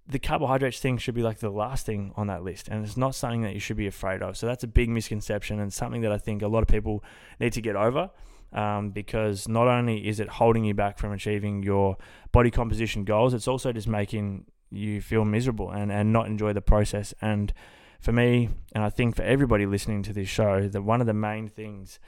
the 0.09 0.19
carbohydrates 0.19 0.79
thing 0.79 0.97
should 0.97 1.15
be 1.15 1.21
like 1.21 1.39
the 1.39 1.49
last 1.49 1.85
thing 1.85 2.13
on 2.15 2.27
that 2.27 2.43
list, 2.43 2.69
and 2.69 2.85
it's 2.85 2.97
not 2.97 3.13
something 3.13 3.41
that 3.41 3.53
you 3.53 3.59
should 3.59 3.75
be 3.75 3.87
afraid 3.87 4.21
of. 4.21 4.37
So 4.37 4.47
that's 4.47 4.63
a 4.63 4.67
big 4.67 4.89
misconception, 4.89 5.59
and 5.59 5.71
something 5.71 6.01
that 6.01 6.11
I 6.11 6.17
think 6.17 6.41
a 6.41 6.47
lot 6.47 6.61
of 6.61 6.67
people 6.67 7.03
need 7.39 7.53
to 7.53 7.61
get 7.61 7.75
over. 7.75 8.09
Um, 8.53 8.91
because 8.91 9.49
not 9.49 9.67
only 9.67 10.07
is 10.07 10.21
it 10.21 10.29
holding 10.29 10.63
you 10.63 10.73
back 10.73 10.97
from 10.97 11.11
achieving 11.11 11.63
your 11.63 11.97
body 12.31 12.49
composition 12.49 13.03
goals, 13.03 13.33
it's 13.33 13.47
also 13.47 13.73
just 13.73 13.89
making 13.89 14.45
you 14.69 15.01
feel 15.01 15.25
miserable 15.25 15.71
and, 15.71 15.91
and 15.91 16.11
not 16.11 16.27
enjoy 16.27 16.53
the 16.53 16.61
process. 16.61 17.13
And 17.21 17.53
for 17.99 18.11
me, 18.11 18.49
and 18.73 18.83
I 18.83 18.89
think 18.89 19.15
for 19.15 19.23
everybody 19.23 19.65
listening 19.65 20.03
to 20.03 20.13
this 20.13 20.29
show, 20.29 20.67
that 20.67 20.81
one 20.81 21.01
of 21.01 21.07
the 21.07 21.13
main 21.13 21.47
things 21.47 21.99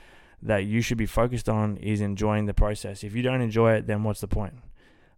that 0.42 0.66
you 0.66 0.82
should 0.82 0.98
be 0.98 1.06
focused 1.06 1.50
on 1.50 1.78
is 1.78 2.02
enjoying 2.02 2.46
the 2.46 2.54
process. 2.54 3.04
If 3.04 3.16
you 3.16 3.22
don't 3.22 3.42
enjoy 3.42 3.74
it, 3.74 3.88
then 3.88 4.04
what's 4.04 4.22
the 4.22 4.28
point? 4.28 4.54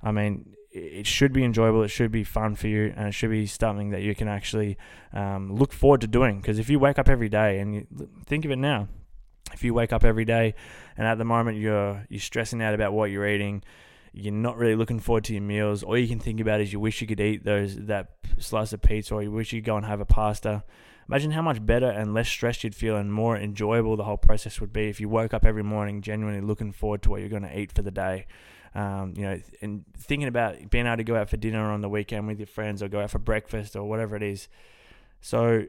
I 0.01 0.12
mean, 0.12 0.56
it 0.71 1.06
should 1.06 1.34
be 1.34 1.43
enjoyable. 1.43 1.84
It 1.84 1.89
should 1.89 2.12
be 2.12 2.23
fun 2.23 2.56
for 2.56 2.67
you, 2.67 2.93
and 2.95 3.08
it 3.08 3.12
should 3.12 3.30
be 3.30 3.45
something 3.45 3.89
that 3.89 4.01
you 4.01 4.15
can 4.15 4.27
actually 4.27 4.77
um, 5.13 5.54
look 5.54 5.73
forward 5.73 6.01
to 6.01 6.08
doing. 6.08 6.39
Because 6.39 6.60
if 6.60 6.69
you 6.69 6.80
wake 6.80 6.97
up 6.97 7.10
every 7.10 7.30
day 7.30 7.60
and 7.60 7.75
you 7.75 7.88
think 8.25 8.45
of 8.45 8.51
it 8.51 8.56
now, 8.56 8.88
if 9.54 9.63
you 9.63 9.73
wake 9.73 9.91
up 9.91 10.06
every 10.06 10.25
day 10.25 10.56
and 10.97 11.06
at 11.06 11.17
the 11.17 11.25
moment 11.25 11.58
you're 11.58 12.06
you're 12.10 12.21
stressing 12.21 12.62
out 12.63 12.73
about 12.73 12.93
what 12.93 13.12
you're 13.12 13.27
eating, 13.27 13.63
you're 14.13 14.34
not 14.34 14.58
really 14.58 14.76
looking 14.76 15.00
forward 15.00 15.24
to 15.26 15.34
your 15.34 15.41
meals. 15.41 15.84
All 15.84 15.97
you 15.97 16.08
can 16.08 16.19
think 16.19 16.39
about 16.39 16.62
is 16.62 16.74
you 16.74 16.80
wish 16.80 17.02
you 17.02 17.08
could 17.08 17.19
eat 17.19 17.43
those 17.43 17.76
that 17.76 18.12
slice 18.39 18.74
of 18.74 18.82
pizza, 18.82 19.15
or 19.15 19.24
you 19.24 19.32
wish 19.32 19.54
you 19.54 19.62
could 19.62 19.67
go 19.67 19.78
and 19.78 19.86
have 19.86 20.02
a 20.02 20.06
pasta. 20.06 20.63
Imagine 21.08 21.32
how 21.32 21.41
much 21.41 21.65
better 21.65 21.89
and 21.89 22.13
less 22.13 22.30
stressed 22.30 22.63
you'd 22.63 22.76
feel, 22.76 22.95
and 22.95 23.13
more 23.13 23.38
enjoyable 23.38 23.97
the 23.97 24.04
whole 24.04 24.17
process 24.17 24.62
would 24.62 24.71
be 24.71 24.89
if 24.89 25.00
you 25.00 25.10
woke 25.10 25.34
up 25.34 25.45
every 25.45 25.63
morning 25.63 26.02
genuinely 26.02 26.41
looking 26.41 26.71
forward 26.71 27.02
to 27.04 27.10
what 27.10 27.19
you're 27.19 27.30
going 27.30 27.41
to 27.41 27.60
eat 27.60 27.71
for 27.71 27.82
the 27.82 27.91
day 27.91 28.26
um, 28.74 29.13
you 29.15 29.24
know, 29.24 29.39
and 29.62 29.84
thinking 29.97 30.28
about 30.28 30.69
being 30.69 30.88
able 30.88 30.97
to 30.97 31.04
go 31.04 31.15
out 31.15 31.30
for 31.30 31.38
dinner 31.38 31.71
on 31.71 31.82
the 31.82 31.89
weekend 31.89 32.28
with 32.28 32.39
your 32.39 32.47
friends 32.47 32.82
or 32.82 32.88
go 32.88 33.02
out 33.02 33.12
for 33.12 33.19
breakfast 33.19 33.76
or 33.76 33.84
whatever 33.84 34.15
it 34.15 34.24
is, 34.24 34.47
So 35.19 35.65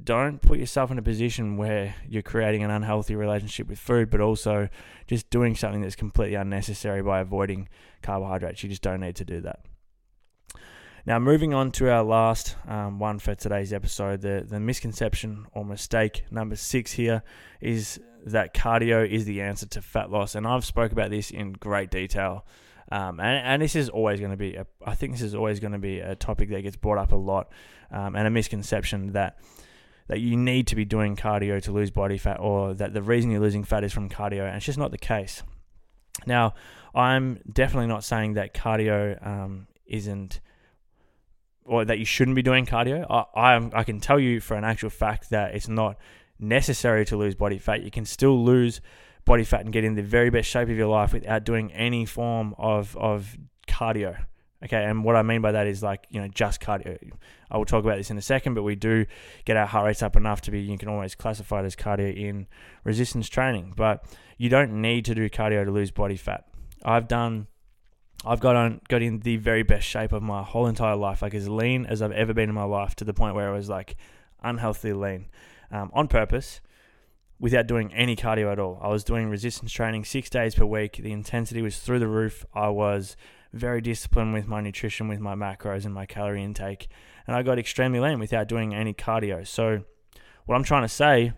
don't 0.00 0.40
put 0.40 0.58
yourself 0.58 0.90
in 0.90 0.98
a 0.98 1.02
position 1.02 1.56
where 1.56 1.94
you're 2.08 2.22
creating 2.22 2.62
an 2.62 2.70
unhealthy 2.70 3.14
relationship 3.14 3.68
with 3.68 3.78
food, 3.78 4.10
but 4.10 4.20
also 4.20 4.68
just 5.06 5.28
doing 5.30 5.54
something 5.54 5.82
that's 5.82 5.96
completely 5.96 6.34
unnecessary 6.34 7.02
by 7.02 7.20
avoiding 7.20 7.68
carbohydrates. 8.02 8.62
You 8.62 8.68
just 8.68 8.82
don't 8.82 9.00
need 9.00 9.16
to 9.16 9.24
do 9.24 9.40
that. 9.42 9.60
Now, 11.04 11.18
moving 11.18 11.52
on 11.52 11.72
to 11.72 11.90
our 11.90 12.04
last 12.04 12.56
um, 12.66 13.00
one 13.00 13.18
for 13.18 13.34
today's 13.34 13.72
episode, 13.72 14.20
the, 14.20 14.46
the 14.48 14.60
misconception 14.60 15.46
or 15.52 15.64
mistake 15.64 16.24
number 16.30 16.54
six 16.54 16.92
here 16.92 17.24
is 17.60 18.00
that 18.24 18.54
cardio 18.54 19.08
is 19.08 19.24
the 19.24 19.40
answer 19.40 19.66
to 19.66 19.82
fat 19.82 20.10
loss. 20.10 20.36
And 20.36 20.46
I've 20.46 20.64
spoke 20.64 20.92
about 20.92 21.10
this 21.10 21.32
in 21.32 21.54
great 21.54 21.90
detail. 21.90 22.46
Um, 22.92 23.18
and, 23.18 23.46
and 23.46 23.62
this 23.62 23.74
is 23.74 23.88
always 23.88 24.20
going 24.20 24.30
to 24.30 24.36
be, 24.36 24.54
a, 24.54 24.66
I 24.86 24.94
think 24.94 25.12
this 25.12 25.22
is 25.22 25.34
always 25.34 25.58
going 25.58 25.72
to 25.72 25.78
be 25.78 25.98
a 25.98 26.14
topic 26.14 26.50
that 26.50 26.62
gets 26.62 26.76
brought 26.76 26.98
up 26.98 27.10
a 27.10 27.16
lot 27.16 27.50
um, 27.90 28.14
and 28.14 28.26
a 28.26 28.30
misconception 28.30 29.12
that 29.12 29.38
that 30.08 30.20
you 30.20 30.36
need 30.36 30.66
to 30.68 30.76
be 30.76 30.84
doing 30.84 31.16
cardio 31.16 31.62
to 31.62 31.72
lose 31.72 31.90
body 31.90 32.18
fat 32.18 32.38
or 32.40 32.74
that 32.74 32.92
the 32.92 33.02
reason 33.02 33.30
you're 33.30 33.40
losing 33.40 33.64
fat 33.64 33.84
is 33.84 33.92
from 33.92 34.08
cardio. 34.08 34.46
And 34.46 34.56
it's 34.56 34.66
just 34.66 34.78
not 34.78 34.90
the 34.90 34.98
case. 34.98 35.42
Now, 36.26 36.54
I'm 36.94 37.40
definitely 37.50 37.86
not 37.86 38.04
saying 38.04 38.34
that 38.34 38.54
cardio 38.54 39.24
um, 39.26 39.66
isn't 39.86 40.40
or 41.64 41.84
that 41.84 41.98
you 41.98 42.04
shouldn't 42.04 42.34
be 42.34 42.42
doing 42.42 42.66
cardio. 42.66 43.06
I, 43.08 43.54
I, 43.54 43.70
I 43.72 43.84
can 43.84 44.00
tell 44.00 44.18
you 44.18 44.40
for 44.40 44.56
an 44.56 44.64
actual 44.64 44.90
fact 44.90 45.30
that 45.30 45.54
it's 45.54 45.68
not 45.68 45.96
necessary 46.38 47.04
to 47.06 47.16
lose 47.16 47.34
body 47.34 47.58
fat. 47.58 47.82
You 47.82 47.90
can 47.90 48.04
still 48.04 48.44
lose 48.44 48.80
body 49.24 49.44
fat 49.44 49.60
and 49.60 49.72
get 49.72 49.84
in 49.84 49.94
the 49.94 50.02
very 50.02 50.30
best 50.30 50.48
shape 50.48 50.68
of 50.68 50.76
your 50.76 50.88
life 50.88 51.12
without 51.12 51.44
doing 51.44 51.72
any 51.72 52.04
form 52.04 52.54
of, 52.58 52.96
of 52.96 53.36
cardio. 53.68 54.24
Okay, 54.64 54.84
and 54.84 55.02
what 55.04 55.16
I 55.16 55.22
mean 55.22 55.42
by 55.42 55.52
that 55.52 55.66
is 55.66 55.82
like, 55.82 56.06
you 56.10 56.20
know, 56.20 56.28
just 56.28 56.60
cardio. 56.60 56.96
I 57.50 57.56
will 57.56 57.64
talk 57.64 57.84
about 57.84 57.96
this 57.96 58.10
in 58.10 58.18
a 58.18 58.22
second, 58.22 58.54
but 58.54 58.62
we 58.62 58.76
do 58.76 59.06
get 59.44 59.56
our 59.56 59.66
heart 59.66 59.86
rates 59.86 60.02
up 60.02 60.14
enough 60.16 60.40
to 60.42 60.50
be, 60.50 60.60
you 60.60 60.78
can 60.78 60.88
always 60.88 61.14
classify 61.14 61.60
it 61.60 61.66
as 61.66 61.74
cardio 61.74 62.16
in 62.16 62.46
resistance 62.84 63.28
training. 63.28 63.74
But 63.76 64.04
you 64.38 64.48
don't 64.48 64.80
need 64.80 65.04
to 65.06 65.14
do 65.14 65.28
cardio 65.28 65.64
to 65.64 65.70
lose 65.70 65.90
body 65.90 66.16
fat. 66.16 66.46
I've 66.84 67.08
done 67.08 67.48
I've 68.24 68.40
got 68.40 68.54
on 68.54 68.80
got 68.88 69.02
in 69.02 69.20
the 69.20 69.36
very 69.36 69.62
best 69.62 69.86
shape 69.86 70.12
of 70.12 70.22
my 70.22 70.42
whole 70.42 70.66
entire 70.66 70.96
life, 70.96 71.22
like 71.22 71.34
as 71.34 71.48
lean 71.48 71.86
as 71.86 72.02
I've 72.02 72.12
ever 72.12 72.32
been 72.32 72.48
in 72.48 72.54
my 72.54 72.64
life, 72.64 72.94
to 72.96 73.04
the 73.04 73.14
point 73.14 73.34
where 73.34 73.48
I 73.48 73.52
was 73.52 73.68
like 73.68 73.96
unhealthily 74.42 74.92
lean, 74.92 75.26
um, 75.70 75.90
on 75.92 76.06
purpose, 76.06 76.60
without 77.40 77.66
doing 77.66 77.92
any 77.92 78.14
cardio 78.14 78.52
at 78.52 78.60
all. 78.60 78.78
I 78.80 78.88
was 78.88 79.02
doing 79.02 79.28
resistance 79.28 79.72
training 79.72 80.04
six 80.04 80.30
days 80.30 80.54
per 80.54 80.64
week. 80.64 81.00
The 81.02 81.12
intensity 81.12 81.62
was 81.62 81.78
through 81.78 81.98
the 81.98 82.08
roof. 82.08 82.44
I 82.54 82.68
was 82.68 83.16
very 83.52 83.80
disciplined 83.80 84.32
with 84.32 84.46
my 84.46 84.60
nutrition, 84.60 85.08
with 85.08 85.20
my 85.20 85.34
macros 85.34 85.84
and 85.84 85.94
my 85.94 86.06
calorie 86.06 86.42
intake, 86.42 86.88
and 87.26 87.36
I 87.36 87.42
got 87.42 87.58
extremely 87.58 88.00
lean 88.00 88.18
without 88.18 88.48
doing 88.48 88.74
any 88.74 88.94
cardio. 88.94 89.46
So, 89.46 89.84
what 90.46 90.56
I'm 90.56 90.64
trying 90.64 90.82
to 90.82 90.88
say 90.88 91.32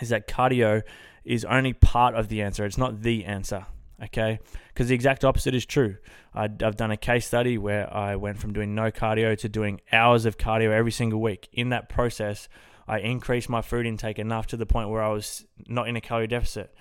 is 0.00 0.08
that 0.08 0.26
cardio 0.26 0.82
is 1.24 1.44
only 1.44 1.72
part 1.72 2.14
of 2.14 2.28
the 2.28 2.42
answer. 2.42 2.64
It's 2.64 2.78
not 2.78 3.02
the 3.02 3.24
answer 3.24 3.66
okay? 4.02 4.40
Because 4.68 4.88
the 4.88 4.94
exact 4.94 5.24
opposite 5.24 5.54
is 5.54 5.64
true. 5.64 5.96
i 6.34 6.48
have 6.60 6.76
done 6.76 6.90
a 6.90 6.96
case 6.96 7.26
study 7.26 7.56
where 7.58 7.92
I 7.94 8.16
went 8.16 8.38
from 8.38 8.52
doing 8.52 8.74
no 8.74 8.90
cardio 8.90 9.38
to 9.38 9.48
doing 9.48 9.80
hours 9.92 10.24
of 10.24 10.38
cardio 10.38 10.70
every 10.70 10.92
single 10.92 11.20
week. 11.20 11.48
In 11.52 11.68
that 11.70 11.88
process, 11.88 12.48
I 12.88 12.98
increased 12.98 13.48
my 13.48 13.62
food 13.62 13.86
intake 13.86 14.18
enough 14.18 14.46
to 14.48 14.56
the 14.56 14.66
point 14.66 14.90
where 14.90 15.02
I 15.02 15.08
was 15.08 15.46
not 15.68 15.88
in 15.88 15.96
a 15.96 16.00
calorie 16.00 16.26
deficit. 16.26 16.74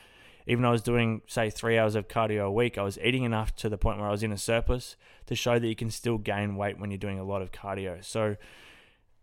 Even 0.47 0.63
though 0.63 0.69
I 0.69 0.73
was 0.73 0.81
doing, 0.81 1.21
say, 1.27 1.49
three 1.49 1.77
hours 1.77 1.95
of 1.95 2.07
cardio 2.07 2.45
a 2.45 2.51
week, 2.51 2.77
I 2.77 2.83
was 2.83 2.97
eating 2.99 3.23
enough 3.23 3.55
to 3.57 3.69
the 3.69 3.77
point 3.77 3.99
where 3.99 4.07
I 4.07 4.11
was 4.11 4.23
in 4.23 4.31
a 4.31 4.37
surplus 4.37 4.95
to 5.27 5.35
show 5.35 5.59
that 5.59 5.67
you 5.67 5.75
can 5.75 5.91
still 5.91 6.17
gain 6.17 6.55
weight 6.55 6.79
when 6.79 6.91
you're 6.91 6.97
doing 6.97 7.19
a 7.19 7.23
lot 7.23 7.41
of 7.41 7.51
cardio. 7.51 8.03
So, 8.03 8.37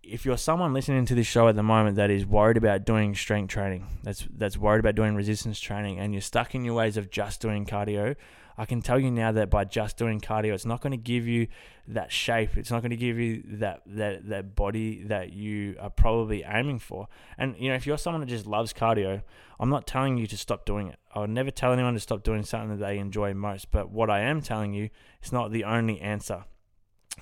if 0.03 0.25
you're 0.25 0.39
someone 0.39 0.73
listening 0.73 1.05
to 1.07 1.15
this 1.15 1.27
show 1.27 1.49
at 1.49 1.57
the 1.57 1.63
moment 1.63 1.97
that 1.97 2.11
is 2.11 2.25
worried 2.25 2.57
about 2.57 2.87
doing 2.87 3.15
strength 3.15 3.51
training, 3.51 3.87
that's 4.03 4.27
that's 4.37 4.57
worried 4.57 4.81
about 4.81 4.95
doing 4.95 5.15
resistance 5.15 5.61
training, 5.61 5.99
and 5.99 6.15
you're 6.15 6.23
stuck 6.23 6.55
in 6.55 6.65
your 6.65 6.75
ways 6.75 6.97
of 6.97 7.11
just 7.11 7.41
doing 7.41 7.67
cardio, 7.67 8.17
I 8.61 8.66
can 8.66 8.83
tell 8.83 8.99
you 8.99 9.12
now 9.12 9.31
that 9.31 9.51
by 9.51 9.64
just 9.64 9.97
doing 9.97 10.21
cardio, 10.21 10.53
it's 10.53 10.66
not 10.66 10.81
going 10.81 10.90
to 10.90 10.97
give 10.97 11.29
you 11.29 11.47
that 11.87 12.11
shape. 12.11 12.57
It's 12.57 12.73
not 12.73 12.83
going 12.83 12.90
to 12.90 12.97
give 12.97 13.16
you 13.16 13.44
that 13.47 13.83
that 13.87 14.29
that 14.29 14.57
body 14.57 15.05
that 15.05 15.33
you 15.33 15.77
are 15.81 15.90
probably 15.90 16.42
aiming 16.42 16.81
for. 16.81 17.07
And 17.38 17.55
you 17.57 17.68
know, 17.68 17.77
if 17.77 17.87
you're 17.87 17.97
someone 17.97 18.21
that 18.21 18.27
just 18.27 18.47
loves 18.47 18.73
cardio, 18.73 19.23
I'm 19.61 19.71
not 19.71 19.87
telling 19.87 20.18
you 20.18 20.27
to 20.27 20.37
stop 20.37 20.66
doing 20.66 20.88
it. 20.88 20.97
I 21.14 21.21
would 21.21 21.31
never 21.31 21.53
tell 21.53 21.73
anyone 21.73 21.94
to 21.94 22.01
stop 22.01 22.25
doing 22.25 22.42
something 22.42 22.71
that 22.77 22.85
they 22.85 22.99
enjoy 22.99 23.33
most. 23.33 23.71
But 23.71 23.90
what 23.90 24.11
I 24.11 24.21
am 24.21 24.40
telling 24.42 24.75
you, 24.75 24.90
it's 25.23 25.31
not 25.31 25.53
the 25.53 25.62
only 25.62 26.01
answer. 26.01 26.44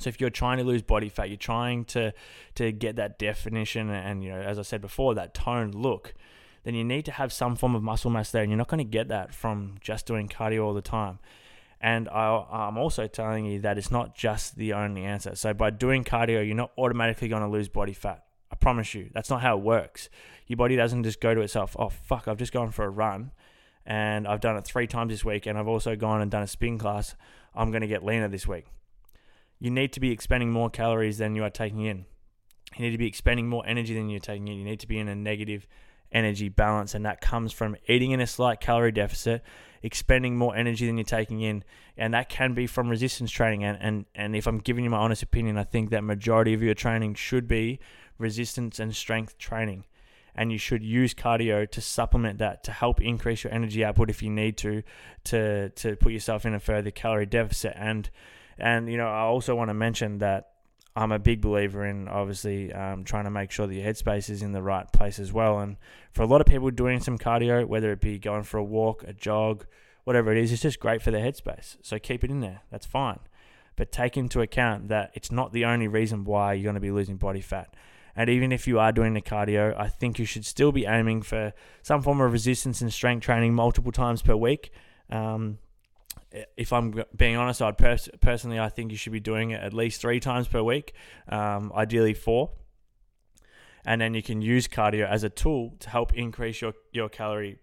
So 0.01 0.09
if 0.09 0.21
you're 0.21 0.31
trying 0.31 0.59
to 0.59 0.65
lose 0.65 0.83
body 0.83 1.11
fat, 1.11 1.29
you're 1.29 1.37
trying 1.37 1.85
to 1.87 2.15
to 2.55 2.73
get 2.73 2.97
that 2.97 3.19
definition 3.19 3.91
and 3.91 4.25
you 4.25 4.31
know, 4.31 4.41
as 4.41 4.59
I 4.59 4.63
said 4.63 4.81
before, 4.81 5.15
that 5.15 5.35
toned 5.35 5.75
look, 5.75 6.15
then 6.67 6.75
you 6.75 6.85
need 6.85 7.05
to 7.05 7.13
have 7.13 7.33
some 7.33 7.55
form 7.55 7.75
of 7.75 7.83
muscle 7.83 8.11
mass 8.11 8.31
there, 8.31 8.43
and 8.43 8.51
you're 8.51 8.59
not 8.59 8.69
going 8.69 8.79
to 8.79 8.85
get 8.85 9.09
that 9.09 9.33
from 9.33 9.77
just 9.81 10.05
doing 10.05 10.29
cardio 10.29 10.65
all 10.65 10.75
the 10.75 10.83
time. 10.83 11.21
And 11.81 12.09
I, 12.09 12.69
am 12.69 12.77
also 12.77 13.07
telling 13.07 13.45
you 13.45 13.61
that 13.61 13.79
it's 13.79 13.91
not 13.91 14.17
just 14.17 14.57
the 14.57 14.73
only 14.73 15.05
answer. 15.05 15.37
So 15.37 15.55
by 15.55 15.71
doing 15.71 16.05
cardio, 16.05 16.45
you're 16.45 16.57
not 16.57 16.73
automatically 16.77 17.29
going 17.29 17.43
to 17.43 17.49
lose 17.49 17.69
body 17.69 17.93
fat. 17.93 18.25
I 18.51 18.57
promise 18.57 18.95
you, 18.95 19.11
that's 19.15 19.31
not 19.31 19.43
how 19.43 19.57
it 19.57 19.63
works. 19.63 20.09
Your 20.47 20.57
body 20.57 20.75
doesn't 20.75 21.05
just 21.05 21.21
go 21.21 21.35
to 21.35 21.41
itself, 21.41 21.77
oh 21.79 21.91
fuck, 21.91 22.27
I've 22.27 22.39
just 22.39 22.53
gone 22.53 22.73
for 22.73 22.85
a 22.85 22.91
run, 22.91 23.31
and 23.85 24.27
I've 24.27 24.41
done 24.41 24.57
it 24.57 24.65
three 24.65 24.87
times 24.87 25.13
this 25.13 25.25
week, 25.25 25.47
and 25.47 25.57
I've 25.57 25.69
also 25.69 25.95
gone 25.97 26.21
and 26.21 26.31
done 26.31 26.43
a 26.43 26.47
spin 26.49 26.79
class. 26.79 27.15
I'm 27.55 27.71
going 27.71 27.83
to 27.83 27.87
get 27.87 28.05
leaner 28.05 28.29
this 28.29 28.47
week 28.47 28.67
you 29.59 29.71
need 29.71 29.93
to 29.93 30.01
be 30.01 30.11
expending 30.11 30.51
more 30.51 30.71
calories 30.71 31.19
than 31.19 31.35
you 31.35 31.45
are 31.45 31.51
taking 31.51 31.81
in. 31.81 32.05
You 32.77 32.85
need 32.85 32.91
to 32.91 32.99
be 32.99 33.07
expending 33.07 33.49
more 33.49 33.65
energy 33.67 33.95
than 33.95 34.11
you're 34.11 34.21
taking 34.21 34.49
in. 34.49 34.59
You 34.59 34.65
need 34.65 34.81
to 34.81 34.89
be 34.89 34.99
in 34.99 35.09
a 35.09 35.15
negative 35.15 35.67
energy 36.13 36.49
balance, 36.49 36.95
and 36.95 37.05
that 37.05 37.21
comes 37.21 37.53
from 37.53 37.77
eating 37.89 38.11
in 38.11 38.21
a 38.21 38.27
slight 38.27 38.61
calorie 38.61 38.93
deficit, 38.93 39.43
expending 39.83 40.37
more 40.37 40.57
energy 40.57 40.87
than 40.87 40.97
you're 40.97 41.05
taking 41.05 41.41
in, 41.41 41.65
and 41.97 42.15
that 42.15 42.29
can 42.29 42.55
be 42.55 42.67
from 42.67 42.89
resistance 42.89 43.31
training. 43.31 43.65
And 43.65 43.79
and 43.81 44.07
and 44.15 44.37
if 44.37 44.47
I'm 44.47 44.59
giving 44.59 44.85
you 44.85 44.91
my 44.91 44.99
honest 44.99 45.23
opinion, 45.23 45.59
I 45.59 45.65
think 45.65 45.91
that 45.91 46.05
majority 46.05 46.55
of 46.55 46.63
your 46.63 46.75
training 46.75 47.15
should 47.15 47.49
be 47.49 47.81
resistance 48.19 48.79
and 48.79 48.95
strength 48.95 49.39
training, 49.39 49.85
and 50.35 50.53
you 50.53 50.59
should 50.59 50.83
use 50.83 51.15
cardio 51.15 51.71
to 51.71 51.81
supplement 51.81 52.39
that 52.39 52.65
to 52.65 52.73
help 52.73 53.01
increase 53.01 53.45
your 53.45 53.53
energy 53.53 53.85
output 53.85 54.11
if 54.11 54.23
you 54.23 54.31
need 54.31 54.57
to, 54.59 54.83
to 55.25 55.71
to 55.71 55.97
put 55.97 56.13
yourself 56.13 56.47
in 56.47 56.55
a 56.55 56.61
further 56.61 56.91
calorie 56.91 57.27
deficit 57.27 57.73
and 57.77 58.11
and 58.59 58.91
you 58.91 58.97
know, 58.97 59.09
I 59.09 59.21
also 59.21 59.55
want 59.55 59.71
to 59.71 59.75
mention 59.75 60.19
that 60.19 60.51
I'm 60.97 61.13
a 61.13 61.19
big 61.19 61.43
believer 61.43 61.85
in 61.85 62.09
obviously 62.09 62.73
um, 62.73 63.05
trying 63.05 63.25
to 63.25 63.31
make 63.31 63.51
sure 63.51 63.67
that 63.67 63.75
your 63.75 63.85
headspace 63.85 64.31
is 64.31 64.41
in 64.43 64.53
the 64.53 64.63
right 64.63 64.91
place 64.93 65.19
as 65.19 65.31
well. 65.31 65.59
And 65.59 65.77
for 66.11 66.23
a 66.23 66.27
lot 66.27 66.41
of 66.41 66.47
people 66.47 66.71
doing 66.71 67.01
some 67.01 67.19
cardio, 67.19 67.67
whether 67.67 67.93
it 67.93 68.01
be 68.01 68.19
going 68.19 68.45
for 68.45 68.57
a 68.57 68.65
walk, 68.65 69.05
a 69.07 69.13
jog, 69.13 69.67
whatever 70.05 70.33
it 70.33 70.39
is, 70.39 70.51
it's 70.53 70.63
just 70.63 70.81
great 70.81 71.03
for 71.03 71.11
their 71.11 71.21
headspace. 71.21 71.77
So 71.83 71.99
keep 71.99 72.25
it 72.25 72.31
in 72.31 72.41
there. 72.41 72.63
That's 72.71 72.87
fine. 72.87 73.19
But 73.77 73.93
take 73.93 74.17
into 74.17 74.41
account 74.41 74.89
that 74.89 75.11
it's 75.13 75.31
not 75.31 75.53
the 75.53 75.67
only 75.67 75.87
reason 75.87 76.25
why 76.25 76.55
you're 76.55 76.65
going 76.65 76.75
to 76.77 76.81
be 76.81 76.91
losing 76.91 77.19
body 77.19 77.43
fat. 77.43 77.75
And 78.17 78.31
even 78.31 78.51
if 78.51 78.67
you 78.67 78.79
are 78.79 78.91
doing 78.91 79.13
the 79.13 79.21
cardio, 79.21 79.79
I 79.79 79.89
think 79.89 80.19
you 80.19 80.25
should 80.25 80.47
still 80.47 80.73
be 80.73 80.87
aiming 80.87 81.21
for 81.21 81.53
some 81.83 82.01
form 82.01 82.23
of 82.23 82.33
resistance 82.33 82.81
and 82.81 82.91
strength 82.91 83.23
training 83.23 83.53
multiple 83.53 83.93
times 83.93 84.23
per 84.23 84.35
week. 84.35 84.71
Um, 85.11 85.59
if 86.57 86.73
I'm 86.73 87.03
being 87.17 87.37
honest, 87.37 87.63
I'd 87.63 87.79
pers- 87.79 88.09
personally 88.21 88.59
I 88.59 88.69
think 88.69 88.91
you 88.91 88.97
should 88.97 89.13
be 89.13 89.21
doing 89.21 89.51
it 89.51 89.63
at 89.63 89.73
least 89.73 90.01
three 90.01 90.21
times 90.21 90.49
per 90.49 90.63
week, 90.63 90.95
um, 91.29 91.73
ideally 91.75 92.15
four. 92.15 92.51
And 93.85 94.01
then 94.01 94.15
you 94.15 94.23
can 94.23 94.43
use 94.43 94.67
cardio 94.67 95.09
as 95.09 95.23
a 95.23 95.31
tool 95.31 95.77
to 95.81 95.91
help 95.91 96.13
increase 96.15 96.61
your, 96.61 96.75
your 96.93 97.09
calorie 97.09 97.59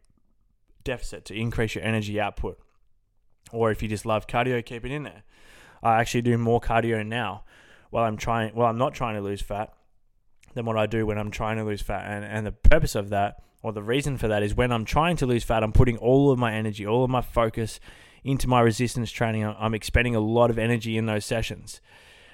deficit, 0.83 1.25
to 1.25 1.35
increase 1.35 1.75
your 1.75 1.83
energy 1.83 2.19
output. 2.19 2.57
Or 3.51 3.71
if 3.71 3.83
you 3.83 3.89
just 3.89 4.05
love 4.05 4.25
cardio, 4.25 4.65
keep 4.65 4.85
it 4.85 4.91
in 4.91 5.03
there. 5.03 5.23
I 5.83 5.99
actually 5.99 6.21
do 6.21 6.37
more 6.37 6.61
cardio 6.61 7.05
now 7.05 7.43
while 7.89 8.05
I'm 8.05 8.17
trying. 8.17 8.55
Well, 8.55 8.67
I'm 8.67 8.77
not 8.77 8.93
trying 8.93 9.15
to 9.15 9.21
lose 9.21 9.41
fat 9.41 9.73
than 10.53 10.65
what 10.65 10.77
I 10.77 10.85
do 10.85 11.05
when 11.05 11.17
I'm 11.17 11.29
trying 11.29 11.57
to 11.57 11.63
lose 11.63 11.81
fat. 11.81 12.05
And 12.09 12.23
and 12.23 12.45
the 12.45 12.51
purpose 12.53 12.95
of 12.95 13.09
that, 13.09 13.43
or 13.61 13.73
the 13.73 13.83
reason 13.83 14.17
for 14.17 14.29
that, 14.29 14.43
is 14.43 14.55
when 14.55 14.71
I'm 14.71 14.85
trying 14.85 15.17
to 15.17 15.25
lose 15.25 15.43
fat, 15.43 15.61
I'm 15.61 15.73
putting 15.73 15.97
all 15.97 16.31
of 16.31 16.39
my 16.39 16.53
energy, 16.53 16.87
all 16.87 17.03
of 17.03 17.09
my 17.09 17.21
focus 17.21 17.81
into 18.23 18.47
my 18.47 18.61
resistance 18.61 19.11
training, 19.11 19.45
I'm 19.45 19.73
expending 19.73 20.15
a 20.15 20.19
lot 20.19 20.49
of 20.49 20.57
energy 20.57 20.97
in 20.97 21.05
those 21.05 21.25
sessions. 21.25 21.81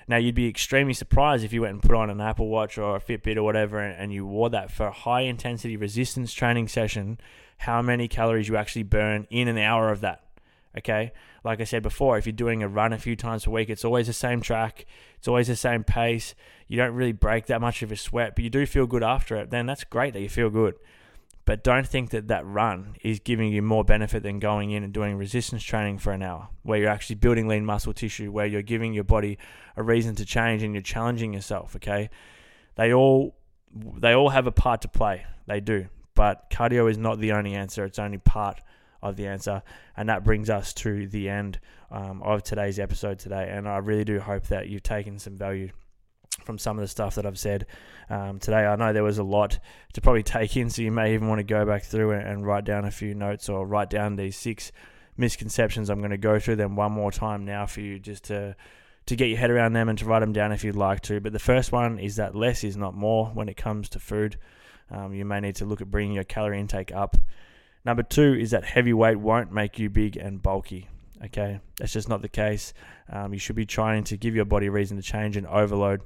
Now, 0.08 0.18
you'd 0.18 0.34
be 0.34 0.48
extremely 0.48 0.94
surprised 0.94 1.44
if 1.44 1.54
you 1.54 1.62
went 1.62 1.74
and 1.74 1.84
put 1.84 1.96
on 1.96 2.10
an 2.10 2.20
Apple 2.20 2.48
Watch 2.48 2.80
or 2.80 2.96
a 2.96 3.00
Fitbit 3.00 3.38
or 3.38 3.44
whatever 3.44 3.80
and, 3.80 4.12
you 4.12 4.26
wore 4.26 4.50
that 4.50 4.72
for 4.72 4.88
a 4.88 4.92
high 4.92 5.22
intensity 5.22 5.78
resistance 5.78 6.34
training 6.34 6.68
session, 6.68 7.20
how 7.60 7.82
many 7.84 8.08
calories 8.08 8.48
you 8.48 8.58
actually 8.58 8.84
burn 8.84 9.28
in 9.30 9.48
an 9.48 9.60
hour 9.60 9.92
of 9.92 10.02
that. 10.02 10.24
Okay. 10.76 11.12
Like 11.44 11.62
I 11.62 11.64
said 11.64 11.84
before, 11.84 12.18
if 12.18 12.26
you're 12.26 12.34
doing 12.34 12.64
a 12.64 12.68
run 12.68 12.92
a 12.92 12.98
few 12.98 13.16
times 13.16 13.46
a 13.46 13.52
week, 13.52 13.70
it's 13.70 13.86
always 13.86 14.08
the 14.08 14.14
same 14.14 14.42
track, 14.42 14.86
it's 15.18 15.28
always 15.28 15.48
the 15.48 15.56
same 15.56 15.84
pace. 15.84 16.34
You 16.68 16.78
don't 16.78 16.96
really 16.96 17.12
break 17.12 17.46
that 17.46 17.62
much 17.62 17.84
of 17.84 17.92
a 17.92 17.96
sweat, 17.96 18.34
but 18.36 18.44
you 18.44 18.50
do 18.50 18.66
feel 18.66 18.88
good 18.88 19.04
after 19.04 19.36
it. 19.36 19.52
Then 19.52 19.68
that's 19.68 19.84
great 19.84 20.14
that 20.14 20.22
you 20.22 20.30
feel 20.30 20.50
good. 20.50 20.76
But 21.50 21.64
don't 21.64 21.88
think 21.88 22.12
that 22.12 22.28
that 22.28 22.46
run 22.46 22.96
is 23.02 23.20
giving 23.20 23.52
you 23.52 23.64
more 23.64 23.84
benefit 23.84 24.22
than 24.22 24.38
going 24.38 24.70
in 24.70 24.84
and 24.84 24.94
doing 24.94 25.18
resistance 25.18 25.64
training 25.64 25.98
for 25.98 26.14
an 26.14 26.22
hour, 26.22 26.50
where 26.62 26.78
you're 26.78 26.92
actually 26.92 27.16
building 27.16 27.48
lean 27.48 27.66
muscle 27.66 27.92
tissue, 27.92 28.32
where 28.32 28.46
you're 28.46 28.62
giving 28.62 28.94
your 28.94 29.04
body 29.04 29.40
a 29.76 29.82
reason 29.82 30.14
to 30.18 30.26
change 30.26 30.62
and 30.62 30.76
you're 30.76 30.84
challenging 30.84 31.34
yourself. 31.34 31.76
Okay, 31.76 32.12
they 32.76 32.94
all 32.94 33.36
they 33.74 34.14
all 34.14 34.30
have 34.30 34.46
a 34.46 34.52
part 34.52 34.82
to 34.82 34.88
play. 34.88 35.26
They 35.48 35.60
do. 35.60 35.88
But 36.14 36.52
cardio 36.52 36.88
is 36.88 37.00
not 37.00 37.20
the 37.20 37.32
only 37.32 37.56
answer, 37.56 37.84
it's 37.84 37.98
only 37.98 38.20
part 38.20 38.62
of 39.02 39.16
the 39.16 39.26
answer. 39.26 39.64
And 39.98 40.08
that 40.08 40.24
brings 40.24 40.52
us 40.52 40.72
to 40.76 41.08
the 41.08 41.30
end 41.30 41.60
um, 41.90 42.22
of 42.22 42.44
today's 42.44 42.78
episode 42.78 43.18
today. 43.18 43.50
And 43.52 43.68
I 43.68 43.78
really 43.78 44.06
do 44.06 44.20
hope 44.20 44.46
that 44.50 44.68
you've 44.68 44.84
taken 44.84 45.18
some 45.18 45.36
value 45.36 45.72
from 46.40 46.58
some 46.58 46.78
of 46.78 46.82
the 46.82 46.88
stuff 46.88 47.16
that 47.16 47.26
I've 47.26 47.40
said 47.40 47.66
um, 48.10 48.40
today. 48.40 48.66
I 48.66 48.76
know 48.76 48.94
there 48.94 49.04
was 49.04 49.18
a 49.18 49.24
lot 49.24 49.60
to 49.94 50.02
probably 50.02 50.24
take 50.24 50.56
in, 50.58 50.70
so 50.70 50.82
you 50.82 50.92
may 50.92 51.14
even 51.14 51.28
want 51.28 51.40
to 51.40 51.44
go 51.44 51.66
back 51.66 51.84
through 51.84 52.12
and, 52.12 52.28
and 52.28 52.46
write 52.46 52.66
down 52.66 52.86
a 52.86 52.92
few 52.92 53.14
notes 53.14 53.50
or 53.50 53.66
write 53.66 53.90
down 53.90 54.16
these 54.16 54.38
six 54.38 54.72
misconceptions. 55.18 55.90
I'm 55.90 56.00
going 56.00 56.12
to 56.12 56.18
go 56.18 56.40
through 56.40 56.56
them 56.56 56.76
one 56.76 56.92
more 56.92 57.12
time 57.12 57.46
now 57.46 57.66
for 57.66 57.82
you 57.82 58.00
just 58.00 58.26
to 58.26 58.56
to 59.06 59.16
get 59.16 59.28
your 59.28 59.40
head 59.40 59.50
around 59.50 59.74
them 59.74 59.90
and 59.90 59.98
to 59.98 60.06
write 60.06 60.20
them 60.20 60.34
down 60.34 60.52
if 60.52 60.64
you'd 60.64 60.76
like 60.76 61.02
to. 61.02 61.20
But 61.20 61.34
the 61.34 61.40
first 61.40 61.72
one 61.72 61.98
is 61.98 62.18
that 62.18 62.36
less 62.36 62.64
is 62.64 62.78
not 62.78 62.94
more 62.94 63.26
when 63.28 63.50
it 63.50 63.58
comes 63.58 63.90
to 63.90 64.00
food. 64.00 64.38
Um, 64.92 65.14
you 65.14 65.26
may 65.26 65.40
need 65.40 65.56
to 65.56 65.66
look 65.66 65.82
at 65.82 65.90
bringing 65.90 66.14
your 66.14 66.24
calorie 66.24 66.60
intake 66.60 66.92
up. 66.92 67.18
Number 67.84 68.04
two 68.04 68.36
is 68.36 68.52
that 68.52 68.64
heavy 68.64 68.94
weight 68.94 69.18
won't 69.18 69.52
make 69.52 69.80
you 69.80 69.90
big 69.90 70.16
and 70.16 70.42
bulky. 70.42 70.90
Okay, 71.26 71.60
that's 71.78 71.92
just 71.92 72.08
not 72.08 72.22
the 72.22 72.30
case. 72.30 72.74
Um, 73.10 73.34
you 73.34 73.40
should 73.40 73.56
be 73.56 73.66
trying 73.66 74.04
to 74.06 74.18
give 74.18 74.36
your 74.36 74.46
body 74.46 74.70
reason 74.70 74.96
to 74.98 75.04
change 75.04 75.36
and 75.36 75.48
overload 75.48 76.02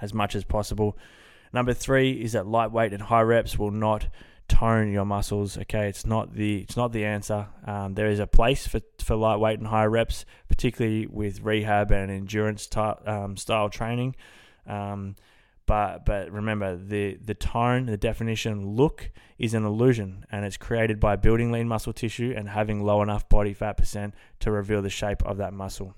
as 0.00 0.12
much 0.12 0.34
as 0.34 0.44
possible. 0.44 0.96
Number 1.52 1.72
three 1.72 2.12
is 2.12 2.32
that 2.32 2.46
lightweight 2.46 2.92
and 2.92 3.02
high 3.02 3.22
reps 3.22 3.58
will 3.58 3.70
not 3.70 4.08
tone 4.48 4.92
your 4.92 5.04
muscles. 5.04 5.56
Okay, 5.56 5.88
it's 5.88 6.04
not 6.04 6.34
the 6.34 6.58
it's 6.58 6.76
not 6.76 6.92
the 6.92 7.04
answer. 7.04 7.46
Um, 7.66 7.94
there 7.94 8.08
is 8.08 8.18
a 8.18 8.26
place 8.26 8.66
for 8.66 8.80
for 9.02 9.16
lightweight 9.16 9.58
and 9.58 9.68
high 9.68 9.86
reps, 9.86 10.24
particularly 10.48 11.06
with 11.06 11.40
rehab 11.40 11.90
and 11.90 12.10
endurance 12.10 12.66
ty- 12.66 12.98
um, 13.06 13.36
style 13.36 13.68
training. 13.68 14.16
Um, 14.66 15.16
but 15.66 16.04
but 16.04 16.30
remember 16.30 16.76
the 16.76 17.14
the 17.14 17.34
tone, 17.34 17.86
the 17.86 17.96
definition, 17.96 18.66
look 18.66 19.10
is 19.38 19.54
an 19.54 19.64
illusion, 19.64 20.26
and 20.30 20.44
it's 20.44 20.56
created 20.56 21.00
by 21.00 21.16
building 21.16 21.50
lean 21.50 21.68
muscle 21.68 21.92
tissue 21.92 22.34
and 22.36 22.48
having 22.48 22.82
low 22.82 23.02
enough 23.02 23.28
body 23.28 23.54
fat 23.54 23.76
percent 23.76 24.14
to 24.40 24.50
reveal 24.50 24.82
the 24.82 24.90
shape 24.90 25.22
of 25.24 25.38
that 25.38 25.52
muscle. 25.52 25.94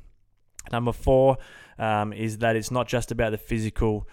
Number 0.73 0.93
four 0.93 1.39
um, 1.79 2.13
is 2.13 2.39
that 2.39 2.57
it's 2.57 2.71
not 2.71 2.89
just 2.89 3.11
about 3.11 3.31
the 3.31 3.39
physical 3.39 4.09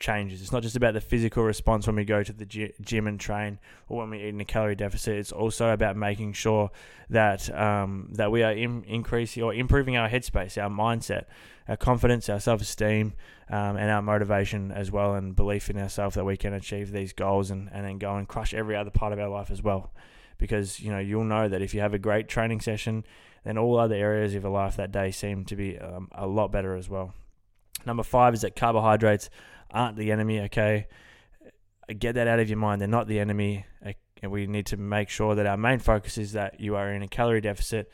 changes. 0.00 0.40
It's 0.40 0.50
not 0.50 0.62
just 0.62 0.74
about 0.74 0.94
the 0.94 1.00
physical 1.00 1.44
response 1.44 1.86
when 1.86 1.94
we 1.94 2.04
go 2.04 2.24
to 2.24 2.32
the 2.32 2.72
gym 2.80 3.06
and 3.06 3.20
train 3.20 3.58
or 3.88 3.98
when 3.98 4.10
we 4.10 4.18
eat 4.18 4.30
in 4.30 4.40
a 4.40 4.44
calorie 4.44 4.74
deficit. 4.74 5.16
It's 5.16 5.30
also 5.30 5.68
about 5.68 5.96
making 5.96 6.32
sure 6.32 6.70
that 7.10 7.54
um, 7.54 8.08
that 8.14 8.32
we 8.32 8.42
are 8.42 8.52
in, 8.52 8.82
increasing 8.84 9.42
or 9.42 9.54
improving 9.54 9.96
our 9.96 10.08
headspace, 10.08 10.60
our 10.60 10.70
mindset, 10.70 11.26
our 11.68 11.76
confidence, 11.76 12.28
our 12.28 12.40
self 12.40 12.62
esteem, 12.62 13.12
um, 13.50 13.76
and 13.76 13.90
our 13.90 14.02
motivation 14.02 14.72
as 14.72 14.90
well, 14.90 15.14
and 15.14 15.36
belief 15.36 15.70
in 15.70 15.78
ourselves 15.78 16.16
that 16.16 16.24
we 16.24 16.36
can 16.36 16.54
achieve 16.54 16.90
these 16.90 17.12
goals 17.12 17.50
and, 17.50 17.68
and 17.70 17.84
then 17.84 17.98
go 17.98 18.16
and 18.16 18.26
crush 18.26 18.54
every 18.54 18.74
other 18.74 18.90
part 18.90 19.12
of 19.12 19.18
our 19.18 19.28
life 19.28 19.50
as 19.50 19.62
well. 19.62 19.92
Because 20.38 20.80
you 20.80 20.90
know 20.90 20.98
you'll 20.98 21.24
know 21.24 21.48
that 21.48 21.60
if 21.60 21.74
you 21.74 21.80
have 21.80 21.92
a 21.92 21.98
great 21.98 22.26
training 22.26 22.62
session, 22.62 23.04
then 23.44 23.58
all 23.58 23.78
other 23.78 23.94
areas 23.94 24.34
of 24.34 24.42
your 24.42 24.52
life 24.52 24.76
that 24.76 24.92
day 24.92 25.10
seem 25.10 25.44
to 25.46 25.56
be 25.56 25.78
um, 25.78 26.08
a 26.12 26.26
lot 26.26 26.52
better 26.52 26.74
as 26.74 26.88
well. 26.88 27.14
Number 27.86 28.02
five 28.02 28.34
is 28.34 28.42
that 28.42 28.56
carbohydrates 28.56 29.30
aren't 29.70 29.96
the 29.96 30.12
enemy, 30.12 30.40
okay? 30.40 30.86
Get 31.98 32.14
that 32.14 32.26
out 32.26 32.38
of 32.38 32.48
your 32.48 32.58
mind. 32.58 32.80
They're 32.80 32.88
not 32.88 33.08
the 33.08 33.18
enemy. 33.18 33.64
And 34.22 34.30
we 34.30 34.46
need 34.46 34.66
to 34.66 34.76
make 34.76 35.08
sure 35.08 35.34
that 35.34 35.46
our 35.46 35.56
main 35.56 35.78
focus 35.78 36.18
is 36.18 36.32
that 36.32 36.60
you 36.60 36.76
are 36.76 36.92
in 36.92 37.02
a 37.02 37.08
calorie 37.08 37.40
deficit, 37.40 37.90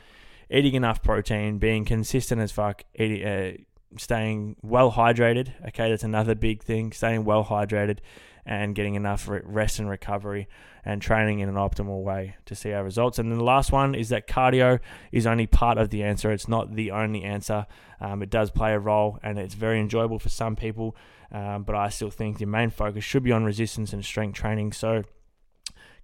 eating 0.51 0.73
enough 0.75 1.01
protein, 1.01 1.57
being 1.57 1.85
consistent 1.85 2.41
as 2.41 2.51
fuck, 2.51 2.83
eating, 2.95 3.25
uh, 3.25 3.51
staying 3.97 4.57
well 4.61 4.91
hydrated. 4.91 5.53
Okay, 5.69 5.89
that's 5.89 6.03
another 6.03 6.35
big 6.35 6.63
thing. 6.63 6.91
Staying 6.91 7.23
well 7.23 7.45
hydrated 7.45 7.99
and 8.47 8.73
getting 8.73 8.95
enough 8.95 9.27
rest 9.27 9.77
and 9.77 9.89
recovery 9.89 10.47
and 10.85 11.01
training 11.01 11.39
in 11.39 11.49
an 11.49 11.55
optimal 11.55 12.01
way 12.01 12.37
to 12.45 12.55
see 12.55 12.71
our 12.71 12.83
results. 12.83 13.19
And 13.19 13.29
then 13.29 13.37
the 13.37 13.43
last 13.43 13.73
one 13.73 13.93
is 13.93 14.07
that 14.09 14.25
cardio 14.25 14.79
is 15.11 15.27
only 15.27 15.45
part 15.45 15.77
of 15.77 15.89
the 15.89 16.01
answer. 16.01 16.31
It's 16.31 16.47
not 16.47 16.73
the 16.73 16.91
only 16.91 17.23
answer. 17.23 17.67
Um, 17.99 18.23
it 18.23 18.29
does 18.29 18.49
play 18.49 18.71
a 18.71 18.79
role 18.79 19.19
and 19.21 19.37
it's 19.37 19.53
very 19.53 19.81
enjoyable 19.81 20.17
for 20.17 20.29
some 20.29 20.55
people. 20.55 20.95
Um, 21.29 21.63
but 21.63 21.75
I 21.75 21.89
still 21.89 22.09
think 22.09 22.37
the 22.37 22.45
main 22.45 22.69
focus 22.69 23.03
should 23.03 23.23
be 23.23 23.33
on 23.33 23.43
resistance 23.43 23.91
and 23.91 24.03
strength 24.03 24.37
training. 24.37 24.71
So, 24.71 25.03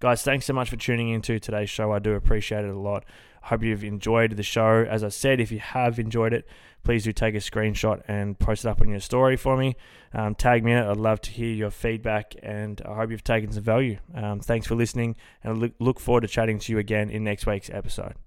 guys, 0.01 0.21
thanks 0.21 0.45
so 0.45 0.51
much 0.51 0.69
for 0.69 0.75
tuning 0.75 1.07
into 1.09 1.39
today's 1.39 1.69
show. 1.69 1.93
I 1.93 1.99
do 1.99 2.13
appreciate 2.13 2.65
it 2.65 2.71
a 2.71 2.77
lot. 2.77 3.05
Hope 3.43 3.63
you've 3.63 3.85
enjoyed 3.85 4.35
the 4.35 4.43
show. 4.43 4.85
As 4.89 5.01
I 5.01 5.09
said, 5.09 5.39
if 5.39 5.49
you 5.49 5.59
have 5.59 5.97
enjoyed 5.97 6.33
it, 6.33 6.45
please 6.84 7.03
do 7.03 7.11
take 7.11 7.36
a 7.36 7.39
screenshot 7.39 8.01
and 8.07 8.38
post 8.38 8.65
it 8.65 8.69
up 8.69 8.81
on 8.81 8.89
your 8.89 8.99
story 8.99 9.38
for 9.38 9.57
me. 9.57 9.75
Um, 10.13 10.36
tag 10.36 10.63
me 10.63 10.71
in 10.71 10.77
it. 10.77 10.89
I'd 10.89 10.97
love 10.97 11.21
to 11.21 11.31
hear 11.31 11.53
your 11.53 11.71
feedback, 11.71 12.36
and 12.43 12.81
I 12.86 12.95
hope 12.95 13.11
you've 13.11 13.23
taken 13.23 13.51
some 13.51 13.63
value. 13.63 13.97
Um, 14.13 14.39
thanks 14.39 14.67
for 14.67 14.75
listening, 14.75 15.15
and 15.43 15.53
I 15.53 15.55
look, 15.55 15.71
look 15.79 15.99
forward 15.99 16.21
to 16.21 16.27
chatting 16.27 16.59
to 16.59 16.71
you 16.71 16.79
again 16.79 17.09
in 17.09 17.23
next 17.23 17.45
week's 17.45 17.69
episode. 17.69 18.22